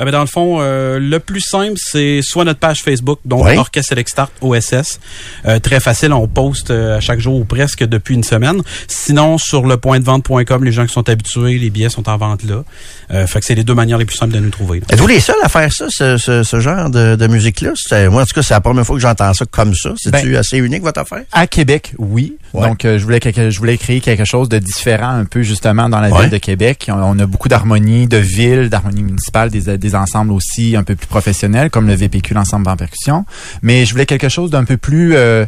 Euh, 0.00 0.04
ben, 0.04 0.10
dans 0.10 0.20
le 0.20 0.26
fond, 0.26 0.58
euh, 0.60 0.98
le 0.98 1.18
plus 1.20 1.40
simple, 1.40 1.74
c'est 1.76 2.20
soit 2.22 2.44
notre 2.44 2.60
page 2.60 2.78
Facebook, 2.82 3.18
donc 3.24 3.44
Ouais. 3.44 3.56
Orchestre 3.56 3.90
Select 3.90 4.08
Start 4.10 4.32
OSS. 4.40 5.00
Euh, 5.46 5.58
très 5.58 5.80
facile, 5.80 6.12
on 6.12 6.26
poste 6.28 6.70
euh, 6.70 6.96
à 6.96 7.00
chaque 7.00 7.20
jour 7.20 7.36
ou 7.36 7.44
presque 7.44 7.84
depuis 7.84 8.14
une 8.14 8.24
semaine. 8.24 8.60
Sinon, 8.88 9.38
sur 9.38 9.66
le 9.66 9.76
point 9.76 9.98
de 10.00 10.04
vente.com, 10.04 10.64
les 10.64 10.72
gens 10.72 10.86
qui 10.86 10.92
sont 10.92 11.08
habitués, 11.08 11.58
les 11.58 11.70
billets 11.70 11.88
sont 11.88 12.08
en 12.08 12.16
vente 12.16 12.42
là. 12.44 12.64
Euh, 13.12 13.26
fait 13.26 13.40
que 13.40 13.46
c'est 13.46 13.54
les 13.54 13.64
deux 13.64 13.74
manières 13.74 13.98
les 13.98 14.04
plus 14.04 14.16
simples 14.16 14.34
de 14.34 14.40
nous 14.40 14.50
trouver. 14.50 14.82
Êtes-vous 14.90 15.06
les 15.06 15.20
seuls 15.20 15.36
à 15.42 15.48
faire 15.48 15.72
ça, 15.72 15.86
ce, 15.88 16.16
ce, 16.16 16.42
ce 16.42 16.60
genre 16.60 16.90
de, 16.90 17.14
de 17.16 17.26
musique-là? 17.26 17.72
Moi, 18.10 18.22
en 18.22 18.26
tout 18.26 18.34
cas, 18.34 18.42
c'est 18.42 18.54
la 18.54 18.60
première 18.60 18.84
fois 18.84 18.96
que 18.96 19.02
j'entends 19.02 19.32
ça 19.32 19.44
comme 19.50 19.74
ça. 19.74 19.92
C'est-tu 19.96 20.30
Ben, 20.30 20.36
assez 20.36 20.58
unique, 20.58 20.82
votre 20.82 21.00
affaire? 21.00 21.22
À 21.32 21.46
Québec, 21.46 21.92
oui. 21.98 22.36
Ouais. 22.52 22.68
Donc, 22.68 22.84
euh, 22.84 22.98
je 22.98 23.04
voulais 23.04 23.20
quelque, 23.20 23.50
je 23.50 23.58
voulais 23.58 23.76
créer 23.78 24.00
quelque 24.00 24.24
chose 24.24 24.48
de 24.48 24.58
différent 24.58 25.10
un 25.10 25.24
peu 25.24 25.42
justement 25.42 25.88
dans 25.88 26.00
la 26.00 26.10
Ouais. 26.10 26.22
ville 26.22 26.30
de 26.30 26.38
Québec. 26.38 26.86
On, 26.88 26.94
on 26.94 27.18
a 27.18 27.26
beaucoup 27.26 27.48
d'harmonie 27.48 28.06
de 28.06 28.16
ville, 28.16 28.68
d'harmonie 28.70 29.02
municipale, 29.02 29.50
des, 29.50 29.76
des 29.78 29.85
ensembles 29.94 30.32
aussi 30.32 30.76
un 30.76 30.82
peu 30.82 30.94
plus 30.94 31.06
professionnels 31.06 31.70
comme 31.70 31.86
le 31.86 31.94
VPQ, 31.94 32.34
l'ensemble 32.34 32.68
en 32.68 32.76
percussion. 32.76 33.24
Mais 33.62 33.84
je 33.84 33.92
voulais 33.92 34.06
quelque 34.06 34.28
chose 34.28 34.50
d'un 34.50 34.64
peu 34.64 34.76
plus 34.76 35.14
euh, 35.14 35.46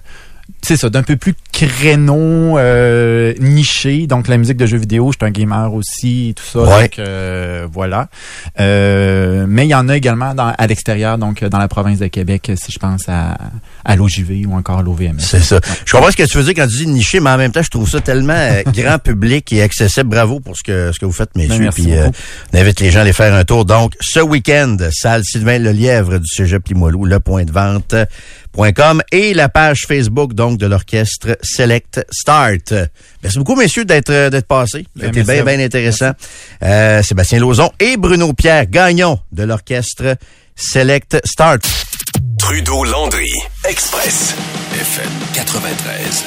c'est 0.63 0.77
ça, 0.77 0.91
d'un 0.91 1.03
peu 1.03 1.17
plus 1.17 1.35
créneau, 1.53 2.59
euh, 2.59 3.33
niché. 3.41 4.07
Donc, 4.07 4.29
la 4.29 4.37
musique 4.37 4.57
de 4.57 4.67
jeux 4.67 4.79
vidéo, 4.79 5.13
je 5.13 5.19
suis 5.19 5.27
un 5.27 5.31
gamer 5.31 5.73
aussi, 5.73 6.35
tout 6.37 6.45
ça. 6.45 6.61
Ouais. 6.61 6.83
Donc, 6.83 6.99
euh, 6.99 7.67
voilà. 7.73 8.09
Euh, 8.61 9.47
mais 9.49 9.67
il 9.67 9.71
y 9.71 9.75
en 9.75 9.89
a 9.89 9.97
également 9.97 10.35
dans, 10.35 10.53
à 10.57 10.67
l'extérieur, 10.67 11.17
donc 11.17 11.45
dans 11.45 11.59
la 11.59 11.69
province 11.69 11.99
de 11.99 12.07
Québec, 12.09 12.53
si 12.57 12.73
je 12.73 12.79
pense 12.79 13.09
à, 13.09 13.39
à 13.85 13.97
l'OJV 13.97 14.47
ou 14.47 14.55
encore 14.55 14.79
à 14.79 14.83
l'OVMS. 14.83 15.19
C'est 15.19 15.43
ça. 15.43 15.61
Je 15.85 15.93
comprends 15.93 16.11
ce 16.11 16.17
que 16.17 16.25
tu 16.25 16.37
veux 16.37 16.45
dire 16.45 16.55
quand 16.55 16.69
tu 16.69 16.77
dis 16.77 16.87
niché, 16.87 17.21
mais 17.21 17.31
en 17.31 17.39
même 17.39 17.53
temps, 17.53 17.63
je 17.63 17.71
trouve 17.71 17.89
ça 17.89 18.01
tellement 18.01 18.35
euh, 18.35 18.63
grand 18.73 18.99
public 18.99 19.53
et 19.53 19.63
accessible. 19.63 20.11
Bravo 20.11 20.41
pour 20.41 20.57
ce 20.57 20.63
que 20.63 20.93
ce 20.93 20.99
que 20.99 21.07
vous 21.07 21.13
faites, 21.13 21.35
messieurs. 21.35 21.57
Ben, 21.57 21.63
merci 21.65 21.83
Puis 21.83 21.95
euh, 21.95 22.11
on 22.53 22.59
invite 22.59 22.81
les 22.81 22.91
gens 22.91 22.99
à 22.99 23.03
aller 23.03 23.13
faire 23.13 23.35
un 23.35 23.45
tour. 23.45 23.65
Donc, 23.65 23.95
ce 24.01 24.21
week-end, 24.21 24.77
salle 24.91 25.25
Sylvain 25.25 25.59
Lelièvre 25.59 26.19
du 26.19 26.27
Cégep 26.27 26.69
Limoilou, 26.69 27.05
le 27.05 27.21
point 27.21 27.45
de 27.45 27.53
et 29.13 29.35
la 29.35 29.49
page 29.49 29.85
Facebook 29.87 30.35
donc 30.35 30.59
de 30.59 30.67
l'orchestre 30.67 31.39
Select 31.43 32.05
Start. 32.11 32.75
Merci 33.23 33.39
beaucoup, 33.39 33.55
messieurs, 33.55 33.85
d'être 33.85 34.11
euh, 34.11 34.31
d'être 34.31 34.47
passés. 34.47 34.87
Ben, 34.97 35.13
C'était 35.13 35.23
bien, 35.23 35.45
bien 35.45 35.65
intéressant. 35.65 36.13
Euh, 36.63 37.03
Sébastien 37.03 37.39
Lauzon 37.39 37.71
et 37.79 37.97
Bruno 37.97 38.33
Pierre 38.33 38.67
Gagnon 38.67 39.21
de 39.33 39.45
l'orchestre 39.45 40.17
Select 40.57 41.21
Start. 41.25 41.61
Trudeau 42.39 42.85
Landry, 42.85 43.31
Express, 43.69 44.35
FM 44.73 45.11
93. 45.35 46.25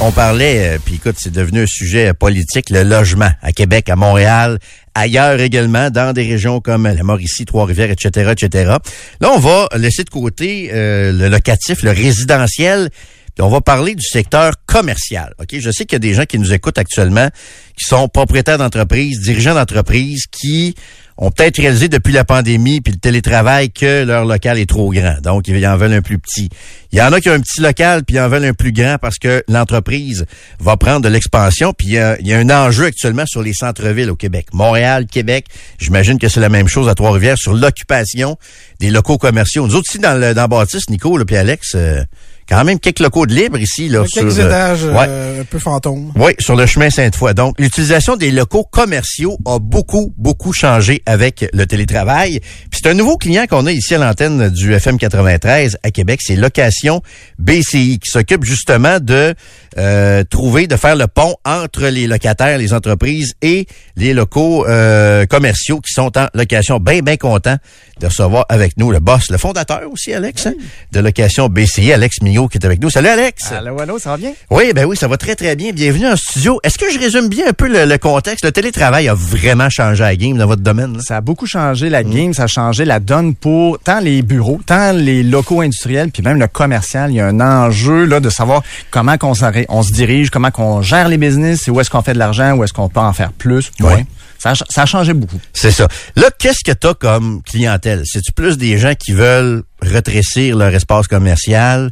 On 0.00 0.12
parlait, 0.12 0.74
euh, 0.74 0.78
puis 0.84 0.96
écoute, 0.96 1.16
c'est 1.18 1.32
devenu 1.32 1.62
un 1.62 1.66
sujet 1.66 2.12
politique, 2.12 2.70
le 2.70 2.82
logement 2.82 3.30
à 3.42 3.52
Québec, 3.52 3.88
à 3.88 3.96
Montréal, 3.96 4.58
ailleurs 4.96 5.40
également, 5.40 5.90
dans 5.90 6.12
des 6.12 6.22
régions 6.22 6.60
comme 6.60 6.84
la 6.84 7.02
Mauricie, 7.02 7.44
Trois-Rivières, 7.44 7.90
etc., 7.90 8.32
etc. 8.32 8.72
Là, 9.20 9.30
on 9.32 9.38
va 9.38 9.68
laisser 9.76 10.02
de 10.02 10.10
côté 10.10 10.70
euh, 10.72 11.12
le 11.12 11.28
locatif, 11.28 11.82
le 11.82 11.90
résidentiel, 11.90 12.88
puis 13.34 13.42
on 13.42 13.50
va 13.50 13.60
parler 13.60 13.94
du 13.94 14.04
secteur 14.04 14.54
commercial. 14.64 15.34
Ok, 15.38 15.56
Je 15.58 15.70
sais 15.70 15.84
qu'il 15.84 15.96
y 15.96 15.96
a 15.96 16.00
des 16.00 16.14
gens 16.14 16.24
qui 16.24 16.38
nous 16.38 16.54
écoutent 16.54 16.78
actuellement, 16.78 17.28
qui 17.76 17.84
sont 17.84 18.08
propriétaires 18.08 18.58
d'entreprises, 18.58 19.20
dirigeants 19.20 19.54
d'entreprises, 19.54 20.24
qui 20.30 20.74
ont 21.18 21.30
peut-être 21.30 21.56
réalisé 21.58 21.88
depuis 21.88 22.12
la 22.12 22.24
pandémie 22.24 22.80
puis 22.80 22.92
le 22.92 22.98
télétravail 22.98 23.70
que 23.70 24.04
leur 24.04 24.24
local 24.24 24.58
est 24.58 24.68
trop 24.68 24.90
grand. 24.90 25.16
Donc, 25.22 25.48
ils 25.48 25.66
en 25.66 25.76
veulent 25.76 25.94
un 25.94 26.02
plus 26.02 26.18
petit. 26.18 26.50
Il 26.92 26.98
y 26.98 27.02
en 27.02 27.12
a 27.12 27.20
qui 27.20 27.30
ont 27.30 27.32
un 27.32 27.40
petit 27.40 27.60
local 27.60 28.04
puis 28.04 28.16
ils 28.16 28.20
en 28.20 28.28
veulent 28.28 28.44
un 28.44 28.52
plus 28.52 28.72
grand 28.72 28.96
parce 29.00 29.18
que 29.18 29.42
l'entreprise 29.48 30.26
va 30.60 30.76
prendre 30.76 31.00
de 31.00 31.08
l'expansion. 31.08 31.72
Puis 31.72 31.88
il 31.88 31.92
y, 31.94 31.98
a, 31.98 32.38
un 32.38 32.50
enjeu 32.50 32.86
actuellement 32.86 33.26
sur 33.26 33.42
les 33.42 33.54
centres-villes 33.54 34.10
au 34.10 34.16
Québec. 34.16 34.48
Montréal, 34.52 35.06
Québec, 35.06 35.46
j'imagine 35.78 36.18
que 36.18 36.28
c'est 36.28 36.40
la 36.40 36.50
même 36.50 36.68
chose 36.68 36.88
à 36.88 36.94
Trois-Rivières 36.94 37.38
sur 37.38 37.54
l'occupation 37.54 38.36
des 38.78 38.90
locaux 38.90 39.18
commerciaux. 39.18 39.66
Nous 39.66 39.74
autres 39.74 39.88
aussi 39.90 39.98
dans 39.98 40.18
le 40.18 40.34
dans 40.34 40.48
Baptiste, 40.48 40.90
Nico 40.90 41.18
puis 41.24 41.36
Alex, 41.36 41.72
euh, 41.74 42.02
quand 42.48 42.64
même 42.64 42.78
quelques 42.78 43.00
locaux 43.00 43.26
de 43.26 43.34
libre 43.34 43.58
ici. 43.58 43.88
Là, 43.88 44.04
Quelques 44.12 44.32
sur, 44.32 44.44
euh, 44.44 44.46
étages 44.46 44.84
euh, 44.84 44.92
ouais. 44.92 45.40
un 45.40 45.44
peu 45.44 45.58
fantômes. 45.58 46.12
oui, 46.16 46.32
sur 46.38 46.56
le 46.56 46.66
chemin 46.66 46.90
Sainte-Foy. 46.90 47.34
Donc, 47.34 47.58
l'utilisation 47.58 48.16
des 48.16 48.30
locaux 48.30 48.64
commerciaux 48.64 49.36
a 49.44 49.58
beaucoup, 49.58 50.14
beaucoup 50.16 50.52
changé 50.52 51.02
avec 51.06 51.44
le 51.52 51.66
télétravail. 51.66 52.40
Puis 52.70 52.80
c'est 52.82 52.88
un 52.88 52.94
nouveau 52.94 53.16
client 53.16 53.46
qu'on 53.48 53.66
a 53.66 53.72
ici 53.72 53.94
à 53.94 53.98
l'antenne 53.98 54.48
du 54.50 54.72
FM 54.72 54.98
93 54.98 55.78
à 55.82 55.90
Québec, 55.90 56.20
c'est 56.22 56.36
Location 56.36 57.02
BCI, 57.38 57.98
qui 57.98 58.10
s'occupe 58.10 58.44
justement 58.44 58.98
de 59.00 59.34
euh, 59.78 60.24
trouver, 60.24 60.66
de 60.66 60.76
faire 60.76 60.96
le 60.96 61.06
pont 61.06 61.34
entre 61.44 61.86
les 61.86 62.06
locataires, 62.06 62.58
les 62.58 62.72
entreprises 62.72 63.34
et 63.42 63.66
les 63.96 64.14
locaux 64.14 64.66
euh, 64.66 65.26
commerciaux 65.26 65.80
qui 65.80 65.92
sont 65.92 66.16
en 66.18 66.26
location. 66.34 66.78
Bien, 66.78 67.00
bien 67.00 67.16
content 67.16 67.56
de 68.00 68.06
recevoir 68.06 68.44
avec 68.48 68.76
nous 68.76 68.90
le 68.90 68.98
boss, 69.00 69.30
le 69.30 69.38
fondateur 69.38 69.80
aussi, 69.90 70.12
Alex, 70.12 70.46
hein, 70.46 70.52
de 70.92 71.00
Location 71.00 71.48
BCI, 71.48 71.92
Alex 71.92 72.16
Mignot, 72.22 72.48
qui 72.48 72.58
est 72.58 72.64
avec 72.66 72.80
nous. 72.82 72.90
Salut, 72.90 73.08
Alex! 73.08 73.52
Allô, 73.52 73.78
allô, 73.80 73.98
ça 73.98 74.10
va 74.10 74.16
bien? 74.18 74.32
Oui, 74.50 74.72
ben 74.74 74.84
oui, 74.84 74.96
ça 74.96 75.08
va 75.08 75.16
très, 75.16 75.34
très 75.34 75.56
bien. 75.56 75.72
Bienvenue 75.72 76.06
en 76.06 76.16
studio. 76.16 76.60
Est-ce 76.62 76.76
que 76.78 76.90
je 76.92 76.98
résume 76.98 77.28
bien 77.28 77.46
un 77.48 77.52
peu 77.52 77.68
le, 77.68 77.86
le 77.86 77.98
contexte? 77.98 78.44
Le 78.44 78.52
télétravail 78.52 79.08
a 79.08 79.14
vraiment 79.14 79.70
changé 79.70 80.02
la 80.02 80.14
game 80.14 80.36
dans 80.36 80.46
votre 80.46 80.62
domaine. 80.62 80.94
là? 80.94 81.00
Ça 81.02 81.16
a 81.16 81.20
beaucoup 81.22 81.46
changé 81.46 81.88
la 81.88 82.02
game, 82.02 82.34
ça 82.34 82.44
a 82.44 82.46
changé 82.46 82.84
la 82.84 83.00
donne 83.00 83.34
pour 83.34 83.78
tant 83.78 84.00
les 84.00 84.20
bureaux, 84.22 84.60
tant 84.66 84.92
les 84.92 85.22
locaux 85.22 85.62
industriels, 85.62 86.10
puis 86.10 86.22
même 86.22 86.38
le 86.38 86.48
commercial. 86.48 87.10
Il 87.10 87.16
y 87.16 87.20
a 87.20 87.26
un 87.26 87.40
enjeu 87.40 88.04
là 88.04 88.20
de 88.20 88.28
savoir 88.28 88.62
comment 88.90 89.16
s'en- 89.34 89.50
on 89.68 89.82
se 89.82 89.92
dirige, 89.92 90.30
comment 90.30 90.50
qu'on 90.50 90.82
gère 90.82 91.08
les 91.08 91.18
business, 91.18 91.66
et 91.68 91.70
où 91.70 91.80
est-ce 91.80 91.90
qu'on 91.90 92.02
fait 92.02 92.12
de 92.14 92.18
l'argent, 92.18 92.52
où 92.56 92.64
est-ce 92.64 92.72
qu'on 92.72 92.88
peut 92.88 93.00
en 93.00 93.12
faire 93.12 93.32
plus, 93.32 93.70
moins. 93.80 93.94
Ouais. 93.96 94.06
Ça, 94.38 94.50
a, 94.50 94.54
ch- 94.54 94.68
ça 94.68 94.82
a 94.82 94.86
changé 94.86 95.14
beaucoup. 95.14 95.40
C'est 95.52 95.70
ça. 95.70 95.88
Là, 96.14 96.28
qu'est-ce 96.38 96.62
que 96.64 96.72
tu 96.76 96.86
as 96.86 96.94
comme 96.94 97.42
clientèle? 97.42 98.02
C'est-tu 98.04 98.32
plus 98.32 98.58
des 98.58 98.76
gens 98.78 98.94
qui 98.94 99.12
veulent 99.12 99.62
rétrécir 99.80 100.56
leur 100.56 100.74
espace 100.74 101.08
commercial, 101.08 101.90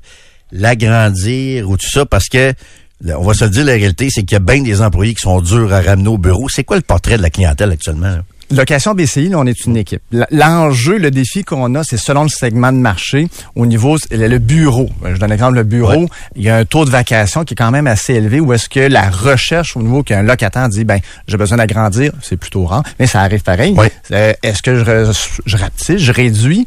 l'agrandir 0.52 1.68
ou 1.68 1.76
tout 1.76 1.88
ça? 1.90 2.06
Parce 2.06 2.28
que, 2.28 2.52
là, 3.00 3.18
on 3.18 3.24
va 3.24 3.34
se 3.34 3.44
le 3.44 3.50
dire, 3.50 3.64
la 3.64 3.72
réalité, 3.72 4.08
c'est 4.10 4.22
qu'il 4.24 4.34
y 4.34 4.36
a 4.36 4.40
bien 4.40 4.62
des 4.62 4.80
employés 4.82 5.14
qui 5.14 5.22
sont 5.22 5.40
durs 5.40 5.72
à 5.72 5.80
ramener 5.80 6.08
au 6.08 6.18
bureau. 6.18 6.48
C'est 6.48 6.64
quoi 6.64 6.76
le 6.76 6.82
portrait 6.82 7.16
de 7.16 7.22
la 7.22 7.30
clientèle 7.30 7.70
actuellement? 7.70 8.08
là? 8.08 8.22
Location 8.54 8.94
BCI, 8.94 9.28
là, 9.28 9.38
on 9.38 9.46
est 9.46 9.64
une 9.66 9.76
équipe. 9.76 10.02
L'enjeu, 10.30 10.98
le 10.98 11.10
défi 11.10 11.44
qu'on 11.44 11.74
a, 11.74 11.84
c'est 11.84 11.96
selon 11.96 12.22
le 12.24 12.28
segment 12.28 12.72
de 12.72 12.78
marché, 12.78 13.28
au 13.54 13.66
niveau, 13.66 13.96
le 14.10 14.26
le 14.28 14.38
bureau. 14.38 14.88
Je 15.04 15.16
donne 15.18 15.30
l'exemple, 15.30 15.54
le 15.54 15.62
bureau, 15.64 16.02
Ouais. 16.02 16.08
il 16.36 16.42
y 16.42 16.48
a 16.50 16.56
un 16.56 16.64
taux 16.64 16.84
de 16.84 16.90
vacation 16.90 17.44
qui 17.44 17.54
est 17.54 17.56
quand 17.56 17.70
même 17.70 17.86
assez 17.86 18.14
élevé, 18.14 18.40
où 18.40 18.52
est-ce 18.52 18.68
que 18.68 18.80
la 18.80 19.08
recherche 19.10 19.76
au 19.76 19.82
niveau 19.82 20.02
qu'un 20.02 20.22
locataire 20.22 20.68
dit, 20.68 20.84
ben, 20.84 20.98
j'ai 21.28 21.36
besoin 21.36 21.58
d'agrandir, 21.58 22.12
c'est 22.22 22.36
plutôt 22.36 22.64
rare, 22.64 22.82
mais 22.98 23.06
ça 23.06 23.20
arrive 23.20 23.42
pareil. 23.42 23.72
Ouais. 23.74 23.92
Euh, 24.12 24.32
est-ce 24.42 24.62
que 24.62 24.76
je, 24.84 25.12
je 25.46 25.56
rapetisse, 25.56 25.98
je 25.98 26.12
réduis? 26.12 26.66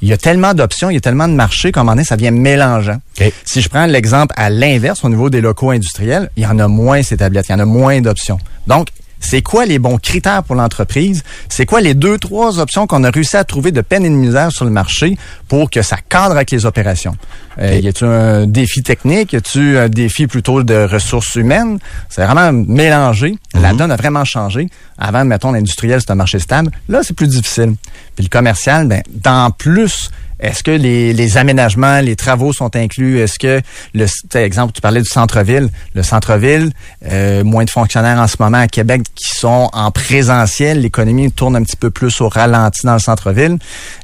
Il 0.00 0.08
y 0.08 0.12
a 0.12 0.16
tellement 0.16 0.54
d'options, 0.54 0.90
il 0.90 0.94
y 0.94 0.96
a 0.96 1.00
tellement 1.00 1.26
de 1.26 1.32
marchés 1.32 1.72
qu'à 1.72 1.80
un 1.80 1.82
moment 1.82 1.94
donné, 1.96 2.04
ça 2.04 2.14
vient 2.14 2.30
mélangeant. 2.30 2.98
OK. 3.20 3.32
Si 3.44 3.60
je 3.60 3.68
prends 3.68 3.86
l'exemple 3.86 4.32
à 4.36 4.48
l'inverse, 4.48 5.04
au 5.04 5.08
niveau 5.08 5.28
des 5.28 5.40
locaux 5.40 5.70
industriels, 5.70 6.30
il 6.36 6.44
y 6.44 6.46
en 6.46 6.58
a 6.60 6.68
moins 6.68 7.02
ces 7.02 7.16
tablettes, 7.16 7.46
il 7.48 7.52
y 7.52 7.54
en 7.56 7.58
a 7.58 7.64
moins 7.64 8.00
d'options. 8.00 8.38
Donc, 8.68 8.88
c'est 9.20 9.42
quoi 9.42 9.66
les 9.66 9.78
bons 9.78 9.98
critères 9.98 10.42
pour 10.42 10.54
l'entreprise? 10.54 11.22
C'est 11.48 11.66
quoi 11.66 11.80
les 11.80 11.94
deux, 11.94 12.18
trois 12.18 12.58
options 12.58 12.86
qu'on 12.86 13.04
a 13.04 13.10
réussi 13.10 13.36
à 13.36 13.44
trouver 13.44 13.72
de 13.72 13.80
peine 13.80 14.04
et 14.04 14.10
de 14.10 14.14
misère 14.14 14.52
sur 14.52 14.64
le 14.64 14.70
marché 14.70 15.16
pour 15.48 15.70
que 15.70 15.82
ça 15.82 15.96
cadre 16.08 16.32
avec 16.32 16.50
les 16.50 16.66
opérations? 16.66 17.16
Euh, 17.60 17.78
y 17.78 17.88
a-tu 17.88 18.04
un 18.04 18.46
défi 18.46 18.82
technique? 18.82 19.32
Y 19.32 19.36
a-tu 19.36 19.78
un 19.78 19.88
défi 19.88 20.26
plutôt 20.26 20.62
de 20.62 20.86
ressources 20.90 21.34
humaines? 21.34 21.78
C'est 22.08 22.24
vraiment 22.24 22.52
mélangé. 22.52 23.36
La 23.54 23.72
donne 23.72 23.90
a 23.90 23.96
vraiment 23.96 24.24
changé. 24.24 24.68
Avant, 24.98 25.24
mettons, 25.24 25.52
l'industriel, 25.52 26.00
c'est 26.00 26.10
un 26.10 26.16
marché 26.16 26.38
stable. 26.38 26.70
Là, 26.88 27.00
c'est 27.02 27.14
plus 27.14 27.28
difficile. 27.28 27.74
Puis 28.14 28.24
le 28.24 28.30
commercial, 28.30 28.86
ben, 28.86 29.02
dans 29.14 29.50
plus, 29.50 30.10
est-ce 30.40 30.62
que 30.62 30.70
les, 30.70 31.36
aménagements, 31.36 32.00
les 32.00 32.16
travaux 32.16 32.52
sont 32.52 32.74
inclus? 32.76 33.18
Est-ce 33.18 33.38
que, 33.38 33.60
le, 33.94 34.06
exemple, 34.34 34.72
tu 34.72 34.80
parlais 34.80 35.00
du 35.00 35.08
centre-ville. 35.08 35.68
Le 35.94 36.02
centre-ville, 36.02 36.70
euh, 37.10 37.42
moins 37.44 37.64
de 37.64 37.70
fonctionnaires 37.70 38.18
en 38.18 38.28
ce 38.28 38.36
moment 38.38 38.58
à 38.58 38.68
Québec 38.68 39.02
qui 39.14 39.36
sont 39.36 39.68
en 39.72 39.90
présentiel. 39.90 40.80
L'économie 40.80 41.32
tourne 41.32 41.56
un 41.56 41.62
petit 41.62 41.76
peu 41.76 41.90
plus 41.90 42.20
au 42.20 42.28
ralenti 42.28 42.86
dans 42.86 42.94
le 42.94 43.00
centre-ville. 43.00 43.58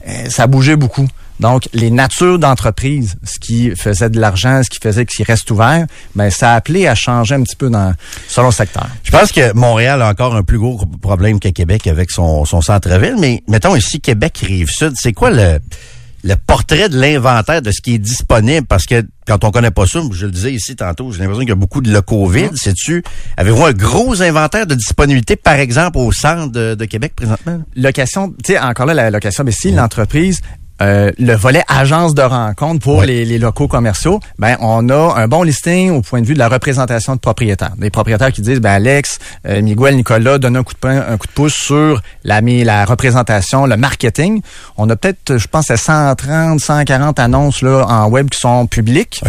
Euh, 0.08 0.28
ça 0.28 0.46
bougé 0.46 0.76
beaucoup. 0.76 1.06
Donc, 1.40 1.68
les 1.72 1.90
natures 1.90 2.38
d'entreprise, 2.38 3.16
ce 3.24 3.40
qui 3.40 3.74
faisait 3.74 4.08
de 4.08 4.20
l'argent, 4.20 4.62
ce 4.62 4.70
qui 4.70 4.78
faisait 4.80 5.04
qu'ils 5.04 5.24
restent 5.24 5.50
ouverts, 5.50 5.86
ben, 6.14 6.30
ça 6.30 6.52
a 6.52 6.54
appelé 6.54 6.86
à 6.86 6.94
changer 6.94 7.34
un 7.34 7.42
petit 7.42 7.56
peu 7.56 7.70
dans, 7.70 7.92
selon 8.28 8.48
le 8.48 8.52
secteur. 8.52 8.86
Je 9.02 9.10
pense 9.10 9.32
que 9.32 9.52
Montréal 9.52 10.00
a 10.02 10.08
encore 10.08 10.36
un 10.36 10.44
plus 10.44 10.58
gros 10.58 10.80
problème 11.02 11.40
que 11.40 11.48
Québec 11.48 11.88
avec 11.88 12.12
son, 12.12 12.44
son 12.44 12.60
centre-ville, 12.60 13.16
mais 13.18 13.42
mettons 13.48 13.74
ici 13.74 14.00
Québec 14.00 14.38
Rive-Sud, 14.46 14.92
c'est 14.96 15.12
quoi 15.12 15.30
le, 15.30 15.58
le 16.24 16.37
portrait 16.37 16.88
de 16.88 16.98
l'inventaire 16.98 17.62
de 17.62 17.70
ce 17.70 17.80
qui 17.80 17.94
est 17.94 17.98
disponible? 17.98 18.66
Parce 18.66 18.87
que 18.87 19.04
quand 19.26 19.44
on 19.44 19.50
connaît 19.50 19.70
pas 19.70 19.87
ça, 19.87 20.00
je 20.10 20.26
le 20.26 20.32
disais 20.32 20.52
ici 20.52 20.74
tantôt, 20.74 21.12
j'ai 21.12 21.18
l'impression 21.20 21.40
qu'il 21.40 21.50
y 21.50 21.52
a 21.52 21.56
beaucoup 21.56 21.82
de 21.82 21.92
locaux 21.92 22.26
vides. 22.26 22.56
Sais-tu, 22.56 23.04
avez-vous 23.37 23.64
un 23.64 23.72
gros 23.72 24.22
inventaire 24.22 24.66
de 24.66 24.74
disponibilité, 24.74 25.37
par 25.37 25.54
exemple, 25.54 25.98
au 25.98 26.10
centre 26.10 26.50
de, 26.50 26.74
de 26.74 26.84
Québec 26.87 27.12
présentement? 27.14 27.62
location, 27.76 28.34
tu 28.42 28.54
sais, 28.54 28.58
encore 28.58 28.87
là, 28.87 28.94
la 28.94 29.10
location, 29.10 29.44
mais 29.44 29.52
si 29.52 29.70
l'entreprise 29.70 30.40
Euh, 30.82 31.12
le 31.18 31.34
volet 31.34 31.62
agence 31.68 32.14
de 32.14 32.22
rencontre 32.22 32.80
pour 32.80 33.02
les, 33.02 33.24
les 33.24 33.38
locaux 33.38 33.68
commerciaux, 33.68 34.18
ben 34.40 34.56
on 34.60 34.88
a 34.88 35.14
un 35.16 35.28
bon 35.28 35.44
listing 35.44 35.90
au 35.92 36.02
point 36.02 36.20
de 36.20 36.26
vue 36.26 36.34
de 36.34 36.38
la 36.38 36.48
représentation 36.48 37.14
de 37.14 37.20
propriétaires. 37.20 37.74
Des 37.78 37.90
propriétaires 37.90 38.32
qui 38.32 38.42
disent 38.42 38.60
ben 38.60 38.72
Alex, 38.72 39.18
euh, 39.46 39.62
Miguel, 39.62 39.94
Nicolas 39.94 40.38
donne 40.38 40.56
un 40.56 40.64
coup 40.64 40.74
de 40.74 40.78
poing, 40.78 41.00
un 41.08 41.16
coup 41.16 41.28
de 41.28 41.32
pouce 41.32 41.54
sur 41.54 42.02
la 42.24 42.40
la 42.40 42.84
représentation, 42.84 43.66
le 43.66 43.76
marketing. 43.76 44.42
On 44.76 44.90
a 44.90 44.96
peut-être 44.96 45.37
je 45.38 45.46
pense 45.46 45.70
à 45.70 45.76
130, 45.76 46.58
140 46.60 47.18
annonces 47.20 47.62
là 47.62 47.84
en 47.88 48.08
web 48.08 48.28
qui 48.28 48.40
sont 48.40 48.66
publiques. 48.66 49.22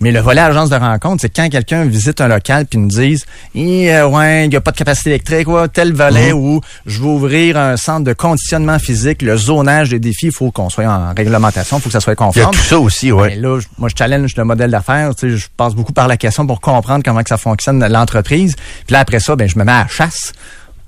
Mais 0.00 0.12
le 0.12 0.20
volet 0.20 0.40
agence 0.40 0.70
de 0.70 0.76
rencontre, 0.76 1.22
c'est 1.22 1.34
quand 1.34 1.48
quelqu'un 1.48 1.84
visite 1.84 2.20
un 2.20 2.28
local 2.28 2.66
puis 2.66 2.78
nous 2.78 2.88
dise 2.88 3.26
Eh, 3.56 3.92
euh, 3.92 4.06
ouais, 4.06 4.44
il 4.46 4.50
n'y 4.50 4.56
a 4.56 4.60
pas 4.60 4.70
de 4.70 4.76
capacité 4.76 5.10
électrique, 5.10 5.48
ouais, 5.48 5.66
tel 5.68 5.92
volet 5.92 6.32
Mhm. 6.32 6.38
où 6.38 6.60
je 6.86 7.00
veux 7.00 7.08
ouvrir 7.08 7.56
un 7.58 7.76
centre 7.76 8.04
de 8.04 8.12
conditionnement 8.12 8.78
physique, 8.78 9.20
le 9.22 9.36
zonage 9.36 9.90
des 9.90 9.98
défis, 9.98 10.26
il 10.26 10.32
faut 10.32 10.50
qu'on 10.52 10.70
soit 10.70 10.91
en 10.92 11.14
réglementation, 11.14 11.78
il 11.78 11.80
faut 11.80 11.88
que 11.88 11.92
ça 11.92 12.00
soit 12.00 12.12
Il 12.12 12.20
y 12.20 12.22
a 12.22 12.26
conforme. 12.26 12.54
tout 12.54 12.60
ça 12.60 12.78
aussi, 12.78 13.10
ouais. 13.12 13.30
Mais 13.30 13.36
là, 13.36 13.58
je- 13.60 13.66
moi, 13.78 13.88
je 13.88 13.94
challenge 13.96 14.36
le 14.36 14.44
modèle 14.44 14.70
d'affaires. 14.70 15.14
Tu 15.14 15.30
sais, 15.32 15.36
je 15.36 15.48
passe 15.56 15.74
beaucoup 15.74 15.92
par 15.92 16.08
la 16.08 16.16
question 16.16 16.46
pour 16.46 16.60
comprendre 16.60 17.02
comment 17.04 17.22
que 17.22 17.28
ça 17.28 17.38
fonctionne 17.38 17.84
l'entreprise. 17.86 18.54
Puis 18.86 18.92
là, 18.92 19.00
après 19.00 19.20
ça, 19.20 19.34
ben, 19.36 19.48
je 19.48 19.58
me 19.58 19.64
mets 19.64 19.72
à 19.72 19.82
la 19.82 19.88
chasse 19.88 20.32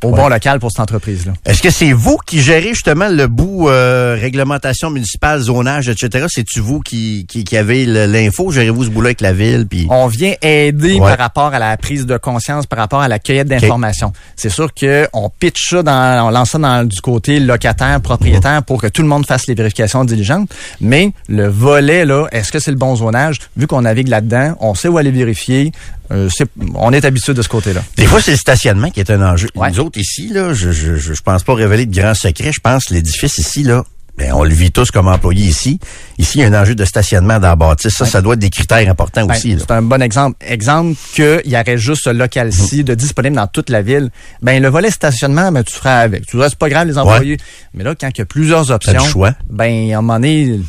au 0.04 0.10
bon 0.12 0.28
local 0.28 0.60
pour 0.60 0.70
cette 0.70 0.80
entreprise-là. 0.80 1.32
Est-ce 1.44 1.62
que 1.62 1.70
c'est 1.70 1.92
vous 1.92 2.18
qui 2.26 2.40
gérez 2.40 2.70
justement 2.70 3.08
le 3.08 3.26
bout 3.26 3.68
euh, 3.68 4.16
réglementation 4.20 4.90
municipale, 4.90 5.40
zonage, 5.40 5.88
etc. 5.88 6.26
C'est-tu 6.28 6.60
vous 6.60 6.80
qui, 6.80 7.26
qui, 7.28 7.44
qui 7.44 7.56
avez 7.56 7.86
l'info? 7.86 8.50
Gérez-vous 8.50 8.84
ce 8.84 8.90
bout-là 8.90 9.08
avec 9.08 9.20
la 9.20 9.32
ville? 9.32 9.66
Puis... 9.68 9.86
On 9.90 10.06
vient 10.06 10.34
aider 10.42 10.94
Ouais. 10.94 11.00
par 11.00 11.18
rapport 11.18 11.54
à 11.54 11.58
la 11.58 11.76
prise 11.76 12.06
de 12.06 12.16
conscience, 12.16 12.66
par 12.66 12.78
rapport 12.78 13.00
à 13.00 13.08
la 13.08 13.18
cueillette 13.18 13.48
d'informations. 13.48 14.12
C'est 14.36 14.50
sûr 14.50 14.72
que 14.74 15.08
on 15.12 15.28
pitch 15.30 15.70
ça 15.70 15.82
dans, 15.82 16.26
on 16.26 16.30
lance 16.30 16.50
ça 16.50 16.58
dans 16.58 16.84
du 16.86 17.00
côté 17.00 17.40
locataire, 17.40 18.00
propriétaire 18.00 18.62
pour 18.62 18.80
que 18.80 18.86
tout 18.86 19.02
le 19.02 19.08
monde 19.08 19.26
fasse 19.26 19.46
les 19.46 19.54
vérifications 19.54 20.04
diligentes. 20.04 20.50
Mais 20.80 21.12
le 21.28 21.48
volet 21.48 22.04
là, 22.04 22.26
est-ce 22.32 22.52
que 22.52 22.58
c'est 22.60 22.70
le 22.70 22.76
bon 22.76 22.94
zonage? 22.96 23.38
Vu 23.56 23.66
qu'on 23.66 23.82
navigue 23.82 24.08
là-dedans, 24.08 24.56
on 24.60 24.74
sait 24.74 24.88
où 24.88 24.98
aller 24.98 25.10
vérifier. 25.10 25.72
Euh, 26.14 26.28
on 26.74 26.92
est 26.92 27.04
habitué 27.04 27.34
de 27.34 27.42
ce 27.42 27.48
côté-là. 27.48 27.82
Des 27.96 28.06
fois, 28.06 28.20
c'est 28.20 28.32
le 28.32 28.36
stationnement 28.36 28.90
qui 28.90 29.00
est 29.00 29.10
un 29.10 29.20
enjeu. 29.22 29.48
Nous 29.54 29.80
autres, 29.80 29.98
ici, 29.98 30.28
là, 30.28 30.54
je, 30.54 30.70
je, 30.70 30.96
je 30.96 31.14
je 31.14 31.22
pense 31.22 31.42
pas 31.44 31.54
révéler 31.54 31.86
de 31.86 31.94
grands 31.94 32.14
secrets. 32.14 32.52
Je 32.52 32.60
pense 32.60 32.84
que 32.84 32.94
l'édifice 32.94 33.38
ici, 33.38 33.62
là, 33.62 33.84
ben, 34.16 34.32
on 34.32 34.44
le 34.44 34.54
vit 34.54 34.70
tous 34.70 34.90
comme 34.90 35.08
employés 35.08 35.46
ici. 35.46 35.80
Ici, 36.18 36.38
il 36.38 36.40
y 36.42 36.44
a 36.44 36.46
un 36.48 36.62
enjeu 36.62 36.74
de 36.76 36.84
stationnement 36.84 37.40
dans 37.40 37.48
la 37.48 37.56
bâtisse. 37.56 37.94
Ça, 37.94 38.06
ça 38.06 38.22
doit 38.22 38.34
être 38.34 38.40
des 38.40 38.50
critères 38.50 38.88
importants 38.88 39.26
Ben, 39.26 39.34
aussi. 39.34 39.56
c'est 39.58 39.70
un 39.72 39.82
bon 39.82 40.00
exemple. 40.00 40.36
Exemple 40.46 40.94
qu'il 41.14 41.42
y 41.46 41.56
aurait 41.56 41.78
juste 41.78 42.02
ce 42.04 42.10
local-ci 42.10 42.84
de 42.84 42.94
disponible 42.94 43.34
dans 43.36 43.46
toute 43.48 43.70
la 43.70 43.82
ville. 43.82 44.10
Ben 44.40 44.62
le 44.62 44.68
volet 44.68 44.90
stationnement, 44.90 45.50
ben, 45.50 45.64
tu 45.64 45.74
feras 45.74 45.98
avec. 45.98 46.26
Tu 46.26 46.36
diras, 46.36 46.48
c'est 46.50 46.58
pas 46.58 46.68
grave 46.68 46.86
les 46.86 46.96
employés. 46.98 47.38
Mais 47.74 47.82
là, 47.82 47.94
quand 48.00 48.08
il 48.14 48.18
y 48.18 48.22
a 48.22 48.24
plusieurs 48.26 48.70
options, 48.70 49.00
choix. 49.00 49.32
ben 49.50 49.90
à 49.92 49.98
un 49.98 50.00
moment 50.02 50.14
donné, 50.14 50.60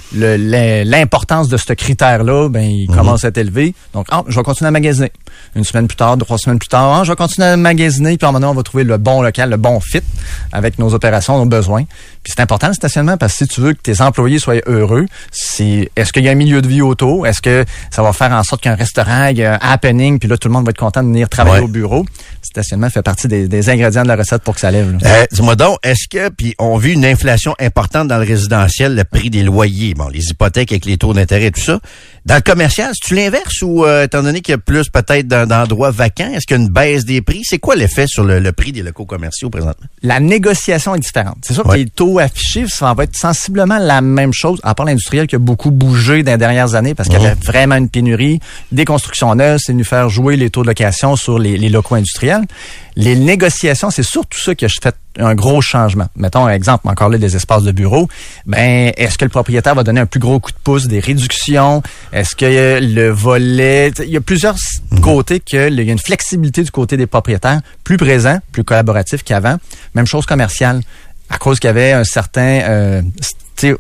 l'importance 0.84 1.48
de 1.48 1.58
ce 1.58 1.74
critère-là, 1.74 2.50
ben 2.50 2.64
il 2.64 2.90
Mhm. 2.90 2.96
commence 2.96 3.24
à 3.26 3.30
être 3.30 3.38
élevé. 3.38 3.74
Donc, 3.94 4.08
ah, 4.12 4.24
je 4.28 4.36
vais 4.36 4.44
continuer 4.44 4.68
à 4.70 4.72
magasiner. 4.72 5.12
Une 5.56 5.64
semaine 5.64 5.88
plus 5.88 5.96
tard, 5.98 6.18
deux, 6.18 6.26
trois 6.26 6.38
semaines 6.38 6.60
plus 6.60 6.68
tard, 6.70 7.00
ah, 7.00 7.04
je 7.04 7.12
vais 7.12 7.16
continuer 7.16 7.48
à 7.48 7.58
magasiner. 7.58 8.18
Puis 8.18 8.26
à 8.26 8.30
un 8.30 8.32
moment 8.32 8.40
donné, 8.40 8.52
on 8.52 8.56
va 8.56 8.64
trouver 8.64 8.84
le 8.84 8.98
bon 8.98 9.22
local, 9.22 9.50
le 9.50 9.58
bon 9.58 9.80
fit 9.80 10.02
avec 10.52 10.80
nos 10.80 10.94
opérations, 10.94 11.38
nos 11.38 11.46
besoins. 11.46 11.84
Puis 12.26 12.34
c'est 12.36 12.42
important 12.42 12.70
le 12.70 12.74
stationnement 12.74 13.18
parce 13.18 13.34
que 13.34 13.46
si 13.46 13.48
tu 13.48 13.62
veux 13.62 13.74
que 13.74 13.82
tes 13.84 14.02
employés 14.02 14.40
soient 14.40 14.56
heureux, 14.66 15.06
c'est 15.32 15.92
est-ce 15.96 16.12
qu'il 16.12 16.24
y 16.24 16.28
a 16.28 16.32
un 16.32 16.36
milieu 16.36 16.60
de 16.60 16.68
vie 16.68 16.82
autour? 16.82 17.28
Est-ce 17.28 17.40
que 17.40 17.64
ça 17.92 18.02
va 18.02 18.14
faire 18.14 18.32
en 18.32 18.42
sorte 18.42 18.62
qu'un 18.64 18.74
restaurant, 18.74 19.28
il 19.28 19.38
y 19.38 19.46
a 19.46 19.54
un 19.54 19.60
happening, 19.62 20.18
puis 20.18 20.28
là, 20.28 20.36
tout 20.36 20.48
le 20.48 20.54
monde 20.56 20.66
va 20.66 20.72
être 20.72 20.80
content 20.80 21.04
de 21.04 21.08
venir 21.08 21.30
travailler 21.30 21.60
Ouais. 21.60 21.66
au 21.66 21.68
bureau? 21.68 22.00
Le 22.02 22.08
stationnement 22.48 22.90
fait 22.90 23.04
partie 23.04 23.28
des, 23.28 23.48
des 23.48 23.70
ingrédients 23.70 24.02
de 24.02 24.08
la 24.08 24.16
recette 24.16 24.42
pour 24.42 24.56
que 24.56 24.60
ça 24.62 24.72
lève. 24.72 24.98
Euh, 25.06 25.26
Dis-moi 25.32 25.56
donc, 25.56 25.78
est-ce 25.84 26.08
que, 26.10 26.30
puis 26.30 26.56
on 26.58 26.78
vit 26.78 26.94
une 26.94 27.06
inflation 27.06 27.54
importante 27.60 28.08
dans 28.08 28.18
le 28.18 28.26
résidentiel, 28.26 28.96
le 28.96 29.04
prix 29.04 29.30
des 29.30 29.44
loyers, 29.44 29.94
bon, 29.94 30.08
les 30.10 30.24
hypothèques 30.32 30.72
avec 30.72 30.86
les 30.86 30.98
taux 30.98 31.14
d'intérêt 31.14 31.46
et 31.46 31.52
tout 31.52 31.62
ça. 31.62 31.80
Dans 32.26 32.36
le 32.36 32.42
commercial, 32.42 32.92
tu 33.04 33.14
l'inverse 33.14 33.62
ou, 33.62 33.86
euh, 33.86 34.06
étant 34.06 34.24
donné 34.24 34.42
qu'il 34.42 34.54
y 34.54 34.56
a 34.56 34.58
plus 34.58 34.90
peut-être 34.90 35.28
d'en- 35.28 35.46
d'endroits 35.46 35.92
vacants, 35.92 36.32
est-ce 36.34 36.48
qu'il 36.48 36.58
y 36.58 36.60
a 36.60 36.64
une 36.64 36.70
baisse 36.70 37.06
des 37.06 37.22
prix? 37.22 37.42
C'est 37.44 37.60
quoi 37.60 37.76
l'effet 37.76 38.08
sur 38.08 38.24
le, 38.24 38.40
le 38.40 38.52
prix 38.52 38.72
des 38.72 38.82
locaux 38.82 39.06
commerciaux 39.06 39.52
présentement? 39.52 39.86
la 40.02 40.20
négociation 40.20 40.96
est 40.96 41.00
différente. 41.00 41.38
C'est 41.44 41.54
sûr 41.54 41.66
Ouais. 41.68 41.74
que 41.76 41.80
les 41.84 41.90
taux 41.90 42.18
affichés, 42.20 42.66
ça 42.68 42.94
va 42.96 43.04
être 43.04 43.16
sensiblement 43.16 43.78
la 43.78 44.02
même 44.02 44.34
chose, 44.34 44.60
à 44.64 44.74
part 44.74 44.86
l'industriel 44.88 45.28
qui 45.28 45.36
a 45.36 45.40
beaucoup 45.40 45.70
bougé 45.72 46.24
dans 46.24 46.32
les 46.32 46.38
dernières 46.38 46.74
années 46.76 46.96
parce 46.96 47.10
qu'il 47.10 47.22
y 47.22 47.26
avait 47.26 47.36
vraiment 47.44 47.76
une 47.76 47.90
pénurie. 47.90 48.40
Des 48.72 48.86
constructions 48.86 49.34
neuves, 49.36 49.60
c'est 49.64 49.74
nous 49.74 49.84
faire 49.84 50.10
jouer 50.10 50.36
les 50.36 50.50
taux 50.50 50.64
de 50.64 50.68
location 50.68 51.16
sur 51.16 51.38
les, 51.38 51.58
les 51.58 51.70
locaux 51.70 51.96
industriels. 51.96 52.42
Les 52.98 53.16
négociations, 53.16 53.90
c'est 53.92 54.04
surtout 54.04 54.40
ça 54.40 54.56
qui 54.56 54.64
a 54.66 54.70
fait 54.70 54.96
un 55.20 55.36
gros 55.36 55.62
changement. 55.62 56.08
Mettons 56.16 56.46
un 56.46 56.52
exemple, 56.54 56.88
encore 56.88 57.10
là, 57.10 57.18
des 57.18 57.36
espaces 57.36 57.64
de 57.64 57.72
bureau. 57.72 58.08
Ben, 58.46 58.94
est-ce 58.96 59.18
que 59.18 59.26
le 59.26 59.30
propriétaire 59.30 59.76
va 59.76 59.84
donner 59.84 60.00
un 60.02 60.06
plus 60.06 60.20
gros 60.20 60.40
coup 60.40 60.52
de 60.52 60.58
pouce, 60.64 60.88
des 60.88 61.00
réductions? 61.02 61.84
Est-ce 62.14 62.36
que 62.36 62.80
le 62.82 63.10
volet... 63.10 63.92
Il 64.00 64.10
y 64.12 64.18
a 64.18 64.22
plusieurs 64.22 64.56
s- 64.56 64.82
côtés 65.02 65.40
que 65.42 65.68
il 65.70 65.82
y 65.82 65.90
a 65.90 65.92
une 65.92 66.00
flexibilité 66.00 66.64
du 66.64 66.72
côté 66.72 66.96
des 66.96 67.08
propriétaires, 67.08 67.60
plus 67.84 67.98
présent, 67.98 68.40
plus 68.54 68.64
collaboratif 68.64 69.24
qu'avant. 69.24 69.58
Même 69.94 70.08
chose 70.08 70.26
commerciale. 70.26 70.82
À 71.30 71.38
cause 71.38 71.60
qu'il 71.60 71.68
y 71.68 71.72
avait 71.72 71.92
un 71.92 72.04
certain... 72.06 72.62
euh, 72.62 73.02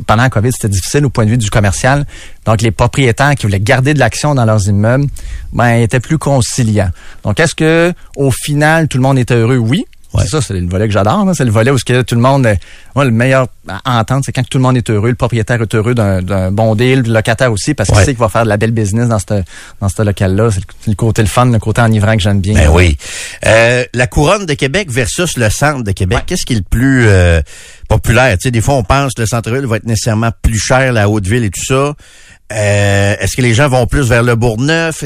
pendant 0.06 0.24
la 0.24 0.30
COVID, 0.30 0.52
c'était 0.52 0.70
difficile 0.70 1.06
au 1.06 1.10
point 1.10 1.26
de 1.26 1.32
vue 1.32 1.38
du 1.38 1.50
commercial. 1.50 2.06
Donc, 2.46 2.62
les 2.62 2.72
propriétaires 2.72 3.36
qui 3.36 3.46
voulaient 3.46 3.60
garder 3.60 3.94
de 3.94 4.00
l'action 4.00 4.36
dans 4.36 4.46
leurs 4.46 4.68
immeubles, 4.68 5.08
ben, 5.54 5.82
étaient 5.82 6.00
plus 6.00 6.18
conciliants. 6.18 6.92
Donc, 7.24 7.40
est-ce 7.40 7.56
que 7.56 7.94
au 8.16 8.32
final, 8.32 8.88
tout 8.88 8.98
le 8.98 9.04
monde 9.04 9.20
était 9.20 9.36
heureux? 9.36 9.58
Oui. 9.58 9.86
C'est 10.24 10.30
ça, 10.30 10.42
c'est 10.42 10.54
le 10.54 10.68
volet 10.68 10.88
que 10.88 10.94
j'adore. 10.94 11.26
C'est 11.34 11.46
le 11.46 11.52
volet 11.52 11.72
où 11.72 11.78
ce 11.78 11.86
que 11.86 12.02
tout 12.02 12.16
le 12.16 12.22
monde, 12.22 12.46
euh, 12.46 12.56
moi, 12.96 13.06
le 13.06 13.12
meilleur 13.12 13.48
à 13.68 14.00
entendre, 14.00 14.22
c'est 14.26 14.32
quand 14.32 14.48
tout 14.48 14.58
le 14.58 14.64
monde 14.64 14.78
est 14.78 14.90
heureux, 14.90 15.10
le 15.10 15.16
propriétaire 15.16 15.62
est 15.62 15.76
heureux 15.76 15.96
d'un 15.96 16.52
bon 16.52 16.76
deal, 16.76 17.02
le 17.02 17.14
locataire 17.14 17.52
aussi, 17.52 17.74
parce 17.74 17.90
qu'il 17.90 17.98
Ouais. 17.98 18.06
sait 18.06 18.12
qu'il 18.14 18.20
va 18.20 18.30
faire 18.30 18.44
de 18.44 18.50
la 18.50 18.58
belle 18.58 18.72
business 18.72 19.08
dans 19.10 19.20
ce 19.20 19.44
dans 19.82 19.90
ce 19.90 20.02
local-là. 20.04 20.50
C'est 20.52 20.62
le, 20.90 20.96
côté 20.96 21.22
le 21.22 21.28
fun, 21.28 21.46
le 21.48 21.60
côté 21.60 21.82
enivrant 21.82 22.16
que 22.16 22.22
j'aime 22.22 22.42
bien. 22.42 22.54
Ben 22.54 22.70
oui. 22.72 22.98
Euh, 23.46 23.84
la 23.94 24.08
couronne 24.08 24.46
de 24.46 24.54
Québec 24.54 24.90
versus 24.92 25.38
le 25.38 25.50
centre 25.50 25.84
de 25.84 25.92
Québec, 25.92 26.20
qu'est-ce 26.28 26.46
qui 26.46 26.54
est 26.54 26.58
le 26.58 26.62
plus 26.70 27.06
euh, 27.08 27.42
populaire? 27.88 28.34
Tu 28.38 28.44
sais, 28.44 28.52
des 28.52 28.62
fois, 28.62 28.76
on 28.76 28.84
pense 28.84 29.14
que 29.14 29.22
le 29.22 29.28
centre-ville 29.28 29.66
va 29.66 29.78
être 29.78 29.86
nécessairement 29.86 30.32
plus 30.42 30.60
cher, 30.60 30.94
la 30.94 31.10
haute 31.10 31.26
ville 31.28 31.44
et 31.44 31.50
tout 31.50 31.64
ça. 31.66 31.94
Euh, 32.54 33.16
Est-ce 33.20 33.36
que 33.36 33.42
les 33.42 33.56
gens 33.56 33.68
vont 33.70 33.88
plus 33.88 34.08
vers 34.08 34.22
le 34.22 34.36
Bourgneuf? 34.36 35.04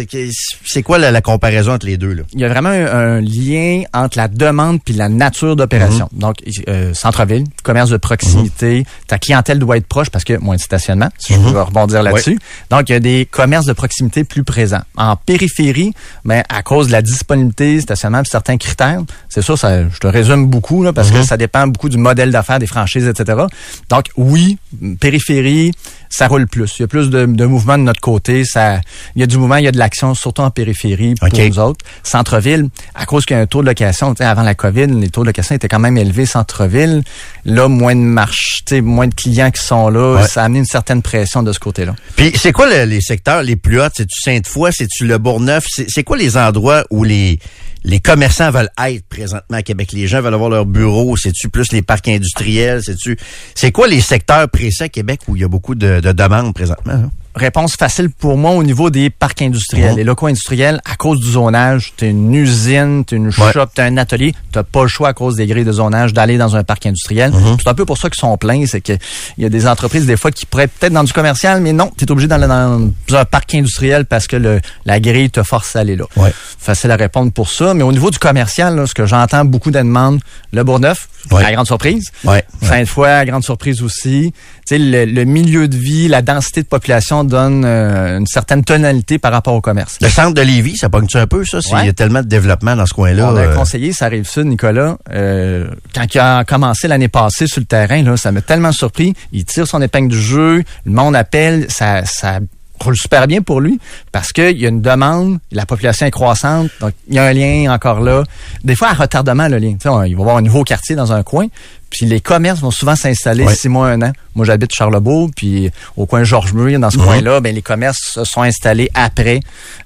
C'est 0.65 0.83
quoi 0.83 0.97
la, 0.97 1.09
la 1.09 1.21
comparaison 1.21 1.71
entre 1.71 1.85
les 1.85 1.95
deux? 1.95 2.11
Là? 2.13 2.23
il 2.33 2.39
y 2.41 2.43
a 2.43 2.49
vraiment 2.49 2.67
un, 2.69 2.85
un 2.85 3.21
lien 3.21 3.83
entre 3.93 4.17
la 4.17 4.27
demande 4.27 4.79
puis 4.83 4.93
la 4.93 5.07
nature 5.07 5.55
d'opération. 5.55 6.09
Donc, 6.11 6.35
euh, 6.67 6.93
centre-ville, 6.93 7.45
commerce 7.63 7.89
de 7.91 7.97
proximité, 7.97 8.83
ta 9.07 9.17
clientèle 9.19 9.57
doit 9.57 9.77
être 9.77 9.87
proche 9.87 10.09
parce 10.09 10.25
que 10.25 10.37
moins 10.37 10.57
de 10.57 10.61
stationnement, 10.61 11.09
si 11.17 11.33
je 11.33 11.39
Mhm. 11.39 11.53
peux 11.53 11.61
rebondir 11.61 12.03
là-dessus. 12.03 12.37
Donc, 12.69 12.89
il 12.89 12.91
y 12.91 12.95
a 12.95 12.99
des 12.99 13.25
commerces 13.25 13.65
de 13.65 13.73
proximité 13.73 14.25
plus 14.25 14.43
présents. 14.43 14.81
En 14.97 15.15
périphérie, 15.15 15.93
ben, 16.25 16.43
à 16.49 16.61
cause 16.61 16.87
de 16.87 16.91
la 16.91 17.01
disponibilité, 17.01 17.79
stationnement, 17.79 18.21
puis 18.21 18.31
certains 18.31 18.57
critères, 18.57 19.01
c'est 19.29 19.41
sûr, 19.41 19.57
ça, 19.57 19.87
je 19.89 19.97
te 19.99 20.07
résume 20.07 20.47
beaucoup, 20.47 20.83
là, 20.83 20.91
parce 20.91 21.09
que 21.09 21.17
Mhm. 21.19 21.23
ça 21.23 21.37
dépend 21.37 21.65
beaucoup 21.67 21.87
du 21.89 21.97
modèle 21.97 22.31
d'affaires, 22.31 22.59
des 22.59 22.67
franchises, 22.67 23.07
etc. 23.07 23.43
Donc, 23.89 24.05
oui, 24.17 24.57
périphérie, 24.99 25.71
ça 26.09 26.27
roule 26.27 26.47
plus. 26.47 26.73
Il 26.77 26.81
y 26.81 26.85
a 26.85 26.87
plus 26.87 27.09
de, 27.09 27.25
de 27.25 27.45
mouvement 27.45 27.77
de 27.77 27.83
notre 27.83 28.01
côté. 28.01 28.43
Ça, 28.45 28.81
il 29.15 29.19
y 29.19 29.23
a 29.23 29.27
du 29.27 29.37
mouvement, 29.37 29.55
il 29.57 29.65
y 29.65 29.67
a 29.67 29.71
de 29.71 29.77
l'action, 29.77 30.13
surtout 30.15 30.41
en 30.41 30.49
périphérie 30.51 31.15
pour 31.15 31.27
OK. 31.27 31.37
nous 31.39 31.59
autres. 31.59 31.85
Centre-ville, 32.03 32.69
à 32.95 33.05
cause 33.05 33.25
qu'il 33.25 33.35
y 33.35 33.39
a 33.39 33.43
un 33.43 33.45
taux 33.45 33.61
de 33.61 33.67
location, 33.67 34.13
tu 34.13 34.19
sais, 34.19 34.23
avant 34.25 34.43
la 34.43 34.55
COVID, 34.55 34.87
les 34.87 35.09
taux 35.09 35.21
de 35.21 35.27
location 35.27 35.55
étaient 35.55 35.67
quand 35.67 35.79
même 35.79 35.97
élevés 35.97 36.25
centre-ville. 36.25 37.03
Là, 37.45 37.67
moins 37.67 37.95
de 37.95 38.01
marche, 38.01 38.61
tu 38.65 38.75
sais, 38.75 38.81
moins 38.81 39.07
de 39.07 39.13
clients 39.13 39.51
qui 39.51 39.61
sont 39.63 39.89
là. 39.89 40.15
Ouais. 40.21 40.27
Ça 40.27 40.41
a 40.41 40.45
amené 40.45 40.59
une 40.59 40.65
certaine 40.65 41.01
pression 41.01 41.43
de 41.43 41.53
ce 41.53 41.59
côté-là. 41.59 41.95
Puis 42.15 42.31
c'est 42.35 42.51
quoi 42.51 42.67
le- 42.69 42.85
les 42.85 43.01
secteurs 43.01 43.43
les 43.43 43.55
plus 43.55 43.79
hauts? 43.81 43.87
C'est-tu 43.93 44.19
Sainte-Foy? 44.21 44.71
C'est-tu 44.73 45.05
le 45.05 45.17
Bourgneuf? 45.17 45.65
C'est 45.87 46.03
quoi 46.03 46.17
les 46.17 46.37
endroits 46.37 46.83
où 46.89 47.03
les 47.03 47.39
les 47.83 47.99
commerçants 47.99 48.51
veulent 48.51 48.69
être 48.85 49.05
présentement 49.07 49.57
à 49.57 49.63
Québec? 49.63 49.91
Les 49.93 50.07
gens 50.07 50.21
veulent 50.21 50.33
avoir 50.33 50.49
leur 50.49 50.65
bureau? 50.65 51.15
C'est-tu 51.17 51.49
plus 51.49 51.71
les 51.71 51.81
parcs 51.81 52.07
industriels? 52.07 52.81
C'est-tu 52.83 53.17
C'est 53.55 53.71
quoi 53.71 53.87
les 53.87 54.01
secteurs 54.01 54.49
précis 54.49 54.83
à 54.83 54.89
Québec 54.89 55.21
où 55.27 55.35
il 55.35 55.41
y 55.41 55.45
a 55.45 55.47
beaucoup 55.47 55.75
de, 55.75 55.99
de 55.99 56.11
demandes 56.11 56.53
présentement? 56.53 56.93
hein? 56.93 57.11
Réponse 57.35 57.75
facile 57.75 58.09
pour 58.09 58.37
moi 58.37 58.51
au 58.51 58.63
niveau 58.63 58.89
des 58.89 59.09
parcs 59.09 59.41
industriels. 59.41 59.91
Mhm. 59.91 59.97
Les 59.97 60.03
locaux 60.03 60.27
industriels, 60.27 60.81
à 60.83 60.95
cause 60.95 61.19
du 61.19 61.31
zonage, 61.31 61.93
t'es 61.95 62.09
une 62.09 62.33
usine, 62.33 63.05
t'es 63.05 63.15
une 63.15 63.27
Ouais. 63.27 63.53
shop, 63.53 63.67
t'as 63.73 63.85
un 63.85 63.97
atelier, 63.97 64.33
t'as 64.51 64.63
pas 64.63 64.81
le 64.81 64.87
choix 64.87 65.09
à 65.09 65.13
cause 65.13 65.35
des 65.35 65.45
grilles 65.47 65.63
de 65.63 65.71
zonage 65.71 66.13
d'aller 66.13 66.37
dans 66.37 66.55
un 66.55 66.63
parc 66.63 66.85
industriel. 66.87 67.31
Mhm. 67.31 67.57
C'est 67.61 67.67
un 67.69 67.73
peu 67.75 67.85
pour 67.85 67.97
ça 67.97 68.09
qu'ils 68.09 68.19
sont 68.19 68.35
pleins, 68.37 68.65
c'est 68.65 68.81
que 68.81 68.93
il 69.37 69.43
y 69.43 69.45
a 69.45 69.49
des 69.49 69.67
entreprises 69.67 70.05
des 70.05 70.17
fois 70.17 70.31
qui 70.31 70.45
pourraient 70.45 70.63
être 70.63 70.73
peut-être 70.79 70.93
dans 70.93 71.03
du 71.03 71.13
commercial, 71.13 71.61
mais 71.61 71.71
non, 71.71 71.91
t'es 71.95 72.09
obligé 72.11 72.27
d'aller 72.27 72.47
dans 72.47 72.89
un 73.13 73.25
parc 73.25 73.53
industriel 73.55 74.05
parce 74.05 74.27
que 74.27 74.35
le, 74.35 74.59
la 74.85 74.99
grille 74.99 75.29
te 75.29 75.43
force 75.43 75.75
à 75.75 75.79
aller 75.81 75.95
là. 75.95 76.05
Ouais. 76.15 76.33
Facile 76.57 76.91
à 76.91 76.95
répondre 76.95 77.31
pour 77.31 77.49
ça. 77.49 77.73
Mais 77.73 77.83
au 77.83 77.91
niveau 77.91 78.09
du 78.11 78.17
commercial, 78.19 78.75
là, 78.75 78.87
ce 78.87 78.93
que 78.93 79.05
j'entends 79.05 79.45
beaucoup 79.45 79.71
de 79.71 79.77
demandes, 79.77 80.19
le 80.51 80.63
Bourgneuf, 80.63 81.07
Ouais. 81.31 81.43
à 81.43 81.51
grande 81.51 81.67
surprise. 81.67 82.05
Ouais. 82.23 82.43
Sainte-Foy, 82.63 83.07
à 83.09 83.25
grande 83.25 83.43
surprise 83.43 83.83
aussi. 83.83 84.33
Tu 84.65 84.75
sais, 84.75 84.77
le, 84.79 85.03
le 85.05 85.25
milieu 85.25 85.67
de 85.67 85.75
vie, 85.75 86.07
la 86.07 86.21
densité 86.21 86.61
de 86.63 86.67
population 86.67 87.18
donne 87.23 87.63
euh, 87.65 88.17
une 88.17 88.27
certaine 88.27 88.63
tonalité 88.63 89.17
par 89.19 89.31
rapport 89.31 89.53
au 89.53 89.61
commerce. 89.61 89.97
Le 90.01 90.09
centre 90.09 90.33
de 90.33 90.41
Lévis, 90.41 90.77
ça 90.77 90.89
pogne-tu 90.89 91.17
un 91.17 91.27
peu, 91.27 91.43
ça? 91.45 91.59
Ouais. 91.73 91.85
y 91.85 91.89
a 91.89 91.93
tellement 91.93 92.21
de 92.21 92.27
développement 92.27 92.75
dans 92.75 92.85
ce 92.85 92.93
coin-là. 92.93 93.31
On 93.31 93.35
a 93.35 93.41
euh, 93.41 93.51
un 93.51 93.55
conseiller, 93.55 93.93
ça 93.93 94.05
arrive 94.05 94.27
sud, 94.27 94.45
Nicolas. 94.45 94.97
euh, 95.13 95.67
quand 95.93 96.05
il 96.13 96.19
a 96.19 96.43
commencé 96.43 96.87
l'année 96.87 97.07
passée 97.07 97.47
sur 97.47 97.59
le 97.61 97.65
terrain, 97.65 98.01
là, 98.03 98.17
ça 98.17 98.31
m'a 98.31 98.41
tellement 98.41 98.71
surpris. 98.71 99.13
Il 99.31 99.45
tire 99.45 99.67
son 99.67 99.81
épingle 99.81 100.09
du 100.09 100.21
jeu, 100.21 100.63
le 100.85 100.91
monde 100.91 101.15
appelle, 101.15 101.65
ça, 101.69 102.05
ça 102.05 102.39
roule 102.81 102.95
super 102.97 103.27
bien 103.27 103.41
pour 103.41 103.61
lui 103.61 103.79
parce 104.11 104.31
qu'il 104.31 104.57
y 104.57 104.65
a 104.65 104.69
une 104.69 104.81
demande, 104.81 105.39
la 105.51 105.65
population 105.65 106.05
est 106.05 106.11
croissante, 106.11 106.69
donc 106.81 106.93
il 107.07 107.15
y 107.15 107.19
a 107.19 107.23
un 107.25 107.33
lien 107.33 107.73
encore 107.73 107.99
là. 107.99 108.23
Des 108.63 108.75
fois, 108.75 108.89
à 108.89 108.93
retardement, 108.93 109.47
le 109.47 109.57
lien. 109.57 109.75
On- 109.85 110.03
il 110.03 110.15
va 110.15 110.19
y 110.19 110.21
avoir 110.21 110.37
un 110.37 110.41
nouveau 110.41 110.63
quartier 110.63 110.95
dans 110.95 111.11
un 111.13 111.23
coin, 111.23 111.47
puis 111.89 112.05
les 112.05 112.19
commerces 112.21 112.59
vont 112.59 112.71
souvent 112.71 112.95
s'installer 112.95 113.43
Ouais. 113.45 113.55
six 113.55 113.69
mois, 113.69 113.89
un 113.89 114.01
an. 114.01 114.11
Moi, 114.35 114.45
j'habite 114.45 114.73
Charlebourg, 114.73 115.29
puis 115.35 115.69
au 115.97 116.05
coin 116.05 116.23
Georges 116.23 116.53
Muir, 116.53 116.79
dans 116.79 116.89
ce 116.91 116.97
Mhm. 116.97 117.03
coin-là, 117.05 117.39
ben 117.41 117.53
les 117.55 117.61
commerces 117.61 117.99
se 118.13 118.23
sont 118.23 118.41
installés 118.41 118.89
après 118.93 119.39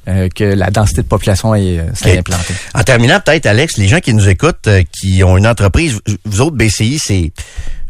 euh, 0.08 0.28
que 0.36 0.44
la 0.44 0.70
densité 0.70 1.02
de 1.02 1.08
population 1.08 1.56
est, 1.56 1.80
euh, 1.80 1.94
s'est 1.94 2.18
implantée. 2.18 2.54
En 2.76 2.84
terminant, 2.84 3.20
peut-être, 3.22 3.46
Alex, 3.46 3.78
les 3.78 3.88
gens 3.88 4.00
qui 4.02 4.14
nous 4.14 4.28
écoutent, 4.28 4.68
euh, 4.68 4.84
qui 4.92 5.24
ont 5.24 5.38
une 5.38 5.48
entreprise, 5.48 6.00
vous 6.26 6.42
autres, 6.42 6.58
BCI, 6.58 7.00
c'est... 7.00 7.32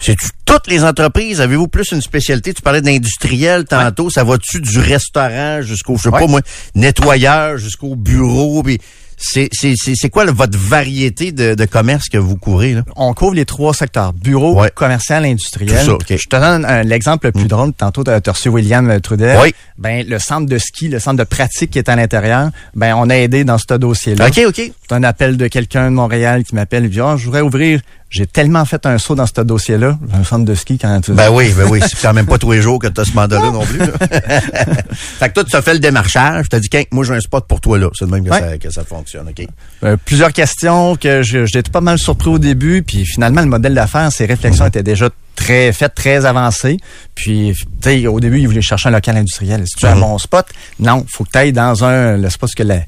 C'est 0.04 0.16
toutes 0.46 0.68
les 0.68 0.84
entreprises? 0.84 1.40
Avez-vous 1.42 1.68
plus 1.68 1.92
une 1.92 2.02
spécialité? 2.02 2.54
Tu 2.54 2.62
parlais 2.62 2.82
d'industriel 2.82 3.66
tantôt. 3.66 4.10
Ça 4.10 4.24
va-tu 4.24 4.60
du 4.60 4.80
restaurant 4.80 5.62
jusqu'au, 5.62 5.98
je 5.98 6.04
sais 6.04 6.12
pas 6.12 6.28
moi, 6.28 6.42
nettoyeur 6.76 7.58
jusqu'au 7.58 7.96
bureau? 7.96 8.62
puis 8.64 8.80
C'est 9.26 9.48
c'est- 9.54 9.76
c'est- 9.78 9.94
c'est 9.96 10.10
quoi 10.10 10.26
le- 10.26 10.34
votre 10.34 10.58
variété 10.58 11.32
de, 11.32 11.54
de 11.54 11.66
commerce 11.66 12.10
que 12.10 12.18
vous 12.18 12.36
couvrez? 12.36 12.74
Là? 12.74 12.82
on 12.98 13.14
couvre 13.14 13.36
les 13.36 13.46
trois 13.46 13.74
secteurs, 13.74 14.12
bureau, 14.12 14.60
Ouais. 14.60 14.70
commercial, 14.76 15.24
industriel. 15.24 15.86
Tout 15.86 15.98
ça. 16.06 16.16
Je 16.18 16.28
te 16.28 16.36
donne 16.36 16.66
un- 16.66 16.84
l'exemple 16.84 17.28
le 17.28 17.32
plus 17.32 17.46
drôle. 17.46 17.72
Tantôt, 17.74 18.04
tu 18.04 18.10
as 18.12 18.20
reçu 18.32 18.50
William 18.50 19.00
Trudel. 19.00 19.40
Oui. 19.42 19.54
Ben, 19.78 20.06
le 20.06 20.20
centre 20.20 20.48
de 20.50 20.58
ski, 20.58 20.90
le 20.90 21.00
centre 21.00 21.18
de 21.20 21.24
pratique 21.24 21.70
qui 21.72 21.78
est 21.80 21.88
à 21.88 21.96
l'intérieur, 21.96 22.50
ben, 22.76 22.96
on 22.98 23.10
a 23.10 23.16
aidé 23.16 23.46
dans 23.46 23.58
ce 23.58 23.76
dossier-là. 23.76 24.28
OK, 24.28 24.42
OK. 24.46 24.56
C'est 24.82 24.94
un 24.94 25.04
appel 25.04 25.38
de 25.38 25.48
quelqu'un 25.48 25.90
de 25.92 25.96
Montréal 25.96 26.44
qui 26.44 26.56
m'appelle. 26.56 26.90
Ah, 27.02 27.16
je 27.18 27.24
voudrais 27.26 27.42
ouvrir. 27.42 27.80
J'ai 28.16 28.28
tellement 28.28 28.64
fait 28.64 28.86
un 28.86 29.00
saut 29.00 29.16
dans 29.16 29.26
ce 29.26 29.42
dossier-là. 29.42 29.98
Un 30.14 30.24
centre 30.24 30.46
de 30.46 30.54
ski 30.54 30.78
quand 30.78 31.02
tu 31.02 31.14
Ben 31.14 31.32
oui, 31.32 31.52
ben 31.58 31.68
oui. 31.68 31.80
C'est 31.82 32.00
quand 32.00 32.14
même 32.14 32.28
pas 32.28 32.38
tous 32.38 32.52
les 32.52 32.62
jours 32.62 32.78
que 32.78 32.86
tu 32.86 33.02
as 33.02 33.06
ce 33.06 33.14
mandat-là 33.14 33.50
non 33.50 33.66
plus. 33.66 33.80
là. 33.80 33.88
fait 34.94 35.30
que 35.30 35.34
toi, 35.34 35.44
tu 35.44 35.56
as 35.56 35.62
fait 35.64 35.74
le 35.74 35.80
démarchage. 35.80 36.48
Tu 36.48 36.56
as 36.56 36.60
dit, 36.60 36.70
moi, 36.92 37.04
j'ai 37.06 37.14
un 37.16 37.20
spot 37.20 37.48
pour 37.48 37.60
toi 37.60 37.80
là. 37.80 37.90
C'est 37.98 38.06
de 38.06 38.12
même 38.12 38.24
que, 38.24 38.30
Ouais. 38.30 38.40
ça, 38.40 38.58
que 38.60 38.70
ça 38.70 38.84
fonctionne. 38.84 39.28
OK? 39.30 39.48
Euh, 39.84 39.98
plusieurs 40.06 40.32
questions 40.32 40.96
que 40.96 41.24
je- 41.24 41.46
j'étais 41.48 41.72
pas 41.72 41.82
mal 41.82 41.98
surpris 41.98 42.30
au 42.30 42.38
début, 42.38 42.84
puis 42.84 43.04
finalement 43.04 43.42
le 43.42 43.48
modèle 43.48 43.74
d'affaires, 43.74 44.12
ses 44.12 44.26
réflexions 44.26 44.68
étaient 44.68 44.84
déjà 44.84 45.10
très 45.36 45.74
faites, 45.74 45.96
très 45.96 46.26
avancées. 46.26 46.78
Puis 47.16 47.54
tu 47.82 47.90
sais, 48.02 48.06
au 48.06 48.20
début, 48.20 48.40
il 48.40 48.48
voulait 48.48 48.62
chercher 48.62 48.90
un 48.90 48.92
local 48.92 49.18
industriel. 49.18 49.64
Si 49.66 49.74
tu 49.76 49.88
as 49.88 49.92
un 49.94 49.96
Mhm. 49.96 50.02
bon 50.02 50.18
spot, 50.20 50.46
non, 50.80 51.04
faut 51.10 51.24
que 51.24 51.32
tu 51.32 51.38
ailles 51.40 51.52
dans 51.54 51.84
un 51.84 52.16
le 52.18 52.30
spot 52.30 52.52
que 52.56 52.62
la, 52.62 52.82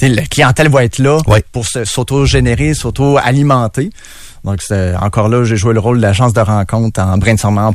la 0.00 0.22
clientèle 0.26 0.68
va 0.68 0.84
être 0.84 0.98
là 0.98 1.18
Ouais. 1.26 1.42
pour 1.50 1.66
s'auto-générer, 1.66 2.74
s'auto-alimenter. 2.74 3.90
Donc 4.44 4.60
encore 5.00 5.28
là, 5.28 5.44
j'ai 5.44 5.56
joué 5.56 5.74
le 5.74 5.80
rôle 5.80 5.98
de 5.98 6.02
l'agence 6.02 6.32
de 6.32 6.40
rencontre 6.40 7.00
en 7.00 7.18
brainstormant, 7.18 7.72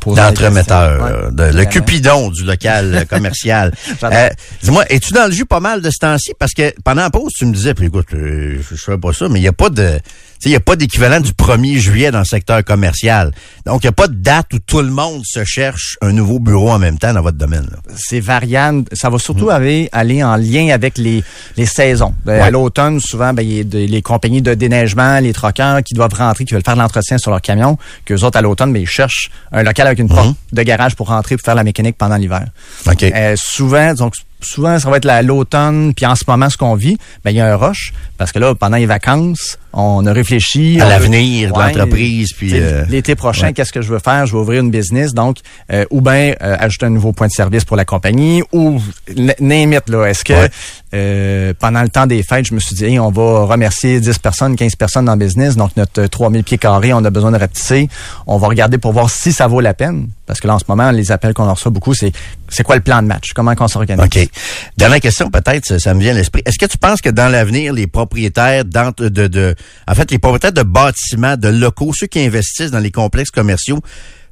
questions. 0.56 0.76
euh, 0.82 1.26
Ouais. 1.28 1.32
de- 1.52 1.58
le 1.58 1.66
cupidon 1.66 2.30
du 2.32 2.44
local 2.44 2.96
euh, 2.96 3.06
commercial. 3.10 3.72
Euh, 4.04 4.30
Dis-moi, 4.64 4.84
es-tu 4.90 5.14
dans 5.14 5.26
le 5.28 5.32
jus 5.32 5.46
pas 5.46 5.60
mal 5.60 5.82
de 5.82 5.90
ce 5.92 5.98
temps-ci? 6.00 6.32
Parce 6.40 6.54
que 6.54 6.74
pendant 6.84 7.04
la 7.04 7.10
pause, 7.12 7.32
tu 7.38 7.46
me 7.46 7.54
disais, 7.54 7.74
puis 7.74 7.86
écoute, 7.88 8.08
euh, 8.14 8.58
je, 8.70 8.76
je 8.76 8.82
fais 8.84 8.98
pas 8.98 9.14
ça, 9.14 9.28
mais 9.30 9.40
il 9.40 9.44
n'y 9.44 9.48
a 9.48 9.54
pas 9.54 9.70
de. 9.70 10.00
Il 10.46 10.50
n'y 10.52 10.56
a 10.56 10.60
pas 10.60 10.76
d'équivalent 10.76 11.20
du 11.20 11.32
1er 11.32 11.78
juillet 11.80 12.12
dans 12.12 12.20
le 12.20 12.26
secteur 12.26 12.64
commercial. 12.64 13.32
Donc, 13.66 13.84
il 13.84 13.88
n'y 13.88 13.90
a 13.90 13.94
pas 13.94 14.08
de 14.08 14.14
date 14.14 14.48
où 14.54 14.60
tout 14.60 14.82
le 14.82 14.90
monde 14.92 15.24
se 15.26 15.44
cherche 15.44 15.98
un 16.02 16.12
nouveau 16.12 16.40
bureau 16.40 16.70
en 16.72 16.78
même 16.80 16.98
temps 17.00 17.14
dans 17.14 17.22
votre 17.22 17.38
domaine. 17.38 17.68
c'est 17.96 18.20
variable. 18.20 18.84
Ça 18.94 19.10
va 19.10 19.18
surtout 19.18 19.50
aller, 19.50 19.90
aller 19.92 20.24
en 20.24 20.36
lien 20.36 20.70
avec 20.70 20.98
les, 20.98 21.24
les 21.58 21.66
saisons. 21.66 22.14
Ben. 22.26 22.34
Ouais. 22.36 22.42
À 22.42 22.52
l'automne, 22.52 23.00
souvent, 23.00 23.34
ben, 23.34 23.42
il 23.42 23.52
y 23.54 23.60
a 23.60 23.64
de- 23.64 23.80
les 23.80 24.02
compagnies 24.02 24.42
de 24.42 24.54
déneigement, 24.54 25.20
les 25.20 25.34
troqueurs 25.34 25.82
qui 25.84 25.94
doivent 25.94 26.14
rentrer, 26.14 26.46
qui 26.46 26.54
veulent 26.54 26.64
faire 26.64 26.76
l'entretien 26.76 27.18
sur 27.18 27.32
leur 27.32 27.42
camion, 27.42 27.78
qu'eux 28.06 28.22
autres, 28.24 28.38
à 28.38 28.42
l'automne, 28.42 28.72
ben, 28.72 28.82
ils 28.82 28.88
cherchent 28.88 29.32
un 29.52 29.64
local 29.64 29.88
avec 29.88 30.00
une 30.00 30.10
porte 30.10 30.28
Mhm. 30.28 30.34
de 30.54 30.62
garage 30.64 30.96
pour 30.96 31.08
rentrer 31.08 31.38
pour 31.38 31.46
faire 31.46 31.56
la 31.56 31.64
mécanique 31.64 31.98
pendant 31.98 32.18
l'hiver. 32.18 32.46
Euh, 32.88 33.34
souvent, 33.36 33.94
donc 33.94 34.14
souvent, 34.46 34.80
ça 34.80 34.90
va 34.90 34.98
être 34.98 35.06
la- 35.06 35.22
l'automne, 35.22 35.94
puis 35.96 36.06
en 36.06 36.16
ce 36.16 36.24
moment, 36.28 36.50
ce 36.50 36.58
qu'on 36.58 36.76
vit, 36.76 36.98
ben 37.24 37.32
il 37.32 37.38
y 37.38 37.40
a 37.42 37.52
un 37.54 37.56
rush, 37.56 37.94
parce 38.18 38.32
que 38.32 38.40
là, 38.40 38.56
pendant 38.56 38.78
les 38.78 38.86
vacances, 38.86 39.58
on 39.74 40.06
a 40.06 40.14
réfléchi. 40.14 40.80
À 40.80 40.88
l'avenir 40.88 41.52
de 41.52 41.58
Ouais, 41.58 41.66
l'entreprise, 41.74 42.32
puis, 42.34 42.52
euh, 42.54 42.86
L'été 42.90 43.16
prochain, 43.16 43.48
ouais. 43.48 43.54
qu'est-ce 43.54 43.74
que 43.74 43.82
je 43.82 43.90
veux 43.92 44.00
faire? 44.00 44.26
Je 44.26 44.34
veux 44.34 44.40
ouvrir 44.40 44.62
une 44.62 44.72
business, 44.72 45.14
donc, 45.14 45.38
euh, 45.72 45.86
ou 45.92 46.00
bien 46.02 46.34
euh, 46.42 46.56
ajouter 46.60 46.86
un 46.86 46.90
nouveau 46.92 47.12
point 47.12 47.28
de 47.28 47.34
service 47.34 47.66
pour 47.66 47.76
la 47.78 47.84
compagnie, 47.86 48.42
ou 48.54 48.80
n- 49.16 49.34
name 49.40 49.74
it, 49.74 49.90
là. 49.90 50.06
Est-ce 50.06 50.24
que 50.24 50.34
Ouais. 50.34 50.50
Euh, 50.96 51.54
pendant 51.60 51.82
le 51.82 51.90
temps 51.90 52.08
des 52.08 52.24
fêtes, 52.24 52.48
je 52.48 52.54
me 52.54 52.60
suis 52.60 52.76
dit, 52.76 52.86
Hey, 52.86 53.00
on 53.00 53.12
va 53.12 53.46
remercier 53.46 54.00
10 54.00 54.20
personnes, 54.20 54.56
15 54.56 54.76
personnes 54.76 55.06
dans 55.06 55.14
le 55.14 55.20
business, 55.20 55.58
donc 55.58 55.76
notre 55.76 56.04
euh, 56.04 56.08
3000 56.08 56.44
pieds 56.44 56.58
carrés, 56.58 56.94
on 56.94 57.04
a 57.04 57.10
besoin 57.10 57.32
de 57.32 57.38
rapetisser. 57.38 57.90
On 58.28 58.38
va 58.38 58.48
regarder 58.48 58.78
pour 58.78 58.94
voir 58.94 59.10
si 59.10 59.34
ça 59.34 59.48
vaut 59.48 59.60
la 59.60 59.74
peine, 59.74 60.08
parce 60.26 60.40
que 60.40 60.48
là, 60.48 60.56
en 60.56 60.60
ce 60.60 60.66
moment, 60.70 60.92
les 60.92 61.12
appels 61.12 61.34
qu'on 61.34 61.52
reçoit 61.52 61.72
beaucoup, 61.72 61.94
c'est 61.94 62.14
c'est 62.48 62.64
quoi 62.64 62.76
le 62.76 62.82
plan 62.82 63.02
de 63.02 63.08
match? 63.08 63.34
Comment 63.34 63.56
qu'on 63.56 63.68
s'organise? 63.68 64.06
OK. 64.06 64.30
Dernière 64.78 65.02
question, 65.02 65.30
peut-être, 65.30 65.80
ça, 65.80 65.94
me 65.94 66.00
vient 66.00 66.12
à 66.12 66.16
l'esprit. 66.16 66.42
Est-ce 66.46 66.58
que 66.58 66.72
tu 66.72 66.78
penses 66.78 67.02
que 67.02 67.10
dans 67.10 67.30
l'avenir, 67.30 67.74
les 67.74 67.88
propriétaires 67.88 68.64
de, 68.64 69.10
de, 69.10 69.56
en 69.88 69.96
fait, 69.96 70.12
les 70.12 70.20
propriétaires 70.20 70.54
de 70.54 70.64
bâtiments, 70.64 71.36
de 71.36 71.50
locaux, 71.50 71.92
ceux 71.94 72.08
qui 72.08 72.20
investissent 72.20 72.72
dans 72.72 72.80
les 72.80 72.92
complexes 72.92 73.32
commerciaux, 73.32 73.80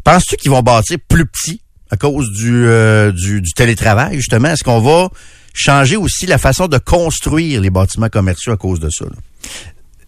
penses-tu 0.03 0.38
qu'ils 0.38 0.51
vont 0.51 0.61
bâtir 0.61 0.97
plus 1.07 1.26
petit 1.26 1.61
à 1.91 1.97
cause 1.97 2.32
du, 2.32 2.66
euh, 2.66 3.11
du, 3.11 3.41
du 3.41 3.51
télétravail, 3.53 4.16
justement? 4.16 4.49
Est-ce 4.49 4.64
qu'on 4.64 4.80
va 4.80 5.09
changer 5.53 5.95
aussi 5.95 6.25
la 6.25 6.37
façon 6.37 6.67
de 6.67 6.77
construire 6.77 7.61
les 7.61 7.69
bâtiments 7.69 8.09
commerciaux 8.09 8.53
à 8.53 8.57
cause 8.57 8.79
de 8.79 8.89
ça? 8.89 9.05
là? 9.05 9.15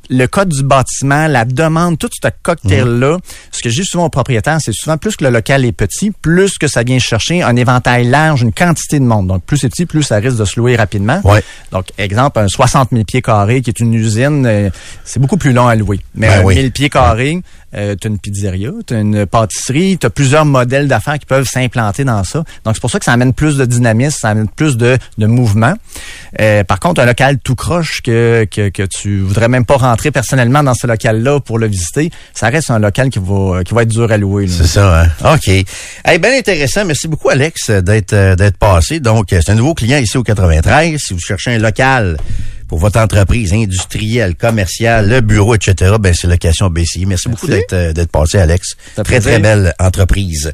le 0.09 0.27
code 0.27 0.49
du 0.49 0.63
bâtiment, 0.63 1.27
la 1.27 1.45
demande, 1.45 1.97
tout 1.97 2.09
ce 2.11 2.29
cocktail-là, 2.43 3.17
ce 3.51 3.61
que 3.61 3.69
je 3.69 3.81
dis 3.81 3.87
souvent 3.87 4.05
aux 4.05 4.09
propriétaires, 4.09 4.59
c'est 4.61 4.73
souvent 4.73 4.97
plus 4.97 5.15
que 5.15 5.23
le 5.23 5.29
local 5.29 5.65
est 5.65 5.71
petit, 5.71 6.11
plus 6.11 6.57
que 6.57 6.67
ça 6.67 6.83
vient 6.83 6.99
chercher 6.99 7.41
un 7.41 7.55
éventail 7.55 8.05
large, 8.07 8.41
une 8.41 8.53
quantité 8.53 8.99
de 8.99 9.05
monde. 9.05 9.27
Donc, 9.27 9.43
plus 9.43 9.57
c'est 9.57 9.69
petit, 9.69 9.85
plus 9.85 10.03
ça 10.03 10.17
risque 10.17 10.37
de 10.37 10.45
se 10.45 10.59
louer 10.59 10.75
rapidement. 10.75 11.21
Ouais. 11.23 11.43
Donc, 11.71 11.87
exemple, 11.97 12.39
un 12.39 12.47
60 12.47 12.89
000 12.91 13.03
pieds 13.03 13.21
carrés 13.21 13.61
qui 13.61 13.69
est 13.69 13.79
une 13.79 13.93
usine, 13.93 14.45
euh, 14.45 14.69
c'est 15.03 15.19
beaucoup 15.19 15.37
plus 15.37 15.53
long 15.53 15.67
à 15.67 15.75
louer. 15.75 15.99
Mais 16.13 16.27
Ben 16.27 16.39
un 16.41 16.43
oui. 16.43 16.55
1000 16.55 16.71
pieds 16.71 16.89
carrés, 16.89 17.41
euh, 17.76 17.95
tu 17.99 18.07
as 18.07 18.09
une 18.09 18.19
pizzeria, 18.19 18.71
tu 18.86 18.93
as 18.93 18.99
une 18.99 19.26
pâtisserie, 19.26 19.97
tu 19.99 20.07
as 20.07 20.09
plusieurs 20.09 20.45
modèles 20.45 20.88
d'affaires 20.88 21.19
qui 21.19 21.26
peuvent 21.26 21.47
s'implanter 21.47 22.03
dans 22.03 22.23
ça. 22.23 22.43
Donc, 22.63 22.76
c'est 22.76 22.82
pour 22.82 22.91
ça 22.91 22.99
que 22.99 23.05
ça 23.05 23.13
amène 23.13 23.34
plus 23.34 23.57
de 23.57 23.65
dynamisme, 23.65 24.17
ça 24.19 24.30
amène 24.30 24.47
plus 24.49 24.78
de, 24.78 24.97
de 25.17 25.26
mouvement. 25.26 25.73
Euh, 26.39 26.63
par 26.63 26.80
contre, 26.80 27.01
un 27.01 27.05
local 27.05 27.38
tout 27.43 27.55
croche 27.55 28.01
que, 28.01 28.47
que, 28.49 28.69
que 28.69 28.84
tu 28.84 29.19
voudrais 29.19 29.47
même 29.47 29.65
pas 29.65 29.78
rentrer 29.78 30.11
personnellement 30.11 30.63
dans 30.63 30.73
ce 30.73 30.88
local-là 30.88 31.39
pour 31.39 31.59
le 31.59 31.67
visiter, 31.67 32.11
ça 32.34 32.49
reste 32.49 32.69
un 32.69 32.80
local 32.80 33.09
qui 33.09 33.19
va, 33.19 33.63
qui 33.63 33.73
va 33.73 33.84
être 33.84 33.89
dur 33.89 34.11
à 34.11 34.17
louer. 34.17 34.47
C'est 34.47 34.67
ça, 34.67 35.03
hein? 35.03 35.34
OK. 35.34 35.47
Hey, 35.47 36.19
bien 36.19 36.38
intéressant. 36.38 36.86
Merci 36.86 37.07
beaucoup, 37.07 37.30
Alex, 37.30 37.69
d'être 37.69 38.13
euh, 38.13 38.36
d'être 38.36 38.57
passé. 38.57 38.99
Donc, 38.99 39.34
euh, 39.34 39.39
c'est 39.43 39.51
un 39.51 39.55
nouveau 39.55 39.73
client 39.73 39.97
ici 39.97 40.17
au 40.17 40.23
93. 40.23 40.97
Si 40.99 41.13
vous 41.13 41.19
cherchez 41.19 41.55
un 41.55 41.59
local 41.59 42.17
pour 42.68 42.80
votre 42.80 42.99
entreprise 42.99 43.53
industrielle, 43.53 44.36
commerciale, 44.36 45.09
le 45.09 45.22
bureau, 45.22 45.55
etc., 45.55 45.95
ben 45.99 46.13
c'est 46.13 46.28
location 46.28 46.70
BCI. 46.70 47.05
Merci, 47.05 47.30
beaucoup 47.30 47.47
d'être 47.47 47.74
euh, 47.74 47.93
d'être 47.93 48.11
passé, 48.11 48.38
Alex. 48.38 48.76
Très, 49.03 49.20
très 49.20 49.39
belle 49.39 49.74
entreprise. 49.80 50.51